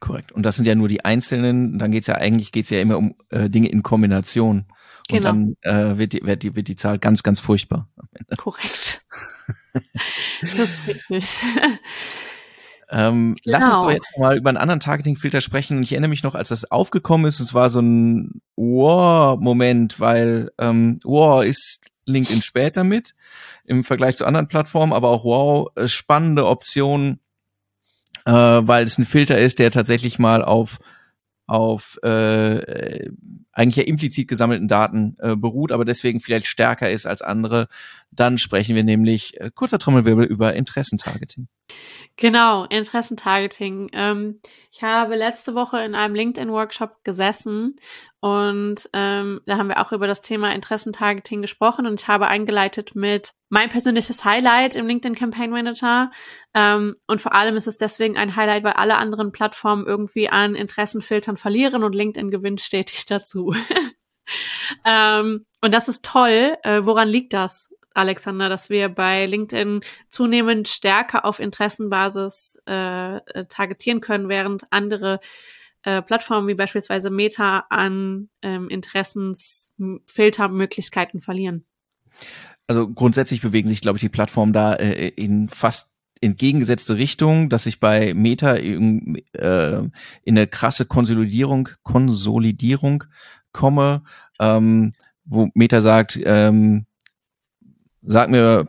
Korrekt. 0.00 0.32
Und 0.32 0.42
das 0.42 0.56
sind 0.56 0.66
ja 0.66 0.74
nur 0.74 0.88
die 0.88 1.04
einzelnen, 1.04 1.78
dann 1.78 1.90
geht's 1.90 2.06
ja 2.06 2.16
eigentlich 2.16 2.52
geht's 2.52 2.70
ja 2.70 2.80
immer 2.80 2.98
um 2.98 3.14
äh, 3.30 3.48
Dinge 3.48 3.68
in 3.68 3.82
Kombination. 3.82 4.66
Und 5.08 5.18
genau. 5.18 5.24
dann 5.28 5.56
äh, 5.62 5.98
wird, 5.98 6.12
die, 6.12 6.22
wird, 6.24 6.42
die, 6.42 6.56
wird 6.56 6.68
die 6.68 6.76
Zahl 6.76 6.98
ganz, 6.98 7.22
ganz 7.22 7.40
furchtbar. 7.40 7.88
Korrekt. 8.36 9.04
das 10.42 10.52
ist 10.52 10.88
richtig. 10.88 11.38
Ähm, 12.88 13.36
genau. 13.42 13.58
Lass 13.58 13.64
uns 13.64 13.74
doch 13.74 13.82
genau. 13.82 13.94
jetzt 13.94 14.18
mal 14.18 14.36
über 14.36 14.50
einen 14.50 14.58
anderen 14.58 14.80
Targeting-Filter 14.80 15.40
sprechen. 15.40 15.82
Ich 15.82 15.92
erinnere 15.92 16.08
mich 16.08 16.22
noch, 16.22 16.34
als 16.34 16.50
das 16.50 16.70
aufgekommen 16.70 17.26
ist, 17.26 17.40
es 17.40 17.54
war 17.54 17.70
so 17.70 17.80
ein 17.80 18.40
Wow-Moment, 18.56 19.98
weil 19.98 20.50
ähm, 20.58 20.98
Wow 21.02 21.44
ist 21.44 21.80
LinkedIn 22.06 22.42
später 22.42 22.84
mit 22.84 23.14
im 23.64 23.82
Vergleich 23.82 24.16
zu 24.16 24.24
anderen 24.24 24.48
Plattformen, 24.48 24.92
aber 24.92 25.08
auch 25.08 25.24
wow, 25.24 25.68
äh, 25.74 25.88
spannende 25.88 26.46
Option, 26.46 27.18
äh, 28.24 28.32
weil 28.32 28.84
es 28.84 28.98
ein 28.98 29.04
Filter 29.04 29.36
ist, 29.38 29.58
der 29.58 29.70
tatsächlich 29.72 30.18
mal 30.18 30.44
auf 30.44 30.78
auf 31.48 31.98
äh, 32.02 33.08
eigentlich 33.56 33.76
ja 33.76 33.84
implizit 33.84 34.28
gesammelten 34.28 34.68
Daten 34.68 35.16
äh, 35.18 35.34
beruht, 35.34 35.72
aber 35.72 35.86
deswegen 35.86 36.20
vielleicht 36.20 36.46
stärker 36.46 36.90
ist 36.90 37.06
als 37.06 37.22
andere. 37.22 37.68
Dann 38.10 38.36
sprechen 38.36 38.76
wir 38.76 38.84
nämlich 38.84 39.40
äh, 39.40 39.50
kurzer 39.52 39.78
Trommelwirbel 39.78 40.26
über 40.26 40.54
Interessentargeting. 40.54 41.48
Genau, 42.16 42.64
Interessentargeting. 42.64 43.88
Ähm, 43.92 44.40
ich 44.70 44.82
habe 44.82 45.16
letzte 45.16 45.54
Woche 45.54 45.82
in 45.82 45.94
einem 45.94 46.14
LinkedIn-Workshop 46.14 47.02
gesessen 47.02 47.76
und 48.20 48.88
ähm, 48.92 49.40
da 49.46 49.56
haben 49.56 49.68
wir 49.68 49.80
auch 49.80 49.92
über 49.92 50.06
das 50.06 50.20
Thema 50.20 50.54
Interessentargeting 50.54 51.42
gesprochen 51.42 51.86
und 51.86 52.00
ich 52.00 52.08
habe 52.08 52.26
eingeleitet 52.26 52.94
mit 52.94 53.32
mein 53.48 53.68
persönliches 53.68 54.24
Highlight 54.24 54.74
im 54.74 54.86
LinkedIn 54.86 55.14
Campaign 55.14 55.50
Manager. 55.50 56.10
Ähm, 56.54 56.96
und 57.06 57.20
vor 57.20 57.34
allem 57.34 57.56
ist 57.56 57.66
es 57.66 57.76
deswegen 57.76 58.16
ein 58.16 58.34
Highlight, 58.34 58.64
weil 58.64 58.72
alle 58.72 58.98
anderen 58.98 59.32
Plattformen 59.32 59.86
irgendwie 59.86 60.28
an 60.28 60.54
Interessenfiltern 60.54 61.36
verlieren 61.36 61.84
und 61.84 61.94
LinkedIn 61.94 62.30
gewinnt 62.30 62.60
stetig 62.60 63.06
dazu. 63.06 63.45
ähm, 64.84 65.46
und 65.60 65.72
das 65.72 65.88
ist 65.88 66.04
toll. 66.04 66.56
Äh, 66.62 66.82
woran 66.84 67.08
liegt 67.08 67.32
das? 67.32 67.68
Alexander, 67.94 68.48
dass 68.48 68.68
wir 68.68 68.88
bei 68.90 69.26
LinkedIn 69.26 69.80
zunehmend 70.10 70.68
stärker 70.68 71.24
auf 71.24 71.40
Interessenbasis 71.40 72.60
äh, 72.66 73.20
targetieren 73.48 74.00
können, 74.02 74.28
während 74.28 74.70
andere 74.70 75.18
äh, 75.82 76.02
Plattformen 76.02 76.46
wie 76.48 76.54
beispielsweise 76.54 77.10
Meta 77.10 77.64
an 77.70 78.28
ähm, 78.42 78.68
Interessensfiltermöglichkeiten 78.68 81.22
verlieren. 81.22 81.64
Also 82.66 82.88
grundsätzlich 82.88 83.40
bewegen 83.40 83.68
sich, 83.68 83.80
glaube 83.80 83.96
ich, 83.96 84.02
die 84.02 84.08
Plattformen 84.08 84.52
da 84.52 84.74
äh, 84.74 85.08
in 85.08 85.48
fast 85.48 85.95
entgegengesetzte 86.20 86.96
Richtung, 86.96 87.48
dass 87.48 87.66
ich 87.66 87.80
bei 87.80 88.14
Meta 88.14 88.54
in, 88.54 89.16
äh, 89.32 89.78
in 89.78 89.90
eine 90.38 90.46
krasse 90.46 90.86
Konsolidierung, 90.86 91.68
Konsolidierung 91.82 93.04
komme, 93.52 94.02
ähm, 94.40 94.92
wo 95.24 95.48
Meta 95.54 95.80
sagt, 95.80 96.18
ähm, 96.24 96.86
sag 98.02 98.30
mir, 98.30 98.68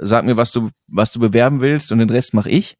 sag 0.00 0.24
mir, 0.24 0.36
was 0.36 0.52
du, 0.52 0.70
was 0.86 1.12
du 1.12 1.20
bewerben 1.20 1.60
willst 1.60 1.92
und 1.92 1.98
den 1.98 2.10
Rest 2.10 2.34
mache 2.34 2.50
ich. 2.50 2.76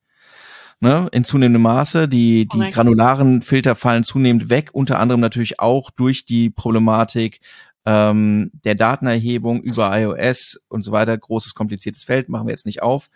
Ne, 0.78 1.08
in 1.12 1.24
zunehmendem 1.24 1.62
Maße. 1.62 2.06
Die, 2.06 2.46
die 2.46 2.68
granularen 2.70 3.40
Filter 3.40 3.74
fallen 3.74 4.04
zunehmend 4.04 4.50
weg, 4.50 4.68
unter 4.74 5.00
anderem 5.00 5.22
natürlich 5.22 5.58
auch 5.58 5.90
durch 5.90 6.26
die 6.26 6.50
Problematik 6.50 7.40
ähm, 7.86 8.50
der 8.64 8.74
Datenerhebung 8.74 9.62
über 9.62 9.98
iOS 9.98 10.60
und 10.68 10.82
so 10.82 10.92
weiter. 10.92 11.16
Großes, 11.16 11.54
kompliziertes 11.54 12.04
Feld, 12.04 12.28
machen 12.28 12.46
wir 12.46 12.52
jetzt 12.52 12.66
nicht 12.66 12.82
auf. 12.82 13.08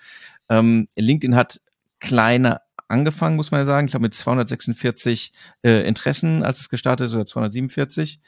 Ähm, 0.50 0.88
LinkedIn 0.96 1.34
hat 1.34 1.62
kleine 2.00 2.60
angefangen, 2.88 3.36
muss 3.36 3.50
man 3.50 3.60
ja 3.60 3.64
sagen. 3.64 3.86
Ich 3.86 3.92
glaube 3.92 4.04
mit 4.04 4.14
246 4.14 5.32
äh, 5.62 5.86
Interessen, 5.86 6.42
als 6.42 6.60
es 6.60 6.68
gestartet 6.68 7.06
ist, 7.06 7.14
oder 7.14 7.24
247 7.24 8.20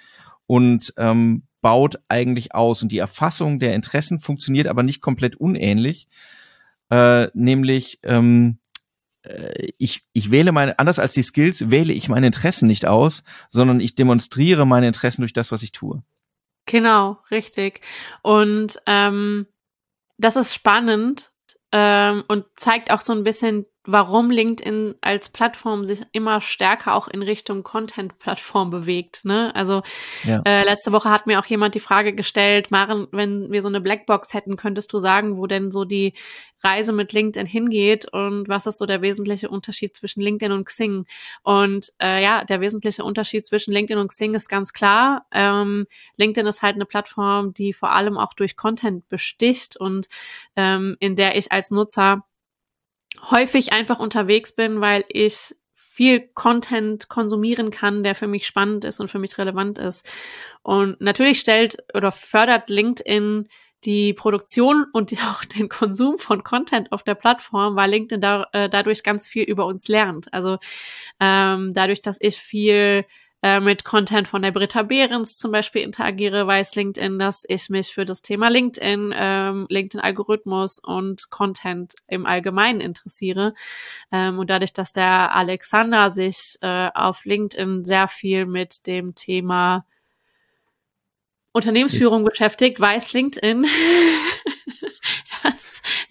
und 0.46 0.94
ähm, 0.96 1.42
baut 1.60 2.00
eigentlich 2.08 2.54
aus. 2.54 2.82
Und 2.82 2.92
die 2.92 2.98
Erfassung 2.98 3.58
der 3.58 3.74
Interessen 3.74 4.20
funktioniert 4.20 4.68
aber 4.68 4.82
nicht 4.82 5.00
komplett 5.00 5.36
unähnlich. 5.36 6.08
Äh, 6.90 7.28
nämlich, 7.34 8.00
ähm, 8.02 8.58
äh, 9.22 9.68
ich, 9.78 10.04
ich 10.12 10.30
wähle 10.30 10.52
meine, 10.52 10.78
anders 10.78 10.98
als 10.98 11.14
die 11.14 11.22
Skills, 11.22 11.70
wähle 11.70 11.92
ich 11.92 12.08
meine 12.08 12.26
Interessen 12.26 12.66
nicht 12.66 12.86
aus, 12.86 13.24
sondern 13.48 13.80
ich 13.80 13.94
demonstriere 13.94 14.66
meine 14.66 14.86
Interessen 14.86 15.22
durch 15.22 15.32
das, 15.32 15.50
was 15.50 15.62
ich 15.62 15.72
tue. 15.72 16.02
Genau, 16.66 17.18
richtig. 17.30 17.80
Und 18.22 18.80
ähm, 18.86 19.46
das 20.18 20.36
ist 20.36 20.54
spannend 20.54 21.31
ähm, 21.72 22.24
und 22.28 22.44
zeigt 22.56 22.90
auch 22.90 23.00
so 23.00 23.12
ein 23.12 23.24
bisschen 23.24 23.66
warum 23.84 24.30
LinkedIn 24.30 24.94
als 25.00 25.28
Plattform 25.28 25.84
sich 25.84 26.02
immer 26.12 26.40
stärker 26.40 26.94
auch 26.94 27.08
in 27.08 27.22
Richtung 27.22 27.64
Content-Plattform 27.64 28.70
bewegt. 28.70 29.24
Ne? 29.24 29.52
Also 29.54 29.82
ja. 30.22 30.40
äh, 30.46 30.64
letzte 30.64 30.92
Woche 30.92 31.10
hat 31.10 31.26
mir 31.26 31.40
auch 31.40 31.46
jemand 31.46 31.74
die 31.74 31.80
Frage 31.80 32.12
gestellt, 32.14 32.70
Maren, 32.70 33.08
wenn 33.10 33.50
wir 33.50 33.60
so 33.60 33.68
eine 33.68 33.80
Blackbox 33.80 34.34
hätten, 34.34 34.56
könntest 34.56 34.92
du 34.92 34.98
sagen, 34.98 35.36
wo 35.36 35.46
denn 35.46 35.72
so 35.72 35.84
die 35.84 36.14
Reise 36.62 36.92
mit 36.92 37.12
LinkedIn 37.12 37.46
hingeht 37.46 38.12
und 38.12 38.48
was 38.48 38.66
ist 38.66 38.78
so 38.78 38.86
der 38.86 39.02
wesentliche 39.02 39.48
Unterschied 39.48 39.96
zwischen 39.96 40.20
LinkedIn 40.20 40.52
und 40.52 40.64
Xing? 40.64 41.06
Und 41.42 41.92
äh, 42.00 42.22
ja, 42.22 42.44
der 42.44 42.60
wesentliche 42.60 43.02
Unterschied 43.02 43.46
zwischen 43.46 43.72
LinkedIn 43.72 44.00
und 44.00 44.08
Xing 44.08 44.34
ist 44.34 44.48
ganz 44.48 44.72
klar. 44.72 45.26
Ähm, 45.32 45.86
LinkedIn 46.16 46.46
ist 46.46 46.62
halt 46.62 46.76
eine 46.76 46.86
Plattform, 46.86 47.52
die 47.52 47.72
vor 47.72 47.90
allem 47.90 48.16
auch 48.16 48.32
durch 48.34 48.56
Content 48.56 49.08
besticht 49.08 49.76
und 49.76 50.08
ähm, 50.54 50.96
in 51.00 51.16
der 51.16 51.36
ich 51.36 51.50
als 51.50 51.72
Nutzer 51.72 52.22
häufig 53.30 53.72
einfach 53.72 53.98
unterwegs 53.98 54.54
bin, 54.54 54.80
weil 54.80 55.04
ich 55.08 55.54
viel 55.74 56.20
Content 56.34 57.08
konsumieren 57.08 57.70
kann, 57.70 58.02
der 58.02 58.14
für 58.14 58.26
mich 58.26 58.46
spannend 58.46 58.84
ist 58.84 58.98
und 58.98 59.08
für 59.08 59.18
mich 59.18 59.36
relevant 59.36 59.78
ist. 59.78 60.08
Und 60.62 61.00
natürlich 61.00 61.38
stellt 61.40 61.84
oder 61.92 62.12
fördert 62.12 62.70
LinkedIn 62.70 63.48
die 63.84 64.14
Produktion 64.14 64.86
und 64.92 65.12
auch 65.30 65.44
den 65.44 65.68
Konsum 65.68 66.18
von 66.18 66.42
Content 66.42 66.92
auf 66.92 67.02
der 67.02 67.14
Plattform, 67.14 67.76
weil 67.76 67.90
LinkedIn 67.90 68.20
da, 68.20 68.46
äh, 68.52 68.68
dadurch 68.68 69.02
ganz 69.02 69.26
viel 69.26 69.44
über 69.44 69.66
uns 69.66 69.88
lernt. 69.88 70.32
Also 70.32 70.58
ähm, 71.20 71.72
dadurch, 71.74 72.00
dass 72.00 72.16
ich 72.20 72.38
viel 72.38 73.04
äh, 73.42 73.58
mit 73.58 73.84
Content 73.84 74.28
von 74.28 74.42
der 74.42 74.52
Britta 74.52 74.82
Behrens 74.82 75.36
zum 75.36 75.50
Beispiel 75.50 75.82
interagiere, 75.82 76.46
weiß 76.46 76.76
LinkedIn, 76.76 77.18
dass 77.18 77.44
ich 77.48 77.70
mich 77.70 77.92
für 77.92 78.04
das 78.06 78.22
Thema 78.22 78.48
LinkedIn, 78.48 79.12
ähm, 79.16 79.66
LinkedIn-Algorithmus 79.68 80.78
und 80.78 81.28
Content 81.30 81.94
im 82.06 82.24
Allgemeinen 82.24 82.80
interessiere. 82.80 83.54
Ähm, 84.12 84.38
und 84.38 84.48
dadurch, 84.48 84.72
dass 84.72 84.92
der 84.92 85.34
Alexander 85.34 86.12
sich 86.12 86.56
äh, 86.60 86.90
auf 86.94 87.24
LinkedIn 87.24 87.84
sehr 87.84 88.06
viel 88.06 88.46
mit 88.46 88.86
dem 88.86 89.16
Thema 89.16 89.84
Unternehmensführung 91.52 92.24
beschäftigt, 92.24 92.80
weiß 92.80 93.12
LinkedIn, 93.12 93.66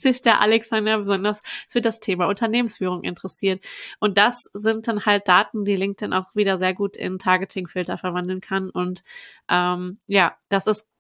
sich 0.02 0.22
der 0.22 0.42
Alexander 0.42 0.98
besonders 1.00 1.42
für 1.68 1.82
das 1.82 2.00
Thema 2.00 2.28
Unternehmensführung 2.28 3.04
interessiert. 3.04 3.64
Und 4.00 4.18
das 4.18 4.44
sind 4.54 4.88
dann 4.88 5.06
halt 5.06 5.28
Daten, 5.28 5.66
die 5.66 5.76
LinkedIn 5.76 6.14
auch 6.14 6.36
wieder 6.36 6.58
sehr 6.58 6.74
gut 6.74 6.98
in 6.98 7.20
Targeting-Filter 7.20 7.98
verwandeln 7.98 8.42
kann. 8.42 8.70
Und 8.70 9.04
ähm, 9.50 10.00
ja, 10.08 10.36
das 10.50 10.68
ist 10.68 10.91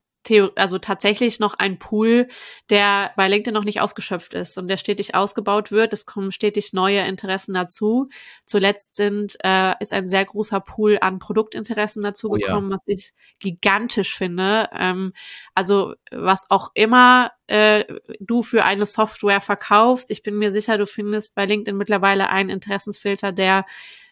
also 0.55 0.78
tatsächlich 0.78 1.39
noch 1.39 1.55
ein 1.55 1.80
Pool, 1.80 2.28
der 2.69 3.11
bei 3.15 3.28
LinkedIn 3.28 3.53
noch 3.53 3.63
nicht 3.63 3.82
ausgeschöpft 3.82 4.34
ist 4.34 4.57
und 4.57 4.67
der 4.67 4.78
stetig 4.78 5.15
ausgebaut 5.15 5.72
wird. 5.72 5.93
Es 5.93 6.05
kommen 6.05 6.32
stetig 6.32 6.74
neue 6.74 7.01
Interessen 7.01 7.53
dazu. 7.53 8.09
Zuletzt 8.45 8.95
sind 8.95 9.38
äh, 9.43 9.74
ist 9.80 9.93
ein 9.93 10.07
sehr 10.07 10.26
großer 10.26 10.59
Pool 10.59 10.99
an 11.01 11.19
Produktinteressen 11.19 12.03
dazu 12.03 12.30
oh, 12.30 12.34
gekommen, 12.34 12.72
ja. 12.72 12.78
was 12.78 12.84
ich 12.86 13.13
gigantisch 13.39 14.15
finde. 14.15 14.69
Ähm, 14.74 15.13
also 15.55 15.95
was 16.11 16.49
auch 16.49 16.72
immer 16.76 17.32
äh, 17.47 17.86
du 18.19 18.43
für 18.43 18.63
eine 18.63 18.86
Software 18.86 19.41
verkaufst, 19.41 20.11
ich 20.11 20.24
bin 20.24 20.38
mir 20.38 20.51
sicher, 20.51 20.78
du 20.78 20.86
findest 20.86 21.36
bei 21.36 21.45
LinkedIn 21.45 21.78
mittlerweile 21.78 22.30
einen 22.30 22.49
Interessensfilter, 22.49 23.32
der 23.32 23.65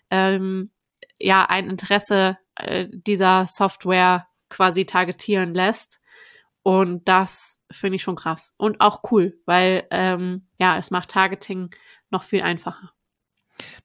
ähm, 0.09 0.71
ja 1.19 1.45
ein 1.45 1.69
Interesse 1.69 2.37
äh, 2.55 2.87
dieser 2.91 3.45
Software 3.45 4.27
quasi 4.49 4.85
targetieren 4.85 5.53
lässt. 5.53 6.01
Und 6.63 7.07
das 7.07 7.59
finde 7.71 7.95
ich 7.95 8.03
schon 8.03 8.15
krass 8.15 8.53
und 8.57 8.81
auch 8.81 9.01
cool, 9.11 9.39
weil 9.45 9.87
ähm, 9.91 10.47
ja, 10.59 10.77
es 10.77 10.91
macht 10.91 11.11
Targeting 11.11 11.69
noch 12.09 12.23
viel 12.23 12.41
einfacher. 12.41 12.91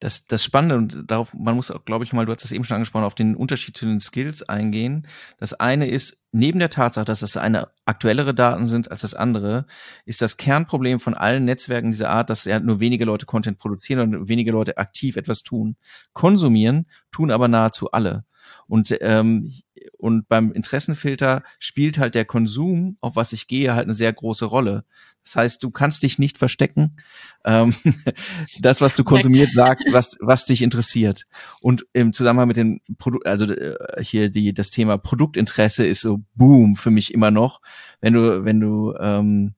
Das, 0.00 0.26
das 0.26 0.44
Spannende 0.44 0.76
und 0.76 1.10
darauf, 1.10 1.34
man 1.34 1.56
muss 1.56 1.70
auch, 1.70 1.84
glaube 1.84 2.04
ich 2.04 2.12
mal, 2.12 2.26
du 2.26 2.32
hast 2.32 2.44
es 2.44 2.52
eben 2.52 2.64
schon 2.64 2.76
angesprochen, 2.76 3.04
auf 3.04 3.14
den 3.14 3.34
Unterschied 3.34 3.76
zu 3.76 3.86
den 3.86 4.00
Skills 4.00 4.42
eingehen. 4.42 5.06
Das 5.38 5.54
eine 5.54 5.88
ist, 5.88 6.24
neben 6.32 6.58
der 6.58 6.70
Tatsache, 6.70 7.04
dass 7.04 7.20
das 7.20 7.36
eine 7.36 7.68
aktuellere 7.84 8.34
Daten 8.34 8.66
sind 8.66 8.90
als 8.90 9.00
das 9.02 9.14
andere, 9.14 9.66
ist 10.04 10.22
das 10.22 10.36
Kernproblem 10.36 11.00
von 11.00 11.14
allen 11.14 11.44
Netzwerken 11.44 11.90
dieser 11.90 12.10
Art, 12.10 12.30
dass 12.30 12.44
ja 12.44 12.60
nur 12.60 12.80
wenige 12.80 13.04
Leute 13.04 13.26
Content 13.26 13.58
produzieren 13.58 14.14
und 14.14 14.28
wenige 14.28 14.52
Leute 14.52 14.78
aktiv 14.78 15.16
etwas 15.16 15.42
tun. 15.42 15.76
Konsumieren 16.12 16.86
tun 17.10 17.30
aber 17.30 17.48
nahezu 17.48 17.90
alle. 17.90 18.24
Und, 18.66 18.96
ähm, 19.00 19.52
und 19.98 20.28
beim 20.28 20.52
Interessenfilter 20.52 21.42
spielt 21.58 21.98
halt 21.98 22.14
der 22.14 22.24
Konsum, 22.24 22.96
auf 23.00 23.16
was 23.16 23.32
ich 23.32 23.46
gehe, 23.46 23.74
halt 23.74 23.84
eine 23.84 23.94
sehr 23.94 24.12
große 24.12 24.44
Rolle. 24.44 24.84
Das 25.24 25.36
heißt, 25.36 25.62
du 25.62 25.70
kannst 25.70 26.02
dich 26.02 26.18
nicht 26.18 26.36
verstecken. 26.36 26.96
Ähm, 27.44 27.74
das, 28.60 28.80
was 28.80 28.94
du 28.94 29.04
konsumiert, 29.04 29.52
sagst, 29.52 29.88
was, 29.90 30.18
was 30.20 30.44
dich 30.44 30.62
interessiert. 30.62 31.24
Und 31.60 31.86
im 31.92 32.12
Zusammenhang 32.12 32.48
mit 32.48 32.58
dem 32.58 32.80
Produkt, 32.98 33.26
also 33.26 33.46
äh, 33.46 34.02
hier 34.02 34.28
die, 34.28 34.52
das 34.52 34.70
Thema 34.70 34.98
Produktinteresse 34.98 35.86
ist 35.86 36.02
so 36.02 36.20
Boom 36.34 36.76
für 36.76 36.90
mich 36.90 37.14
immer 37.14 37.30
noch. 37.30 37.60
Wenn 38.00 38.12
du, 38.12 38.44
wenn 38.44 38.60
du, 38.60 38.94
ähm, 39.00 39.54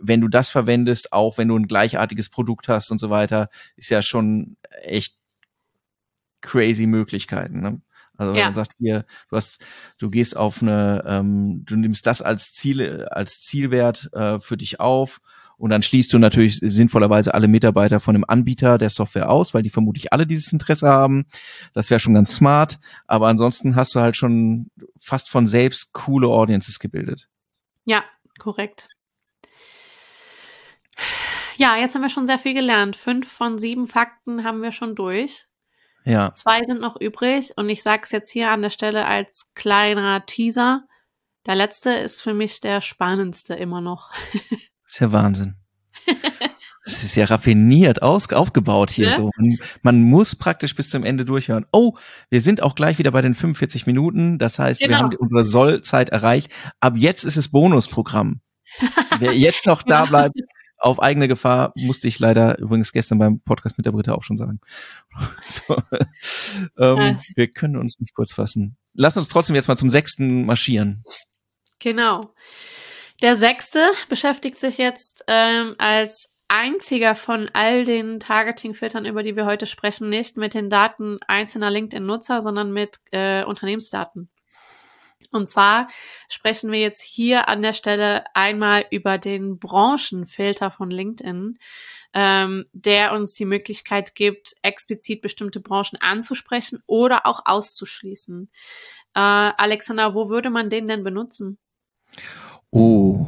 wenn 0.00 0.20
du 0.20 0.28
das 0.28 0.50
verwendest, 0.50 1.12
auch 1.12 1.38
wenn 1.38 1.48
du 1.48 1.56
ein 1.56 1.66
gleichartiges 1.66 2.28
Produkt 2.28 2.68
hast 2.68 2.90
und 2.90 2.98
so 2.98 3.10
weiter, 3.10 3.48
ist 3.76 3.90
ja 3.90 4.02
schon 4.02 4.56
echt 4.82 5.17
crazy 6.40 6.86
Möglichkeiten. 6.86 7.60
Ne? 7.60 7.80
Also 8.16 8.32
wenn 8.32 8.40
ja. 8.40 8.46
man 8.46 8.54
sagt, 8.54 8.72
hier, 8.78 9.04
du 9.30 9.36
hast, 9.36 9.64
du 9.98 10.10
gehst 10.10 10.36
auf 10.36 10.62
eine, 10.62 11.04
ähm, 11.06 11.64
du 11.64 11.76
nimmst 11.76 12.06
das 12.06 12.20
als 12.20 12.52
Ziel, 12.52 13.06
als 13.06 13.40
Zielwert 13.40 14.10
äh, 14.12 14.40
für 14.40 14.56
dich 14.56 14.80
auf 14.80 15.20
und 15.58 15.70
dann 15.70 15.82
schließt 15.82 16.12
du 16.12 16.18
natürlich 16.18 16.60
sinnvollerweise 16.62 17.34
alle 17.34 17.48
Mitarbeiter 17.48 17.98
von 17.98 18.14
dem 18.14 18.24
Anbieter 18.26 18.78
der 18.78 18.90
Software 18.90 19.28
aus, 19.28 19.54
weil 19.54 19.64
die 19.64 19.70
vermutlich 19.70 20.12
alle 20.12 20.24
dieses 20.24 20.52
Interesse 20.52 20.88
haben. 20.88 21.26
Das 21.74 21.90
wäre 21.90 21.98
schon 21.98 22.14
ganz 22.14 22.32
smart. 22.32 22.78
Aber 23.08 23.26
ansonsten 23.26 23.74
hast 23.74 23.94
du 23.94 24.00
halt 24.00 24.16
schon 24.16 24.70
fast 25.00 25.28
von 25.28 25.48
selbst 25.48 25.92
coole 25.92 26.28
Audiences 26.28 26.78
gebildet. 26.78 27.28
Ja, 27.84 28.04
korrekt. 28.38 28.88
Ja, 31.56 31.76
jetzt 31.76 31.96
haben 31.96 32.02
wir 32.02 32.10
schon 32.10 32.26
sehr 32.26 32.38
viel 32.38 32.54
gelernt. 32.54 32.94
Fünf 32.94 33.28
von 33.28 33.58
sieben 33.58 33.88
Fakten 33.88 34.44
haben 34.44 34.62
wir 34.62 34.70
schon 34.70 34.94
durch. 34.94 35.46
Ja. 36.08 36.32
Zwei 36.34 36.64
sind 36.64 36.80
noch 36.80 36.98
übrig 36.98 37.52
und 37.56 37.68
ich 37.68 37.82
sage 37.82 38.02
es 38.04 38.10
jetzt 38.10 38.30
hier 38.30 38.50
an 38.50 38.62
der 38.62 38.70
Stelle 38.70 39.04
als 39.04 39.52
kleiner 39.54 40.24
Teaser. 40.24 40.84
Der 41.46 41.54
letzte 41.54 41.90
ist 41.90 42.22
für 42.22 42.32
mich 42.32 42.60
der 42.60 42.80
spannendste 42.80 43.54
immer 43.54 43.82
noch. 43.82 44.10
Das 44.50 44.52
ist 44.86 45.00
ja 45.00 45.12
Wahnsinn. 45.12 45.56
Das 46.84 47.04
ist 47.04 47.16
ja 47.16 47.26
raffiniert 47.26 48.00
aus, 48.00 48.32
aufgebaut 48.32 48.90
hier 48.90 49.08
ja? 49.08 49.16
so. 49.16 49.30
Man, 49.36 49.58
man, 49.82 50.02
muss 50.02 50.34
praktisch 50.34 50.74
bis 50.74 50.88
zum 50.88 51.04
Ende 51.04 51.26
durchhören. 51.26 51.66
Oh, 51.70 51.98
wir 52.30 52.40
sind 52.40 52.62
auch 52.62 52.74
gleich 52.74 52.98
wieder 52.98 53.10
bei 53.10 53.20
den 53.20 53.34
45 53.34 53.84
Minuten. 53.84 54.38
Das 54.38 54.58
heißt, 54.58 54.80
genau. 54.80 54.90
wir 54.90 54.98
haben 54.98 55.16
unsere 55.16 55.44
Sollzeit 55.44 56.08
erreicht. 56.08 56.50
Ab 56.80 56.94
jetzt 56.96 57.24
ist 57.24 57.36
es 57.36 57.50
Bonusprogramm. 57.50 58.40
Wer 59.18 59.34
jetzt 59.34 59.66
noch 59.66 59.82
da 59.82 60.06
bleibt, 60.06 60.38
auf 60.78 61.02
eigene 61.02 61.28
Gefahr, 61.28 61.72
musste 61.76 62.08
ich 62.08 62.18
leider 62.18 62.58
übrigens 62.58 62.92
gestern 62.92 63.18
beim 63.18 63.40
Podcast 63.40 63.76
mit 63.78 63.86
der 63.86 63.92
Britta 63.92 64.14
auch 64.14 64.22
schon 64.22 64.36
sagen. 64.36 64.60
so, 65.48 65.76
ähm, 66.78 67.18
wir 67.34 67.48
können 67.48 67.76
uns 67.76 67.98
nicht 67.98 68.14
kurz 68.14 68.32
fassen. 68.32 68.76
Lass 68.94 69.16
uns 69.16 69.28
trotzdem 69.28 69.56
jetzt 69.56 69.68
mal 69.68 69.76
zum 69.76 69.88
sechsten 69.88 70.46
marschieren. 70.46 71.04
Genau. 71.80 72.20
Der 73.22 73.36
sechste 73.36 73.90
beschäftigt 74.08 74.58
sich 74.58 74.78
jetzt 74.78 75.24
ähm, 75.26 75.74
als 75.78 76.32
einziger 76.46 77.14
von 77.14 77.50
all 77.52 77.84
den 77.84 78.20
Targeting-Filtern, 78.20 79.04
über 79.04 79.22
die 79.22 79.36
wir 79.36 79.44
heute 79.44 79.66
sprechen, 79.66 80.08
nicht 80.08 80.36
mit 80.36 80.54
den 80.54 80.70
Daten 80.70 81.18
einzelner 81.26 81.70
LinkedIn-Nutzer, 81.70 82.40
sondern 82.40 82.72
mit 82.72 82.98
äh, 83.12 83.44
Unternehmensdaten. 83.44 84.30
Und 85.30 85.48
zwar 85.48 85.88
sprechen 86.28 86.72
wir 86.72 86.78
jetzt 86.78 87.02
hier 87.02 87.48
an 87.48 87.62
der 87.62 87.74
Stelle 87.74 88.24
einmal 88.34 88.86
über 88.90 89.18
den 89.18 89.58
Branchenfilter 89.58 90.70
von 90.70 90.90
LinkedIn, 90.90 91.58
ähm, 92.14 92.66
der 92.72 93.12
uns 93.12 93.34
die 93.34 93.44
Möglichkeit 93.44 94.14
gibt, 94.14 94.54
explizit 94.62 95.20
bestimmte 95.20 95.60
Branchen 95.60 96.00
anzusprechen 96.00 96.82
oder 96.86 97.26
auch 97.26 97.42
auszuschließen. 97.44 98.50
Äh, 99.14 99.20
Alexander, 99.20 100.14
wo 100.14 100.30
würde 100.30 100.48
man 100.48 100.70
den 100.70 100.88
denn 100.88 101.04
benutzen? 101.04 101.58
Oh. 102.70 103.26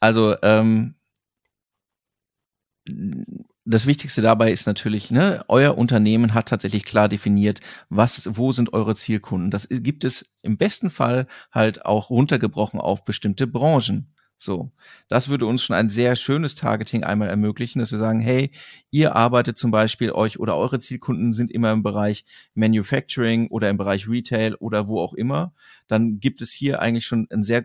Also, 0.00 0.36
ähm, 0.42 0.96
das 3.64 3.86
Wichtigste 3.86 4.20
dabei 4.20 4.52
ist 4.52 4.66
natürlich, 4.66 5.10
ne, 5.10 5.44
euer 5.48 5.78
Unternehmen 5.78 6.34
hat 6.34 6.48
tatsächlich 6.48 6.84
klar 6.84 7.08
definiert, 7.08 7.60
was, 7.88 8.36
wo 8.36 8.52
sind 8.52 8.72
eure 8.72 8.94
Zielkunden. 8.94 9.50
Das 9.50 9.68
gibt 9.70 10.04
es 10.04 10.34
im 10.42 10.58
besten 10.58 10.90
Fall 10.90 11.26
halt 11.50 11.86
auch 11.86 12.10
runtergebrochen 12.10 12.80
auf 12.80 13.04
bestimmte 13.04 13.46
Branchen. 13.46 14.14
So, 14.36 14.72
das 15.08 15.28
würde 15.28 15.46
uns 15.46 15.62
schon 15.62 15.76
ein 15.76 15.88
sehr 15.88 16.16
schönes 16.16 16.54
Targeting 16.56 17.04
einmal 17.04 17.28
ermöglichen, 17.28 17.78
dass 17.78 17.92
wir 17.92 17.98
sagen, 17.98 18.20
hey, 18.20 18.50
ihr 18.90 19.14
arbeitet 19.14 19.56
zum 19.56 19.70
Beispiel 19.70 20.12
euch 20.12 20.38
oder 20.38 20.56
eure 20.56 20.80
Zielkunden 20.80 21.32
sind 21.32 21.50
immer 21.50 21.70
im 21.70 21.82
Bereich 21.82 22.24
Manufacturing 22.54 23.48
oder 23.48 23.70
im 23.70 23.78
Bereich 23.78 24.08
Retail 24.08 24.56
oder 24.56 24.88
wo 24.88 25.00
auch 25.00 25.14
immer. 25.14 25.54
Dann 25.86 26.20
gibt 26.20 26.42
es 26.42 26.52
hier 26.52 26.82
eigentlich 26.82 27.06
schon 27.06 27.26
ein 27.30 27.42
sehr 27.42 27.62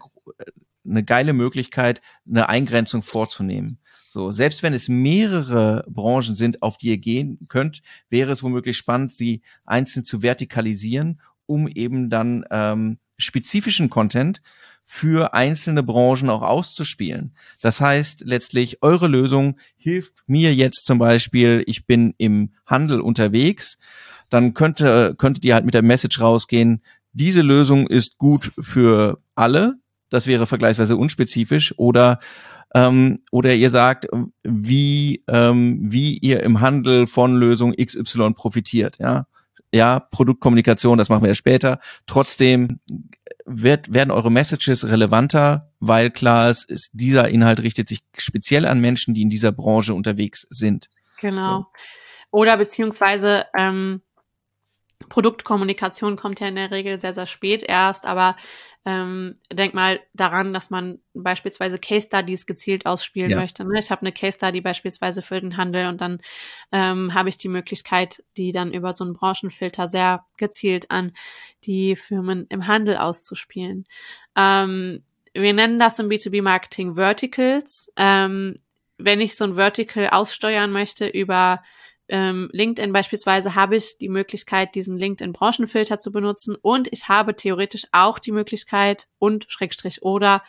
eine 0.86 1.04
geile 1.04 1.34
Möglichkeit, 1.34 2.02
eine 2.28 2.50
Eingrenzung 2.50 3.04
vorzunehmen. 3.04 3.80
So, 4.12 4.32
selbst 4.32 4.64
wenn 4.64 4.74
es 4.74 4.90
mehrere 4.90 5.86
Branchen 5.88 6.34
sind, 6.34 6.64
auf 6.64 6.80
die 6.80 6.88
ihr 6.88 6.98
gehen 6.98 7.38
könnt, 7.48 7.84
wäre 8.10 8.32
es 8.32 8.42
womöglich 8.42 8.76
spannend, 8.76 9.12
sie 9.12 9.44
einzeln 9.66 10.04
zu 10.04 10.24
vertikalisieren, 10.24 11.22
um 11.46 11.68
eben 11.68 12.10
dann 12.10 12.44
ähm, 12.50 12.98
spezifischen 13.20 13.92
Content 13.92 14.42
für 14.84 15.36
einzelne 15.36 15.84
Branchen 15.84 16.32
auch 16.32 16.42
auszuspielen. 16.42 17.36
Das 17.62 17.82
heißt 17.82 18.24
letztlich, 18.26 18.82
eure 18.82 19.08
Lösung 19.08 19.58
hilft 19.78 20.24
mir 20.26 20.56
jetzt 20.56 20.88
zum 20.88 20.98
Beispiel, 20.98 21.62
ich 21.68 21.86
bin 21.86 22.16
im 22.18 22.54
Handel 22.66 23.02
unterwegs, 23.02 23.78
dann 24.32 24.56
könnte, 24.56 25.14
könntet 25.20 25.46
ihr 25.46 25.54
halt 25.54 25.66
mit 25.66 25.76
der 25.76 25.84
Message 25.84 26.20
rausgehen, 26.20 26.82
diese 27.14 27.44
Lösung 27.44 27.86
ist 27.86 28.18
gut 28.18 28.52
für 28.58 29.22
alle, 29.36 29.76
das 30.10 30.26
wäre 30.26 30.48
vergleichsweise 30.48 30.98
unspezifisch 30.98 31.76
oder 31.78 32.18
ähm, 32.76 33.20
oder 33.32 33.54
ihr 33.56 33.70
sagt, 33.70 34.08
wie 34.44 35.24
ähm, 35.28 35.80
wie 35.82 36.18
ihr 36.18 36.44
im 36.44 36.62
Handel 36.62 37.08
von 37.08 37.36
Lösung 37.36 37.74
XY 37.74 38.34
profitiert, 38.34 38.98
ja. 39.00 39.26
Ja, 39.72 40.00
Produktkommunikation, 40.00 40.98
das 40.98 41.10
machen 41.10 41.22
wir 41.22 41.30
ja 41.30 41.36
später. 41.36 41.80
Trotzdem 42.08 42.80
wird, 43.46 43.94
werden 43.94 44.10
eure 44.10 44.32
Messages 44.32 44.88
relevanter, 44.88 45.72
weil 45.80 46.10
klar 46.10 46.50
ist, 46.50 46.70
ist, 46.72 46.90
dieser 46.94 47.30
Inhalt 47.30 47.60
richtet 47.62 47.88
sich 47.88 48.00
speziell 48.18 48.66
an 48.66 48.80
Menschen, 48.80 49.14
die 49.14 49.22
in 49.22 49.30
dieser 49.30 49.52
Branche 49.52 49.94
unterwegs 49.94 50.48
sind. 50.50 50.88
Genau. 51.22 51.42
So. 51.42 51.66
Oder 52.32 52.58
beziehungsweise 52.58 53.46
ähm, 53.56 54.02
Produktkommunikation 55.10 56.16
kommt 56.16 56.40
ja 56.40 56.48
in 56.48 56.56
der 56.56 56.72
Regel 56.72 57.00
sehr, 57.00 57.14
sehr 57.14 57.26
spät 57.26 57.64
erst, 57.64 58.06
aber 58.06 58.36
ähm, 58.86 59.38
denk 59.52 59.74
mal 59.74 60.00
daran, 60.14 60.54
dass 60.54 60.70
man 60.70 61.00
beispielsweise 61.14 61.78
Case 61.78 62.08
Studies 62.08 62.46
gezielt 62.46 62.86
ausspielen 62.86 63.32
ja. 63.32 63.38
möchte. 63.38 63.66
Ne? 63.66 63.80
Ich 63.80 63.92
habe 63.92 64.02
eine 64.02 64.12
Case 64.12 64.38
Study 64.38 64.62
beispielsweise 64.62 65.22
für 65.22 65.40
den 65.40 65.58
Handel 65.58 65.88
und 65.88 66.00
dann 66.02 66.22
ähm, 66.72 67.14
habe 67.14 67.30
ich 67.30 67.38
die 67.38 67.50
Möglichkeit, 67.50 68.24
die 68.38 68.52
dann 68.52 68.74
über 68.74 68.94
so 68.94 69.04
einen 69.04 69.14
Branchenfilter 69.14 69.88
sehr 69.88 70.26
gezielt 70.38 70.90
an 70.92 71.12
die 71.66 71.96
Firmen 71.96 72.48
im 72.50 72.68
Handel 72.68 72.98
auszuspielen. 72.98 73.86
Ähm, 74.36 75.04
wir 75.34 75.54
nennen 75.54 75.78
das 75.78 76.00
im 76.00 76.08
B2B-Marketing 76.08 76.96
Verticals. 76.96 77.92
Ähm, 77.98 78.56
wenn 78.98 79.22
ich 79.22 79.36
so 79.36 79.46
ein 79.46 79.56
Vertical 79.56 80.10
aussteuern 80.10 80.72
möchte 80.72 81.08
über 81.08 81.64
ähm, 82.10 82.50
LinkedIn 82.52 82.92
beispielsweise 82.92 83.56
habe 83.56 83.76
ich 83.76 83.98
die 84.00 84.10
Möglichkeit, 84.10 84.74
diesen 84.74 84.98
LinkedIn-Branchenfilter 84.98 86.00
zu 86.00 86.12
benutzen 86.12 86.56
und 86.60 86.88
ich 86.92 87.08
habe 87.08 87.36
theoretisch 87.36 87.86
auch 87.92 88.18
die 88.20 88.32
Möglichkeit 88.32 89.08
und 89.20 89.46
Schrägstrich 89.48 90.02
oder 90.02 90.44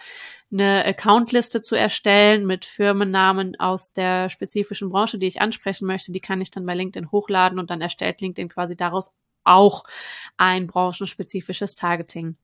eine 0.51 0.85
Accountliste 0.85 1.63
zu 1.63 1.77
erstellen 1.77 2.47
mit 2.47 2.65
Firmennamen 2.65 3.61
aus 3.61 3.93
der 3.93 4.31
spezifischen 4.31 4.89
Branche, 4.89 5.19
die 5.19 5.27
ich 5.27 5.41
ansprechen 5.41 5.87
möchte. 5.87 6.13
Die 6.13 6.21
kann 6.21 6.41
ich 6.41 6.51
dann 6.51 6.67
bei 6.67 6.75
LinkedIn 6.75 7.13
hochladen 7.13 7.59
und 7.59 7.71
dann 7.71 7.81
erstellt 7.81 8.21
LinkedIn 8.21 8.49
quasi 8.49 8.75
daraus 8.75 9.17
auch 9.45 9.85
ein 10.39 10.67
branchenspezifisches 10.67 11.75
Targeting. 11.75 12.37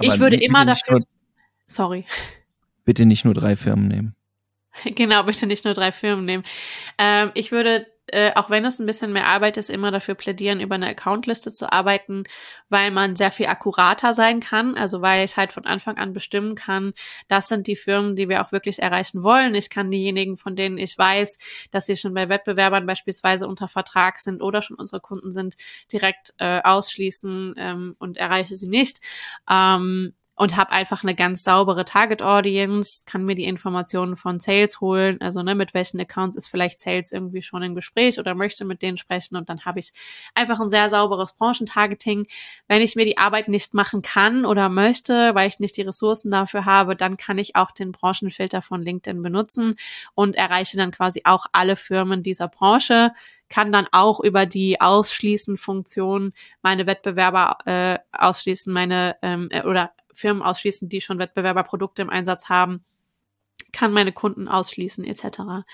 Ich 0.00 0.18
würde 0.18 0.36
immer 0.36 0.66
dafür. 0.66 1.00
Sorry. 1.66 2.04
Bitte 2.84 3.06
nicht 3.06 3.24
nur 3.24 3.34
drei 3.34 3.56
Firmen 3.56 3.88
nehmen. 3.88 4.15
Genau, 4.94 5.22
bitte 5.24 5.46
nicht 5.46 5.64
nur 5.64 5.74
drei 5.74 5.92
Firmen 5.92 6.24
nehmen. 6.24 6.44
Ähm, 6.98 7.30
ich 7.34 7.52
würde, 7.52 7.86
äh, 8.08 8.32
auch 8.34 8.50
wenn 8.50 8.64
es 8.64 8.78
ein 8.78 8.86
bisschen 8.86 9.12
mehr 9.12 9.26
Arbeit 9.26 9.56
ist, 9.56 9.70
immer 9.70 9.90
dafür 9.90 10.14
plädieren, 10.14 10.60
über 10.60 10.76
eine 10.76 10.88
Accountliste 10.88 11.50
zu 11.50 11.72
arbeiten, 11.72 12.24
weil 12.68 12.90
man 12.90 13.16
sehr 13.16 13.30
viel 13.32 13.46
akkurater 13.46 14.14
sein 14.14 14.40
kann. 14.40 14.76
Also 14.76 15.02
weil 15.02 15.24
ich 15.24 15.36
halt 15.36 15.52
von 15.52 15.66
Anfang 15.66 15.96
an 15.98 16.12
bestimmen 16.12 16.54
kann, 16.54 16.92
das 17.28 17.48
sind 17.48 17.66
die 17.66 17.76
Firmen, 17.76 18.16
die 18.16 18.28
wir 18.28 18.44
auch 18.44 18.52
wirklich 18.52 18.80
erreichen 18.82 19.22
wollen. 19.22 19.54
Ich 19.54 19.70
kann 19.70 19.90
diejenigen, 19.90 20.36
von 20.36 20.56
denen 20.56 20.78
ich 20.78 20.96
weiß, 20.96 21.38
dass 21.70 21.86
sie 21.86 21.96
schon 21.96 22.14
bei 22.14 22.28
Wettbewerbern 22.28 22.86
beispielsweise 22.86 23.48
unter 23.48 23.68
Vertrag 23.68 24.18
sind 24.18 24.42
oder 24.42 24.62
schon 24.62 24.76
unsere 24.76 25.00
Kunden 25.00 25.32
sind, 25.32 25.56
direkt 25.92 26.34
äh, 26.38 26.60
ausschließen 26.62 27.54
ähm, 27.58 27.96
und 27.98 28.18
erreiche 28.18 28.56
sie 28.56 28.68
nicht. 28.68 29.00
Ähm, 29.50 30.14
und 30.36 30.54
habe 30.56 30.70
einfach 30.70 31.02
eine 31.02 31.14
ganz 31.14 31.42
saubere 31.42 31.86
Target 31.86 32.20
Audience, 32.20 33.04
kann 33.06 33.24
mir 33.24 33.34
die 33.34 33.44
Informationen 33.44 34.16
von 34.16 34.38
Sales 34.38 34.80
holen, 34.82 35.18
also 35.22 35.42
ne, 35.42 35.54
mit 35.54 35.72
welchen 35.72 35.98
Accounts 35.98 36.36
ist 36.36 36.46
vielleicht 36.46 36.78
Sales 36.78 37.10
irgendwie 37.10 37.42
schon 37.42 37.62
im 37.62 37.74
Gespräch 37.74 38.18
oder 38.18 38.34
möchte 38.34 38.66
mit 38.66 38.82
denen 38.82 38.98
sprechen 38.98 39.36
und 39.36 39.48
dann 39.48 39.64
habe 39.64 39.80
ich 39.80 39.92
einfach 40.34 40.60
ein 40.60 40.68
sehr 40.68 40.90
sauberes 40.90 41.32
Branchentargeting. 41.32 42.26
Wenn 42.68 42.82
ich 42.82 42.96
mir 42.96 43.06
die 43.06 43.18
Arbeit 43.18 43.48
nicht 43.48 43.72
machen 43.72 44.02
kann 44.02 44.44
oder 44.44 44.68
möchte, 44.68 45.34
weil 45.34 45.48
ich 45.48 45.58
nicht 45.58 45.76
die 45.78 45.82
Ressourcen 45.82 46.30
dafür 46.30 46.66
habe, 46.66 46.96
dann 46.96 47.16
kann 47.16 47.38
ich 47.38 47.56
auch 47.56 47.70
den 47.70 47.92
Branchenfilter 47.92 48.60
von 48.60 48.82
LinkedIn 48.82 49.22
benutzen 49.22 49.76
und 50.14 50.36
erreiche 50.36 50.76
dann 50.76 50.90
quasi 50.90 51.22
auch 51.24 51.46
alle 51.52 51.76
Firmen 51.76 52.22
dieser 52.22 52.48
Branche 52.48 53.12
kann 53.48 53.70
dann 53.70 53.86
auch 53.92 54.18
über 54.18 54.44
die 54.44 54.80
Ausschließen-Funktion 54.80 56.32
meine 56.62 56.86
Wettbewerber 56.86 57.58
äh, 57.64 57.98
ausschließen, 58.10 58.72
meine 58.72 59.16
ähm, 59.22 59.48
äh, 59.52 59.62
oder 59.62 59.92
Firmen 60.16 60.42
ausschließen, 60.42 60.88
die 60.88 61.00
schon 61.00 61.18
Wettbewerberprodukte 61.18 62.02
im 62.02 62.10
Einsatz 62.10 62.48
haben, 62.48 62.84
kann 63.72 63.92
meine 63.92 64.12
Kunden 64.12 64.48
ausschließen 64.48 65.04
etc. 65.04 65.64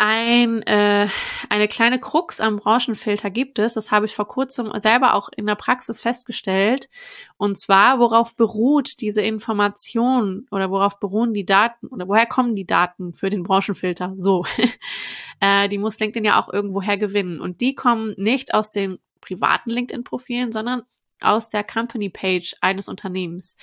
ein, 0.00 0.62
äh, 0.62 1.08
eine 1.48 1.66
kleine 1.66 1.98
Krux 1.98 2.40
am 2.40 2.58
Branchenfilter 2.58 3.30
gibt 3.30 3.58
es. 3.58 3.74
Das 3.74 3.90
habe 3.90 4.06
ich 4.06 4.14
vor 4.14 4.28
kurzem 4.28 4.70
selber 4.78 5.14
auch 5.14 5.28
in 5.36 5.44
der 5.44 5.56
Praxis 5.56 5.98
festgestellt. 5.98 6.88
Und 7.36 7.58
zwar, 7.58 7.98
worauf 7.98 8.36
beruht 8.36 9.00
diese 9.00 9.22
Information 9.22 10.46
oder 10.52 10.70
worauf 10.70 11.00
beruhen 11.00 11.34
die 11.34 11.44
Daten 11.44 11.88
oder 11.88 12.06
woher 12.06 12.26
kommen 12.26 12.54
die 12.54 12.66
Daten 12.66 13.12
für 13.12 13.28
den 13.28 13.42
Branchenfilter? 13.42 14.14
So, 14.16 14.46
äh, 15.40 15.68
die 15.68 15.78
muss 15.78 15.98
LinkedIn 15.98 16.24
ja 16.24 16.40
auch 16.40 16.52
irgendwoher 16.52 16.96
gewinnen. 16.96 17.40
Und 17.40 17.60
die 17.60 17.74
kommen 17.74 18.14
nicht 18.16 18.54
aus 18.54 18.70
den 18.70 19.00
privaten 19.20 19.70
LinkedIn-Profilen, 19.70 20.52
sondern 20.52 20.84
aus 21.20 21.48
der 21.48 21.64
Company 21.64 22.08
Page 22.08 22.54
eines 22.60 22.88
Unternehmens. 22.88 23.56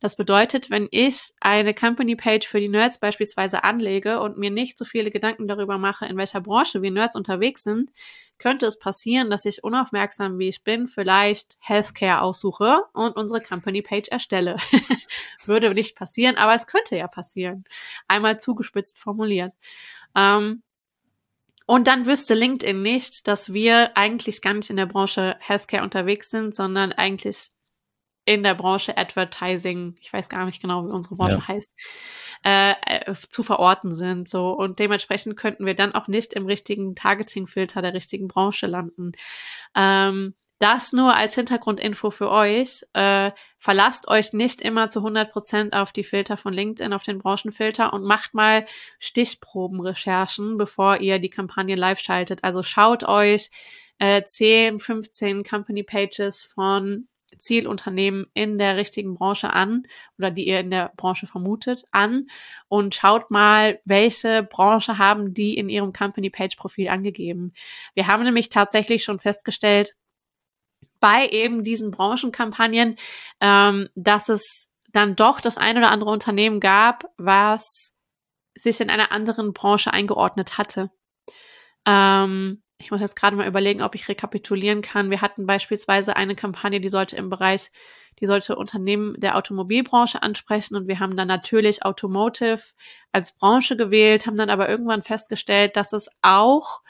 Das 0.00 0.16
bedeutet, 0.16 0.70
wenn 0.70 0.88
ich 0.90 1.32
eine 1.40 1.74
Company 1.74 2.16
Page 2.16 2.46
für 2.46 2.60
die 2.60 2.68
Nerds 2.68 2.98
beispielsweise 3.00 3.64
anlege 3.64 4.20
und 4.20 4.38
mir 4.38 4.50
nicht 4.50 4.78
so 4.78 4.84
viele 4.84 5.10
Gedanken 5.10 5.48
darüber 5.48 5.78
mache, 5.78 6.06
in 6.06 6.16
welcher 6.16 6.40
Branche 6.40 6.82
wir 6.82 6.90
Nerds 6.90 7.16
unterwegs 7.16 7.62
sind, 7.62 7.90
könnte 8.38 8.66
es 8.66 8.78
passieren, 8.78 9.30
dass 9.30 9.44
ich 9.44 9.64
unaufmerksam 9.64 10.38
wie 10.38 10.48
ich 10.48 10.62
bin, 10.62 10.86
vielleicht 10.86 11.56
Healthcare 11.60 12.22
aussuche 12.22 12.84
und 12.92 13.16
unsere 13.16 13.40
Company 13.40 13.82
Page 13.82 14.08
erstelle. 14.08 14.56
Würde 15.44 15.74
nicht 15.74 15.96
passieren, 15.96 16.36
aber 16.36 16.54
es 16.54 16.66
könnte 16.66 16.96
ja 16.96 17.08
passieren. 17.08 17.64
Einmal 18.06 18.38
zugespitzt 18.38 18.98
formuliert. 18.98 19.52
Ähm, 20.14 20.62
und 21.68 21.86
dann 21.86 22.06
wüsste 22.06 22.32
LinkedIn 22.32 22.80
nicht, 22.80 23.28
dass 23.28 23.52
wir 23.52 23.94
eigentlich 23.94 24.40
gar 24.40 24.54
nicht 24.54 24.70
in 24.70 24.76
der 24.76 24.86
Branche 24.86 25.36
Healthcare 25.38 25.82
unterwegs 25.82 26.30
sind, 26.30 26.54
sondern 26.54 26.92
eigentlich 26.92 27.50
in 28.24 28.42
der 28.42 28.54
Branche 28.54 28.96
Advertising, 28.96 29.98
ich 30.00 30.10
weiß 30.10 30.30
gar 30.30 30.46
nicht 30.46 30.62
genau, 30.62 30.86
wie 30.86 30.90
unsere 30.90 31.16
Branche 31.16 31.34
ja. 31.34 31.46
heißt, 31.46 31.70
äh, 32.42 32.74
äh, 32.86 33.14
zu 33.14 33.42
verorten 33.42 33.94
sind. 33.94 34.30
So 34.30 34.52
und 34.52 34.78
dementsprechend 34.78 35.36
könnten 35.36 35.66
wir 35.66 35.74
dann 35.74 35.92
auch 35.92 36.08
nicht 36.08 36.32
im 36.32 36.46
richtigen 36.46 36.94
Targeting-Filter 36.94 37.82
der 37.82 37.92
richtigen 37.92 38.28
Branche 38.28 38.66
landen. 38.66 39.12
Ähm, 39.76 40.34
das 40.58 40.92
nur 40.92 41.14
als 41.14 41.34
Hintergrundinfo 41.34 42.10
für 42.10 42.30
euch. 42.30 42.84
Äh, 42.92 43.30
verlasst 43.58 44.08
euch 44.08 44.32
nicht 44.32 44.60
immer 44.60 44.90
zu 44.90 45.00
100 45.00 45.30
Prozent 45.30 45.72
auf 45.72 45.92
die 45.92 46.04
Filter 46.04 46.36
von 46.36 46.52
LinkedIn, 46.52 46.92
auf 46.92 47.04
den 47.04 47.18
Branchenfilter 47.18 47.92
und 47.92 48.04
macht 48.04 48.34
mal 48.34 48.66
Stichprobenrecherchen, 48.98 50.58
bevor 50.58 50.98
ihr 50.98 51.18
die 51.18 51.30
Kampagne 51.30 51.76
live 51.76 52.00
schaltet. 52.00 52.42
Also 52.44 52.62
schaut 52.62 53.04
euch 53.04 53.50
äh, 53.98 54.24
10, 54.24 54.80
15 54.80 55.44
Company 55.44 55.82
Pages 55.82 56.42
von 56.42 57.08
Zielunternehmen 57.38 58.26
in 58.34 58.58
der 58.58 58.76
richtigen 58.76 59.14
Branche 59.14 59.52
an 59.52 59.84
oder 60.18 60.30
die 60.30 60.46
ihr 60.46 60.60
in 60.60 60.70
der 60.70 60.92
Branche 60.96 61.26
vermutet 61.26 61.84
an 61.92 62.28
und 62.68 62.94
schaut 62.94 63.30
mal, 63.30 63.80
welche 63.84 64.42
Branche 64.42 64.98
haben 64.98 65.34
die 65.34 65.56
in 65.56 65.68
ihrem 65.68 65.92
Company 65.92 66.30
Page 66.30 66.56
Profil 66.56 66.88
angegeben. 66.88 67.52
Wir 67.94 68.06
haben 68.06 68.24
nämlich 68.24 68.48
tatsächlich 68.48 69.04
schon 69.04 69.18
festgestellt, 69.18 69.94
bei 71.00 71.28
eben 71.28 71.64
diesen 71.64 71.90
Branchenkampagnen, 71.90 72.96
ähm, 73.40 73.88
dass 73.94 74.28
es 74.28 74.72
dann 74.90 75.16
doch 75.16 75.40
das 75.40 75.58
ein 75.58 75.76
oder 75.76 75.90
andere 75.90 76.10
Unternehmen 76.10 76.60
gab, 76.60 77.04
was 77.16 77.98
sich 78.56 78.80
in 78.80 78.90
einer 78.90 79.12
anderen 79.12 79.52
Branche 79.52 79.92
eingeordnet 79.92 80.58
hatte. 80.58 80.90
Ähm, 81.86 82.62
ich 82.78 82.90
muss 82.90 83.00
jetzt 83.00 83.16
gerade 83.16 83.36
mal 83.36 83.48
überlegen, 83.48 83.82
ob 83.82 83.94
ich 83.94 84.08
rekapitulieren 84.08 84.82
kann. 84.82 85.10
Wir 85.10 85.20
hatten 85.20 85.46
beispielsweise 85.46 86.16
eine 86.16 86.36
Kampagne, 86.36 86.80
die 86.80 86.88
sollte 86.88 87.16
im 87.16 87.28
Bereich, 87.28 87.70
die 88.20 88.26
sollte 88.26 88.56
Unternehmen 88.56 89.18
der 89.18 89.36
Automobilbranche 89.36 90.22
ansprechen 90.22 90.76
und 90.76 90.88
wir 90.88 91.00
haben 91.00 91.16
dann 91.16 91.28
natürlich 91.28 91.84
Automotive 91.84 92.62
als 93.12 93.36
Branche 93.36 93.76
gewählt, 93.76 94.26
haben 94.26 94.36
dann 94.36 94.50
aber 94.50 94.68
irgendwann 94.68 95.02
festgestellt, 95.02 95.76
dass 95.76 95.92
es 95.92 96.08
auch 96.22 96.82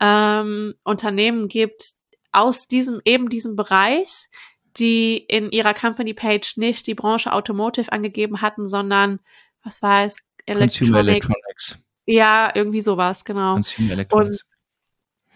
ähm, 0.00 0.74
Unternehmen 0.84 1.48
gibt, 1.48 1.94
aus 2.34 2.66
diesem, 2.66 3.00
eben 3.04 3.28
diesem 3.28 3.56
Bereich, 3.56 4.28
die 4.76 5.16
in 5.16 5.50
ihrer 5.50 5.74
Company 5.74 6.14
Page 6.14 6.56
nicht 6.56 6.86
die 6.86 6.94
Branche 6.94 7.32
Automotive 7.32 7.92
angegeben 7.92 8.42
hatten, 8.42 8.66
sondern, 8.66 9.20
was 9.62 9.82
war 9.82 10.04
es? 10.04 10.18
Consumer 10.46 10.98
Electronics. 10.98 11.82
Ja, 12.06 12.50
irgendwie 12.54 12.82
sowas, 12.82 13.24
genau. 13.24 13.54
Consumer 13.54 13.92
Electronics. 13.92 14.42
Und 14.42 14.54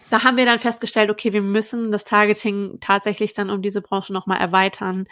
da 0.09 0.23
haben 0.23 0.37
wir 0.37 0.45
dann 0.45 0.59
festgestellt, 0.59 1.09
okay, 1.09 1.33
wir 1.33 1.41
müssen 1.41 1.91
das 1.91 2.03
Targeting 2.03 2.79
tatsächlich 2.81 3.33
dann 3.33 3.49
um 3.49 3.61
diese 3.61 3.81
Branche 3.81 4.11
nochmal 4.11 4.39
erweitern. 4.39 5.07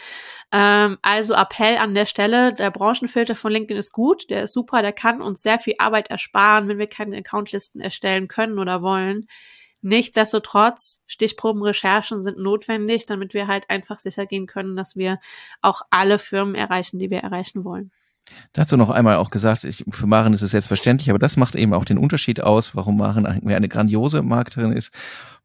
Ähm, 0.52 0.98
also 1.02 1.36
Appell 1.36 1.78
an 1.78 1.94
der 1.94 2.06
Stelle, 2.06 2.54
der 2.54 2.72
Branchenfilter 2.72 3.36
von 3.36 3.52
LinkedIn 3.52 3.78
ist 3.78 3.92
gut, 3.92 4.30
der 4.30 4.44
ist 4.44 4.54
super, 4.54 4.82
der 4.82 4.94
kann 4.94 5.22
uns 5.22 5.42
sehr 5.42 5.60
viel 5.60 5.76
Arbeit 5.78 6.10
ersparen, 6.10 6.68
wenn 6.68 6.80
wir 6.80 6.88
keine 6.88 7.18
Accountlisten 7.18 7.80
erstellen 7.80 8.28
können 8.28 8.60
oder 8.60 8.82
wollen. 8.82 9.28
Nichtsdestotrotz, 9.82 11.04
Stichprobenrecherchen 11.08 12.22
sind 12.22 12.40
notwendig, 12.40 13.06
damit 13.06 13.34
wir 13.34 13.48
halt 13.48 13.70
einfach 13.70 14.00
sicher 14.00 14.26
gehen 14.26 14.48
können, 14.48 14.76
dass 14.76 14.96
wir 14.96 15.20
auch 15.62 15.82
alle 15.92 16.20
Firmen 16.20 16.56
erreichen, 16.56 17.00
die 17.00 17.10
wir 17.10 17.20
erreichen 17.20 17.64
wollen. 17.64 17.92
Dazu 18.54 18.78
noch 18.78 18.90
einmal 18.90 19.18
auch 19.18 19.30
gesagt, 19.30 19.64
ich, 19.64 19.86
für 19.90 20.08
Maren 20.08 20.34
ist 20.34 20.42
es 20.42 20.52
selbstverständlich, 20.52 21.10
aber 21.10 21.20
das 21.20 21.38
macht 21.38 21.56
eben 21.56 21.74
auch 21.74 21.86
den 21.86 21.98
Unterschied 21.98 22.42
aus, 22.42 22.76
warum 22.76 22.98
Maren 22.98 23.26
eine 23.26 23.70
grandiose 23.70 24.22
Marketerin 24.22 24.72
ist 24.72 24.92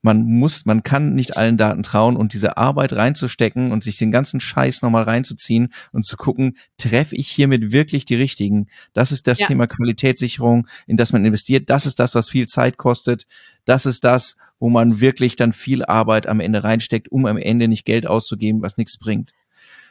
man 0.03 0.25
muss, 0.25 0.67
man 0.67 0.83
kann 0.83 1.15
nicht 1.15 1.37
allen 1.37 1.57
Daten 1.57 1.85
trauen 1.85 2.17
und 2.17 2.35
diese 2.35 2.57
Arbeit 2.57 2.93
reinzustecken 2.93 3.71
und 3.71 3.85
sich 3.85 3.97
den 3.97 4.11
ganzen 4.11 4.41
Scheiß 4.41 4.83
nochmal 4.83 5.05
reinzuziehen 5.05 5.73
und 5.93 6.05
zu 6.05 6.17
gucken, 6.17 6.57
treffe 6.77 7.15
ich 7.15 7.29
hiermit 7.29 7.71
wirklich 7.71 8.05
die 8.05 8.17
richtigen? 8.17 8.67
Das 8.93 9.13
ist 9.13 9.29
das 9.29 9.39
ja. 9.39 9.47
Thema 9.47 9.69
Qualitätssicherung, 9.69 10.67
in 10.89 10.97
das 10.97 11.13
man 11.13 11.25
investiert. 11.25 11.71
Das 11.71 11.87
ist 11.87 12.01
das, 12.01 12.17
was 12.17 12.29
viel 12.29 12.49
Zeit 12.49 12.77
kostet. 12.77 13.27
Das 13.65 13.87
ist 13.87 14.03
das, 14.03 14.37
wo 14.59 14.69
man 14.69 15.01
wirklich 15.01 15.37
dann 15.37 15.53
viel 15.53 15.85
Arbeit 15.85 16.27
am 16.27 16.41
Ende 16.41 16.65
reinsteckt, 16.65 17.11
um 17.11 17.25
am 17.27 17.37
Ende 17.37 17.69
nicht 17.69 17.85
Geld 17.85 18.07
auszugeben, 18.07 18.61
was 18.61 18.77
nichts 18.77 18.99
bringt. 18.99 19.33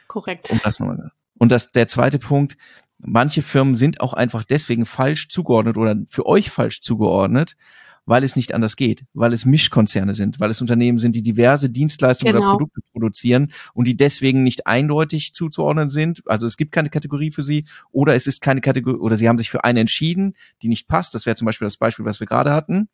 Korrekt. 0.08 0.50
Und 0.50 0.64
das, 0.64 0.78
und 1.42 1.48
das, 1.48 1.72
der 1.72 1.88
zweite 1.88 2.20
Punkt, 2.20 2.56
manche 2.98 3.42
Firmen 3.42 3.74
sind 3.74 4.00
auch 4.00 4.14
einfach 4.14 4.44
deswegen 4.44 4.86
falsch 4.86 5.28
zugeordnet 5.28 5.76
oder 5.76 5.96
für 6.06 6.24
euch 6.24 6.50
falsch 6.50 6.82
zugeordnet, 6.82 7.56
weil 8.06 8.22
es 8.22 8.36
nicht 8.36 8.54
anders 8.54 8.76
geht, 8.76 9.02
weil 9.12 9.32
es 9.32 9.44
Mischkonzerne 9.44 10.14
sind, 10.14 10.38
weil 10.38 10.50
es 10.50 10.60
Unternehmen 10.60 10.98
sind, 10.98 11.16
die 11.16 11.22
diverse 11.24 11.68
Dienstleistungen 11.68 12.34
genau. 12.34 12.44
oder 12.44 12.52
Produkte 12.58 12.80
produzieren 12.92 13.50
und 13.74 13.88
die 13.88 13.96
deswegen 13.96 14.44
nicht 14.44 14.68
eindeutig 14.68 15.34
zuzuordnen 15.34 15.90
sind. 15.90 16.22
Also 16.26 16.46
es 16.46 16.56
gibt 16.56 16.70
keine 16.70 16.90
Kategorie 16.90 17.32
für 17.32 17.42
sie 17.42 17.64
oder 17.90 18.14
es 18.14 18.28
ist 18.28 18.40
keine 18.40 18.60
Kategorie 18.60 19.00
oder 19.00 19.16
sie 19.16 19.28
haben 19.28 19.38
sich 19.38 19.50
für 19.50 19.64
eine 19.64 19.80
entschieden, 19.80 20.36
die 20.62 20.68
nicht 20.68 20.86
passt. 20.86 21.12
Das 21.12 21.26
wäre 21.26 21.34
zum 21.34 21.46
Beispiel 21.46 21.66
das 21.66 21.76
Beispiel, 21.76 22.04
was 22.04 22.20
wir 22.20 22.28
gerade 22.28 22.52
hatten. 22.52 22.88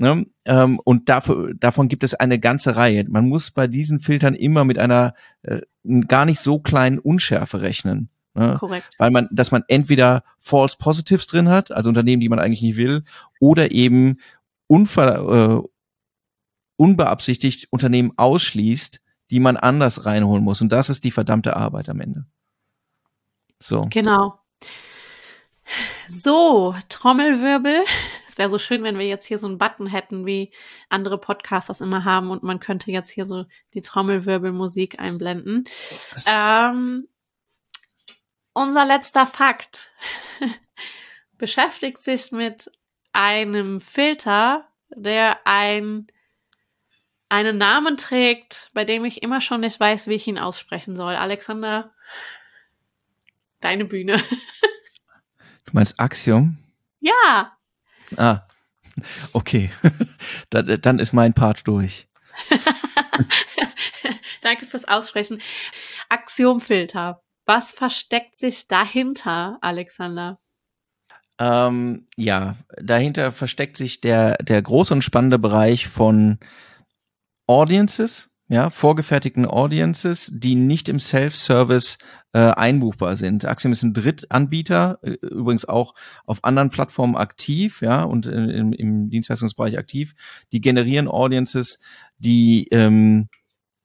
Ne? 0.00 0.24
Ähm, 0.46 0.80
und 0.82 1.10
dafür, 1.10 1.52
davon 1.54 1.88
gibt 1.88 2.04
es 2.04 2.14
eine 2.14 2.38
ganze 2.38 2.74
Reihe. 2.74 3.04
Man 3.06 3.28
muss 3.28 3.50
bei 3.50 3.66
diesen 3.66 4.00
Filtern 4.00 4.34
immer 4.34 4.64
mit 4.64 4.78
einer 4.78 5.12
äh, 5.42 5.60
gar 6.08 6.24
nicht 6.24 6.40
so 6.40 6.58
kleinen 6.58 6.98
Unschärfe 6.98 7.60
rechnen. 7.60 8.08
Ne? 8.32 8.56
Korrekt. 8.58 8.94
Weil 8.96 9.10
man, 9.10 9.28
dass 9.30 9.52
man 9.52 9.62
entweder 9.68 10.24
False 10.38 10.78
Positives 10.78 11.26
drin 11.26 11.50
hat, 11.50 11.70
also 11.70 11.90
Unternehmen, 11.90 12.20
die 12.20 12.30
man 12.30 12.38
eigentlich 12.38 12.62
nicht 12.62 12.76
will, 12.76 13.04
oder 13.40 13.72
eben 13.72 14.16
unver, 14.68 15.62
äh, 15.62 15.68
unbeabsichtigt 16.76 17.66
Unternehmen 17.70 18.12
ausschließt, 18.16 19.02
die 19.30 19.40
man 19.40 19.58
anders 19.58 20.06
reinholen 20.06 20.42
muss. 20.42 20.62
Und 20.62 20.72
das 20.72 20.88
ist 20.88 21.04
die 21.04 21.10
verdammte 21.10 21.58
Arbeit 21.58 21.90
am 21.90 22.00
Ende. 22.00 22.24
So. 23.58 23.86
Genau. 23.90 24.38
So, 26.08 26.74
Trommelwirbel. 26.88 27.84
Wäre 28.40 28.48
so 28.48 28.58
schön, 28.58 28.82
wenn 28.84 28.96
wir 28.96 29.06
jetzt 29.06 29.26
hier 29.26 29.36
so 29.36 29.46
einen 29.46 29.58
Button 29.58 29.86
hätten, 29.86 30.24
wie 30.24 30.50
andere 30.88 31.18
Podcasts 31.18 31.66
das 31.66 31.82
immer 31.82 32.06
haben 32.06 32.30
und 32.30 32.42
man 32.42 32.58
könnte 32.58 32.90
jetzt 32.90 33.10
hier 33.10 33.26
so 33.26 33.44
die 33.74 33.82
Trommelwirbelmusik 33.82 34.98
einblenden. 34.98 35.64
Ähm, 36.26 37.06
unser 38.54 38.86
letzter 38.86 39.26
Fakt 39.26 39.92
beschäftigt 41.36 42.00
sich 42.00 42.32
mit 42.32 42.70
einem 43.12 43.82
Filter, 43.82 44.66
der 44.88 45.46
ein, 45.46 46.06
einen 47.28 47.58
Namen 47.58 47.98
trägt, 47.98 48.70
bei 48.72 48.86
dem 48.86 49.04
ich 49.04 49.22
immer 49.22 49.42
schon 49.42 49.60
nicht 49.60 49.78
weiß, 49.78 50.08
wie 50.08 50.14
ich 50.14 50.26
ihn 50.26 50.38
aussprechen 50.38 50.96
soll. 50.96 51.14
Alexander, 51.14 51.92
deine 53.60 53.84
Bühne. 53.84 54.16
du 55.66 55.72
meinst 55.72 56.00
Axiom? 56.00 56.56
Ja. 57.00 57.58
Ah, 58.16 58.46
okay. 59.32 59.70
dann, 60.50 60.80
dann 60.80 60.98
ist 60.98 61.12
mein 61.12 61.34
Part 61.34 61.66
durch. 61.66 62.08
Danke 64.42 64.66
fürs 64.66 64.86
Aussprechen. 64.86 65.40
Axiomfilter. 66.08 67.22
Was 67.46 67.72
versteckt 67.72 68.36
sich 68.36 68.68
dahinter, 68.68 69.58
Alexander? 69.60 70.38
Ähm, 71.38 72.06
ja, 72.16 72.56
dahinter 72.76 73.32
versteckt 73.32 73.76
sich 73.76 74.00
der, 74.00 74.36
der 74.36 74.60
große 74.60 74.92
und 74.92 75.02
spannende 75.02 75.38
Bereich 75.38 75.88
von 75.88 76.38
Audiences. 77.46 78.29
Ja, 78.50 78.68
vorgefertigten 78.68 79.46
Audiences, 79.46 80.28
die 80.34 80.56
nicht 80.56 80.88
im 80.88 80.98
Self-Service 80.98 81.98
äh, 82.32 82.40
einbuchbar 82.40 83.14
sind. 83.14 83.44
Axiom 83.44 83.70
ist 83.70 83.84
ein 83.84 83.94
Drittanbieter, 83.94 84.98
äh, 85.02 85.12
übrigens 85.22 85.66
auch 85.66 85.94
auf 86.26 86.42
anderen 86.42 86.68
Plattformen 86.68 87.14
aktiv, 87.14 87.80
ja, 87.80 88.02
und 88.02 88.26
im, 88.26 88.72
im 88.72 89.08
Dienstleistungsbereich 89.08 89.78
aktiv. 89.78 90.14
Die 90.50 90.60
generieren 90.60 91.06
Audiences, 91.06 91.78
die 92.18 92.66
ähm, 92.72 93.28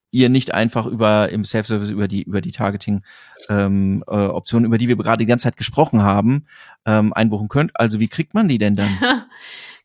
ihr 0.10 0.30
nicht 0.30 0.52
einfach 0.52 0.88
über 0.88 1.30
im 1.30 1.46
Self-Service 1.46 1.92
über 1.92 2.08
die 2.08 2.24
über 2.24 2.42
die 2.42 2.52
Targeting 2.52 3.04
ähm, 3.50 4.04
äh, 4.08 4.16
Optionen, 4.16 4.66
über 4.66 4.80
die 4.80 4.88
wir 4.88 4.98
gerade 4.98 5.24
die 5.24 5.28
ganze 5.28 5.44
Zeit 5.44 5.58
gesprochen 5.58 6.02
haben, 6.02 6.48
ähm, 6.88 7.14
einbuchen 7.14 7.50
könnt. 7.50 7.80
Also 7.80 8.00
wie 8.00 8.08
kriegt 8.08 8.34
man 8.34 8.48
die 8.48 8.58
denn 8.58 8.76
dann? 8.76 8.98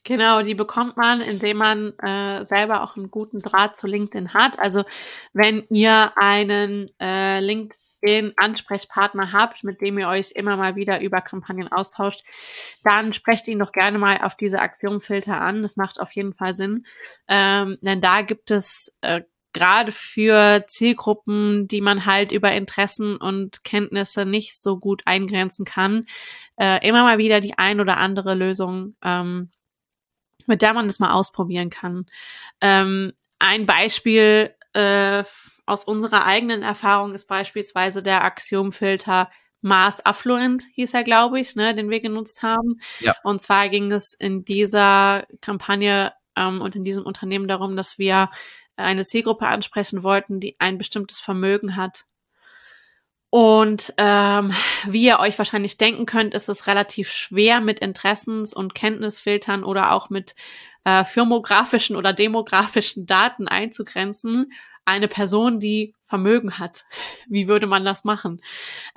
Genau, 0.04 0.40
die 0.42 0.54
bekommt 0.54 0.96
man, 0.96 1.20
indem 1.20 1.58
man 1.58 1.92
äh, 1.98 2.46
selber 2.46 2.82
auch 2.82 2.96
einen 2.96 3.10
guten 3.10 3.42
Draht 3.42 3.76
zu 3.76 3.86
LinkedIn 3.86 4.32
hat. 4.32 4.58
Also 4.58 4.84
wenn 5.34 5.66
ihr 5.68 6.12
einen 6.16 6.90
äh, 6.98 7.40
LinkedIn-Ansprechpartner 7.40 9.32
habt, 9.32 9.62
mit 9.62 9.82
dem 9.82 9.98
ihr 9.98 10.08
euch 10.08 10.32
immer 10.32 10.56
mal 10.56 10.74
wieder 10.74 11.02
über 11.02 11.20
Kampagnen 11.20 11.70
austauscht, 11.70 12.24
dann 12.82 13.12
sprecht 13.12 13.46
ihn 13.48 13.58
doch 13.58 13.72
gerne 13.72 13.98
mal 13.98 14.22
auf 14.22 14.36
diese 14.36 14.60
Aktionfilter 14.60 15.38
an. 15.38 15.60
Das 15.60 15.76
macht 15.76 16.00
auf 16.00 16.12
jeden 16.12 16.32
Fall 16.32 16.54
Sinn. 16.54 16.86
Ähm, 17.28 17.76
denn 17.82 18.00
da 18.00 18.22
gibt 18.22 18.50
es 18.50 18.96
äh, 19.02 19.20
gerade 19.52 19.92
für 19.92 20.64
Zielgruppen, 20.68 21.68
die 21.68 21.80
man 21.80 22.06
halt 22.06 22.32
über 22.32 22.52
Interessen 22.52 23.16
und 23.16 23.64
Kenntnisse 23.64 24.24
nicht 24.24 24.56
so 24.56 24.78
gut 24.78 25.02
eingrenzen 25.04 25.64
kann, 25.64 26.06
äh, 26.58 26.86
immer 26.86 27.02
mal 27.02 27.18
wieder 27.18 27.40
die 27.40 27.58
ein 27.58 27.80
oder 27.80 27.98
andere 27.98 28.34
Lösung, 28.34 28.94
ähm, 29.04 29.50
mit 30.48 30.62
der 30.62 30.74
man 30.74 30.88
das 30.88 30.98
mal 30.98 31.12
ausprobieren 31.12 31.70
kann. 31.70 32.06
Ähm, 32.60 33.12
ein 33.38 33.66
Beispiel 33.66 34.54
äh, 34.72 35.24
aus 35.66 35.84
unserer 35.84 36.24
eigenen 36.24 36.62
Erfahrung 36.62 37.14
ist 37.14 37.26
beispielsweise 37.26 38.02
der 38.02 38.24
Axiomfilter 38.24 39.30
Mars 39.62 40.04
Affluent 40.04 40.64
hieß 40.72 40.94
er, 40.94 41.04
glaube 41.04 41.38
ich, 41.38 41.54
ne, 41.54 41.74
den 41.74 41.90
wir 41.90 42.00
genutzt 42.00 42.42
haben. 42.42 42.80
Ja. 43.00 43.14
Und 43.24 43.40
zwar 43.42 43.68
ging 43.68 43.92
es 43.92 44.14
in 44.14 44.44
dieser 44.44 45.24
Kampagne 45.40 46.12
ähm, 46.36 46.60
und 46.60 46.76
in 46.76 46.84
diesem 46.84 47.04
Unternehmen 47.04 47.46
darum, 47.46 47.76
dass 47.76 47.98
wir 47.98 48.30
eine 48.76 49.04
Zielgruppe 49.04 49.46
ansprechen 49.46 50.02
wollten, 50.02 50.40
die 50.40 50.56
ein 50.58 50.78
bestimmtes 50.78 51.20
Vermögen 51.20 51.76
hat. 51.76 52.04
Und 53.30 53.94
ähm, 53.96 54.52
wie 54.86 55.06
ihr 55.06 55.20
euch 55.20 55.38
wahrscheinlich 55.38 55.78
denken 55.78 56.04
könnt, 56.04 56.34
ist 56.34 56.48
es 56.48 56.66
relativ 56.66 57.10
schwer 57.12 57.60
mit 57.60 57.78
Interessens- 57.78 58.52
und 58.52 58.74
Kenntnisfiltern 58.74 59.62
oder 59.62 59.92
auch 59.92 60.10
mit 60.10 60.34
äh, 60.84 61.04
firmografischen 61.04 61.94
oder 61.94 62.12
demografischen 62.12 63.06
Daten 63.06 63.46
einzugrenzen. 63.46 64.52
Eine 64.84 65.06
Person, 65.06 65.60
die 65.60 65.94
Vermögen 66.02 66.58
hat. 66.58 66.84
Wie 67.28 67.46
würde 67.46 67.68
man 67.68 67.84
das 67.84 68.02
machen? 68.02 68.42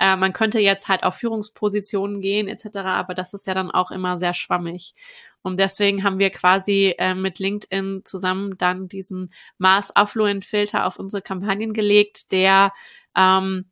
Äh, 0.00 0.16
man 0.16 0.32
könnte 0.32 0.58
jetzt 0.58 0.88
halt 0.88 1.04
auf 1.04 1.14
Führungspositionen 1.14 2.20
gehen 2.20 2.48
etc., 2.48 2.78
aber 2.78 3.14
das 3.14 3.34
ist 3.34 3.46
ja 3.46 3.54
dann 3.54 3.70
auch 3.70 3.92
immer 3.92 4.18
sehr 4.18 4.34
schwammig. 4.34 4.94
Und 5.42 5.60
deswegen 5.60 6.02
haben 6.02 6.18
wir 6.18 6.30
quasi 6.30 6.94
äh, 6.98 7.14
mit 7.14 7.38
LinkedIn 7.38 8.00
zusammen 8.04 8.56
dann 8.58 8.88
diesen 8.88 9.30
Mass 9.58 9.94
Affluent 9.94 10.44
Filter 10.44 10.86
auf 10.86 10.98
unsere 10.98 11.22
Kampagnen 11.22 11.72
gelegt, 11.72 12.32
der 12.32 12.72
ähm, 13.14 13.66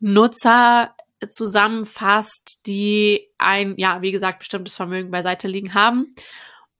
Nutzer 0.00 0.94
zusammenfasst, 1.28 2.66
die 2.66 3.28
ein, 3.38 3.74
ja, 3.76 4.02
wie 4.02 4.12
gesagt, 4.12 4.40
bestimmtes 4.40 4.74
Vermögen 4.74 5.10
beiseite 5.10 5.48
liegen 5.48 5.74
haben 5.74 6.14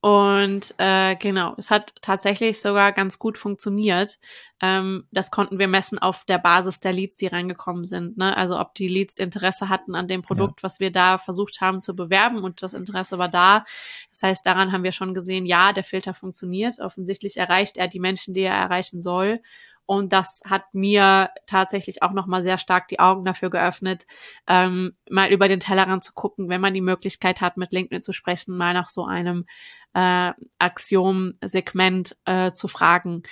und 0.03 0.75
äh, 0.79 1.15
genau, 1.17 1.55
es 1.59 1.71
hat 1.71 1.93
tatsächlich 2.01 2.63
sogar 2.63 2.93
ganz 2.93 3.19
gut 3.19 3.37
funktioniert. 3.37 4.19
Ähm, 4.63 5.07
das 5.11 5.31
konnten 5.31 5.59
wir 5.59 5.69
messen 5.69 5.99
auf 5.99 6.25
der 6.25 6.39
Basis 6.39 6.81
der 6.81 6.95
Leads, 6.95 7.17
die 7.17 7.27
reingekommen 7.27 7.85
sind. 7.85 8.17
Ne? 8.17 8.35
Also 8.35 8.59
ob 8.59 8.75
die 8.75 8.89
Leads 8.89 9.19
Interesse 9.19 9.69
hatten 9.69 9.95
an 9.95 10.09
dem 10.09 10.23
Produkt, 10.23 10.61
ja. 10.61 10.63
was 10.63 10.81
wir 10.81 10.91
da 10.91 11.19
versucht 11.19 11.61
haben 11.61 11.83
zu 11.83 11.95
bewerben 11.95 12.43
und 12.43 12.63
das 12.63 12.73
Interesse 12.73 13.19
war 13.19 13.29
da. 13.29 13.67
Das 14.11 14.23
heißt, 14.23 14.47
daran 14.47 14.73
haben 14.73 14.85
wir 14.85 14.93
schon 14.93 15.13
gesehen, 15.13 15.45
ja, 15.45 15.75
der 15.75 15.85
Filter 15.85 16.15
funktioniert. 16.15 16.79
Offensichtlich 16.81 17.37
erreicht 17.37 17.77
er 17.77 17.87
die 17.87 18.01
Menschen, 18.01 18.33
die 18.33 18.41
er 18.41 18.55
erreichen 18.55 19.03
soll. 19.03 19.43
Und 19.91 20.13
das 20.13 20.43
hat 20.47 20.73
mir 20.73 21.31
tatsächlich 21.49 22.05
auch 22.05 22.13
nochmal 22.13 22.45
sehr 22.45 22.59
stark 22.59 22.87
die 22.87 23.01
Augen 23.01 23.25
dafür 23.25 23.51
geöffnet, 23.51 24.07
ähm, 24.47 24.93
mal 25.11 25.33
über 25.33 25.49
den 25.49 25.59
Tellerrand 25.59 26.05
zu 26.05 26.13
gucken, 26.13 26.49
wenn 26.49 26.61
man 26.61 26.75
die 26.75 26.81
Möglichkeit 26.81 27.41
hat, 27.41 27.57
mit 27.57 27.73
LinkedIn 27.73 28.01
zu 28.01 28.13
sprechen, 28.13 28.57
mal 28.57 28.73
nach 28.73 28.89
so 28.89 29.05
einem 29.05 29.47
äh, 29.95 30.31
Axiom-Segment 30.61 32.17
äh, 32.25 32.53
zu 32.53 32.69
fragen. 32.69 33.25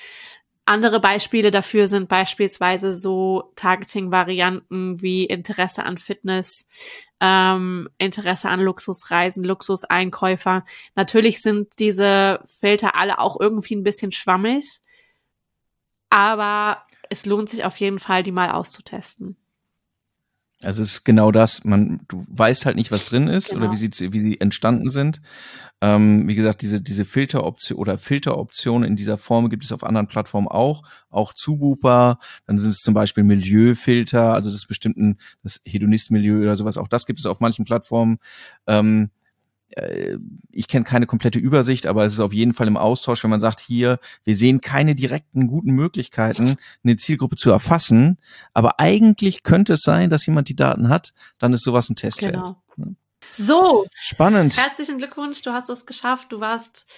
Andere 0.64 0.98
Beispiele 0.98 1.52
dafür 1.52 1.86
sind 1.86 2.08
beispielsweise 2.08 2.92
so 2.92 3.52
Targeting-Varianten 3.54 5.00
wie 5.00 5.26
Interesse 5.26 5.84
an 5.84 5.96
Fitness, 5.96 6.66
ähm, 7.20 7.88
Interesse 7.98 8.48
an 8.48 8.58
Luxusreisen, 8.58 9.44
Luxuseinkäufer. 9.44 10.64
Natürlich 10.96 11.40
sind 11.40 11.78
diese 11.78 12.40
Filter 12.46 12.96
alle 12.96 13.20
auch 13.20 13.38
irgendwie 13.38 13.76
ein 13.76 13.84
bisschen 13.84 14.10
schwammig. 14.10 14.80
Aber 16.10 16.82
es 17.10 17.26
lohnt 17.26 17.48
sich 17.48 17.64
auf 17.64 17.76
jeden 17.76 17.98
Fall, 17.98 18.22
die 18.22 18.32
mal 18.32 18.50
auszutesten. 18.50 19.36
Also 20.62 20.82
es 20.82 20.90
ist 20.90 21.04
genau 21.04 21.30
das, 21.30 21.62
man, 21.62 22.00
du 22.08 22.26
weißt 22.28 22.66
halt 22.66 22.74
nicht, 22.74 22.90
was 22.90 23.04
drin 23.04 23.28
ist 23.28 23.50
genau. 23.50 23.66
oder 23.66 23.72
wie 23.72 23.76
sie, 23.76 24.12
wie 24.12 24.18
sie 24.18 24.40
entstanden 24.40 24.90
sind. 24.90 25.20
Ähm, 25.80 26.26
wie 26.26 26.34
gesagt, 26.34 26.62
diese, 26.62 26.80
diese 26.80 27.04
Filteroption 27.04 27.78
oder 27.78 27.96
Filteroptionen 27.96 28.88
in 28.88 28.96
dieser 28.96 29.18
Form 29.18 29.50
gibt 29.50 29.62
es 29.62 29.70
auf 29.70 29.84
anderen 29.84 30.08
Plattformen 30.08 30.48
auch, 30.48 30.82
auch 31.10 31.32
Zubuper, 31.32 32.18
dann 32.46 32.58
sind 32.58 32.70
es 32.70 32.78
zum 32.78 32.92
Beispiel 32.92 33.22
Milieufilter, 33.22 34.34
also 34.34 34.50
das 34.50 34.66
bestimmten, 34.66 35.18
das 35.44 35.60
Hedonist-Milieu 35.64 36.42
oder 36.42 36.56
sowas, 36.56 36.76
auch 36.76 36.88
das 36.88 37.06
gibt 37.06 37.20
es 37.20 37.26
auf 37.26 37.38
manchen 37.38 37.64
Plattformen. 37.64 38.18
Ähm, 38.66 39.04
äh, 39.04 39.17
ich 40.50 40.66
kenne 40.66 40.84
keine 40.84 41.06
komplette 41.06 41.38
Übersicht, 41.38 41.86
aber 41.86 42.04
es 42.04 42.14
ist 42.14 42.20
auf 42.20 42.32
jeden 42.32 42.54
Fall 42.54 42.66
im 42.66 42.76
Austausch, 42.76 43.22
wenn 43.22 43.30
man 43.30 43.40
sagt, 43.40 43.60
hier, 43.60 43.98
wir 44.24 44.34
sehen 44.34 44.60
keine 44.60 44.94
direkten 44.94 45.46
guten 45.46 45.72
Möglichkeiten, 45.72 46.56
eine 46.82 46.96
Zielgruppe 46.96 47.36
zu 47.36 47.50
erfassen, 47.50 48.18
aber 48.54 48.80
eigentlich 48.80 49.42
könnte 49.42 49.74
es 49.74 49.82
sein, 49.82 50.10
dass 50.10 50.26
jemand 50.26 50.48
die 50.48 50.56
Daten 50.56 50.88
hat, 50.88 51.12
dann 51.38 51.52
ist 51.52 51.64
sowas 51.64 51.90
ein 51.90 51.96
Test 51.96 52.20
genau. 52.20 52.56
wert. 52.76 52.96
So. 53.36 53.86
Spannend. 53.94 54.56
Herzlichen 54.56 54.98
Glückwunsch, 54.98 55.42
du 55.42 55.52
hast 55.52 55.68
es 55.68 55.86
geschafft, 55.86 56.32
du 56.32 56.40
warst 56.40 56.90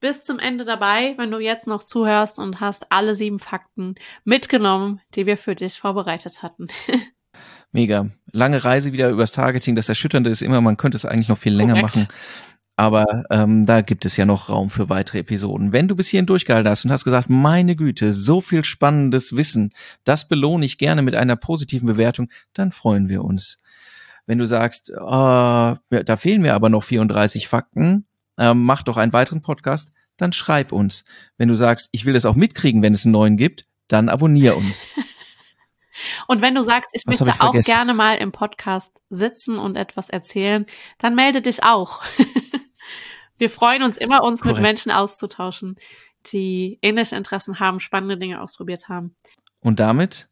bis 0.00 0.22
zum 0.22 0.38
Ende 0.38 0.64
dabei, 0.64 1.14
wenn 1.16 1.30
du 1.30 1.38
jetzt 1.38 1.66
noch 1.66 1.82
zuhörst 1.82 2.38
und 2.38 2.60
hast 2.60 2.92
alle 2.92 3.14
sieben 3.14 3.38
Fakten 3.38 3.94
mitgenommen, 4.24 5.00
die 5.14 5.26
wir 5.26 5.38
für 5.38 5.54
dich 5.54 5.78
vorbereitet 5.78 6.42
hatten. 6.42 6.66
Mega. 7.72 8.08
Lange 8.32 8.64
Reise 8.64 8.92
wieder 8.92 9.10
übers 9.10 9.32
Targeting. 9.32 9.76
Das 9.76 9.88
Erschütternde 9.88 10.30
ist 10.30 10.42
immer, 10.42 10.60
man 10.60 10.76
könnte 10.76 10.96
es 10.96 11.04
eigentlich 11.04 11.28
noch 11.28 11.38
viel 11.38 11.54
länger 11.54 11.74
Korrekt. 11.74 11.96
machen. 11.96 12.08
Aber 12.76 13.24
ähm, 13.30 13.64
da 13.64 13.80
gibt 13.80 14.04
es 14.04 14.18
ja 14.18 14.26
noch 14.26 14.50
Raum 14.50 14.68
für 14.68 14.90
weitere 14.90 15.20
Episoden. 15.20 15.72
Wenn 15.72 15.88
du 15.88 15.96
bis 15.96 16.08
hierhin 16.08 16.26
durchgehalten 16.26 16.68
hast 16.68 16.84
und 16.84 16.92
hast 16.92 17.04
gesagt, 17.04 17.30
meine 17.30 17.74
Güte, 17.74 18.12
so 18.12 18.42
viel 18.42 18.64
spannendes 18.64 19.34
Wissen, 19.34 19.72
das 20.04 20.28
belohne 20.28 20.66
ich 20.66 20.76
gerne 20.76 21.00
mit 21.00 21.14
einer 21.14 21.36
positiven 21.36 21.86
Bewertung, 21.86 22.28
dann 22.52 22.72
freuen 22.72 23.08
wir 23.08 23.24
uns. 23.24 23.56
Wenn 24.26 24.38
du 24.38 24.44
sagst, 24.44 24.92
oh, 24.94 25.76
da 25.78 26.16
fehlen 26.18 26.42
mir 26.42 26.54
aber 26.54 26.68
noch 26.68 26.84
34 26.84 27.48
Fakten, 27.48 28.04
ähm, 28.38 28.64
mach 28.64 28.82
doch 28.82 28.98
einen 28.98 29.14
weiteren 29.14 29.40
Podcast, 29.40 29.92
dann 30.18 30.32
schreib 30.32 30.72
uns. 30.72 31.04
Wenn 31.38 31.48
du 31.48 31.54
sagst, 31.54 31.88
ich 31.92 32.04
will 32.04 32.16
es 32.16 32.26
auch 32.26 32.34
mitkriegen, 32.34 32.82
wenn 32.82 32.92
es 32.92 33.06
einen 33.06 33.12
neuen 33.12 33.36
gibt, 33.38 33.64
dann 33.88 34.10
abonnier 34.10 34.56
uns. 34.56 34.86
Und 36.26 36.42
wenn 36.42 36.54
du 36.54 36.62
sagst, 36.62 36.90
ich 36.92 37.02
Was 37.06 37.20
möchte 37.20 37.40
auch 37.42 37.52
gerne 37.52 37.94
mal 37.94 38.16
im 38.16 38.32
Podcast 38.32 39.00
sitzen 39.08 39.58
und 39.58 39.76
etwas 39.76 40.10
erzählen, 40.10 40.66
dann 40.98 41.14
melde 41.14 41.42
dich 41.42 41.62
auch. 41.64 42.02
Wir 43.38 43.50
freuen 43.50 43.82
uns 43.82 43.96
immer, 43.96 44.22
uns 44.22 44.40
Korrekt. 44.40 44.58
mit 44.58 44.62
Menschen 44.62 44.90
auszutauschen, 44.92 45.76
die 46.32 46.78
ähnliche 46.80 47.16
Interessen 47.16 47.60
haben, 47.60 47.80
spannende 47.80 48.16
Dinge 48.16 48.40
ausprobiert 48.40 48.88
haben. 48.88 49.14
Und 49.60 49.78
damit 49.78 50.28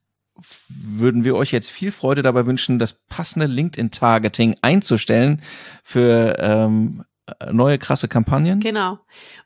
würden 0.69 1.25
wir 1.25 1.37
euch 1.37 1.53
jetzt 1.53 1.71
viel 1.71 1.93
Freude 1.93 2.23
dabei 2.23 2.47
wünschen, 2.47 2.79
das 2.79 3.05
passende 3.07 3.47
LinkedIn-Targeting 3.47 4.57
einzustellen 4.63 5.43
für 5.85 6.37
ähm, 6.41 7.05
neue 7.51 7.79
krasse 7.79 8.09
Kampagnen. 8.09 8.61
Genau. 8.61 8.99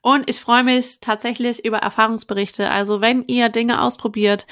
Und 0.03 0.29
ich 0.29 0.41
freue 0.41 0.65
mich 0.65 1.01
tatsächlich 1.01 1.65
über 1.65 1.79
Erfahrungsberichte. 1.79 2.71
Also 2.71 3.01
wenn 3.01 3.25
ihr 3.27 3.49
Dinge 3.49 3.81
ausprobiert 3.81 4.47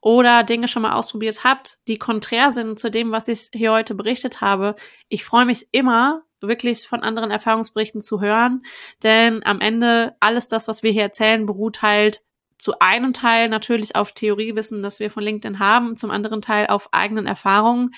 oder 0.00 0.44
Dinge 0.44 0.68
schon 0.68 0.82
mal 0.82 0.92
ausprobiert 0.92 1.42
habt, 1.44 1.78
die 1.88 1.98
konträr 1.98 2.52
sind 2.52 2.78
zu 2.78 2.90
dem, 2.90 3.10
was 3.10 3.28
ich 3.28 3.50
hier 3.52 3.72
heute 3.72 3.94
berichtet 3.94 4.40
habe, 4.40 4.76
ich 5.08 5.24
freue 5.24 5.44
mich 5.44 5.68
immer, 5.72 6.22
wirklich 6.40 6.86
von 6.86 7.02
anderen 7.02 7.32
Erfahrungsberichten 7.32 8.00
zu 8.00 8.20
hören, 8.20 8.62
denn 9.02 9.44
am 9.44 9.60
Ende 9.60 10.14
alles 10.20 10.46
das, 10.46 10.68
was 10.68 10.84
wir 10.84 10.92
hier 10.92 11.02
erzählen, 11.02 11.46
beruht 11.46 11.82
halt 11.82 12.22
zu 12.58 12.78
einem 12.78 13.12
Teil 13.12 13.48
natürlich 13.48 13.96
auf 13.96 14.12
Theoriewissen, 14.12 14.82
das 14.82 15.00
wir 15.00 15.10
von 15.10 15.22
LinkedIn 15.24 15.58
haben, 15.58 15.96
zum 15.96 16.10
anderen 16.12 16.42
Teil 16.42 16.68
auf 16.68 16.92
eigenen 16.92 17.26
Erfahrungen. 17.26 17.90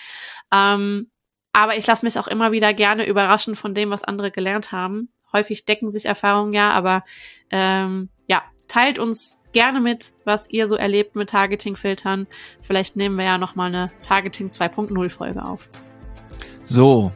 Ähm, 0.53 1.11
aber 1.53 1.77
ich 1.77 1.87
lasse 1.87 2.05
mich 2.05 2.19
auch 2.19 2.29
immer 2.29 2.53
wieder 2.53 2.75
gerne 2.75 3.07
überraschen 3.07 3.57
von 3.57 3.75
dem, 3.75 3.91
was 3.91 4.05
andere 4.05 4.31
gelernt 4.31 4.73
haben. 4.73 5.09
Häufig 5.33 5.65
decken 5.65 5.91
sich 5.91 6.07
Erfahrungen 6.07 6.53
ja, 6.53 6.71
aber 6.71 7.05
ähm, 7.51 8.09
ja, 8.27 8.43
teilt 8.69 8.99
uns 8.99 9.41
gerne 9.53 9.81
mit, 9.81 10.13
was 10.25 10.49
ihr 10.51 10.67
so 10.67 10.77
erlebt 10.77 11.17
mit 11.17 11.31
Targeting-Filtern. 11.31 12.27
Vielleicht 12.61 12.97
nehmen 12.97 13.19
wir 13.19 13.25
ja 13.25 13.39
nochmal 13.39 13.69
eine 13.69 13.91
Targeting 14.03 14.49
2.0 14.49 15.11
Folge 15.11 15.45
auf. 15.45 15.69
So. 16.65 17.13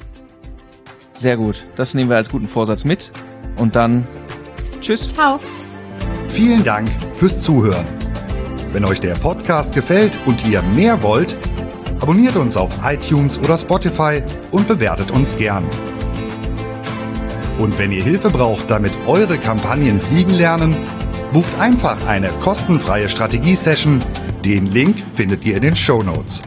Sehr 1.15 1.37
gut. 1.37 1.65
Das 1.77 1.95
nehmen 1.95 2.11
wir 2.11 2.17
als 2.17 2.29
guten 2.29 2.49
Vorsatz 2.49 2.85
mit. 2.85 3.13
Und 3.57 3.77
dann 3.77 4.07
tschüss. 4.81 5.13
Ciao. 5.13 5.39
Vielen 6.29 6.65
Dank 6.65 6.89
fürs 7.15 7.41
Zuhören. 7.41 7.87
Wenn 8.73 8.85
euch 8.85 8.99
der 8.99 9.15
Podcast 9.15 9.73
gefällt 9.73 10.19
und 10.27 10.45
ihr 10.47 10.61
mehr 10.61 11.01
wollt, 11.03 11.37
abonniert 12.01 12.37
uns 12.37 12.57
auf 12.57 12.71
iTunes 12.85 13.39
oder 13.39 13.59
Spotify 13.59 14.23
und 14.51 14.69
bewertet 14.69 15.11
uns 15.11 15.37
gern. 15.37 15.65
Und 17.59 17.79
wenn 17.79 17.93
ihr 17.93 18.03
Hilfe 18.03 18.31
braucht, 18.31 18.71
damit 18.71 18.93
eure 19.07 19.39
Kampagnen 19.39 20.01
fliegen 20.01 20.35
lernen, 20.35 20.77
bucht 21.33 21.59
einfach 21.59 22.07
eine 22.07 22.29
kostenfreie 22.41 23.09
Strategie-Session. 23.09 24.01
Den 24.45 24.67
Link 24.67 25.03
findet 25.15 25.45
ihr 25.45 25.57
in 25.57 25.63
den 25.63 25.77
Show 25.77 26.03
Notes. 26.03 26.43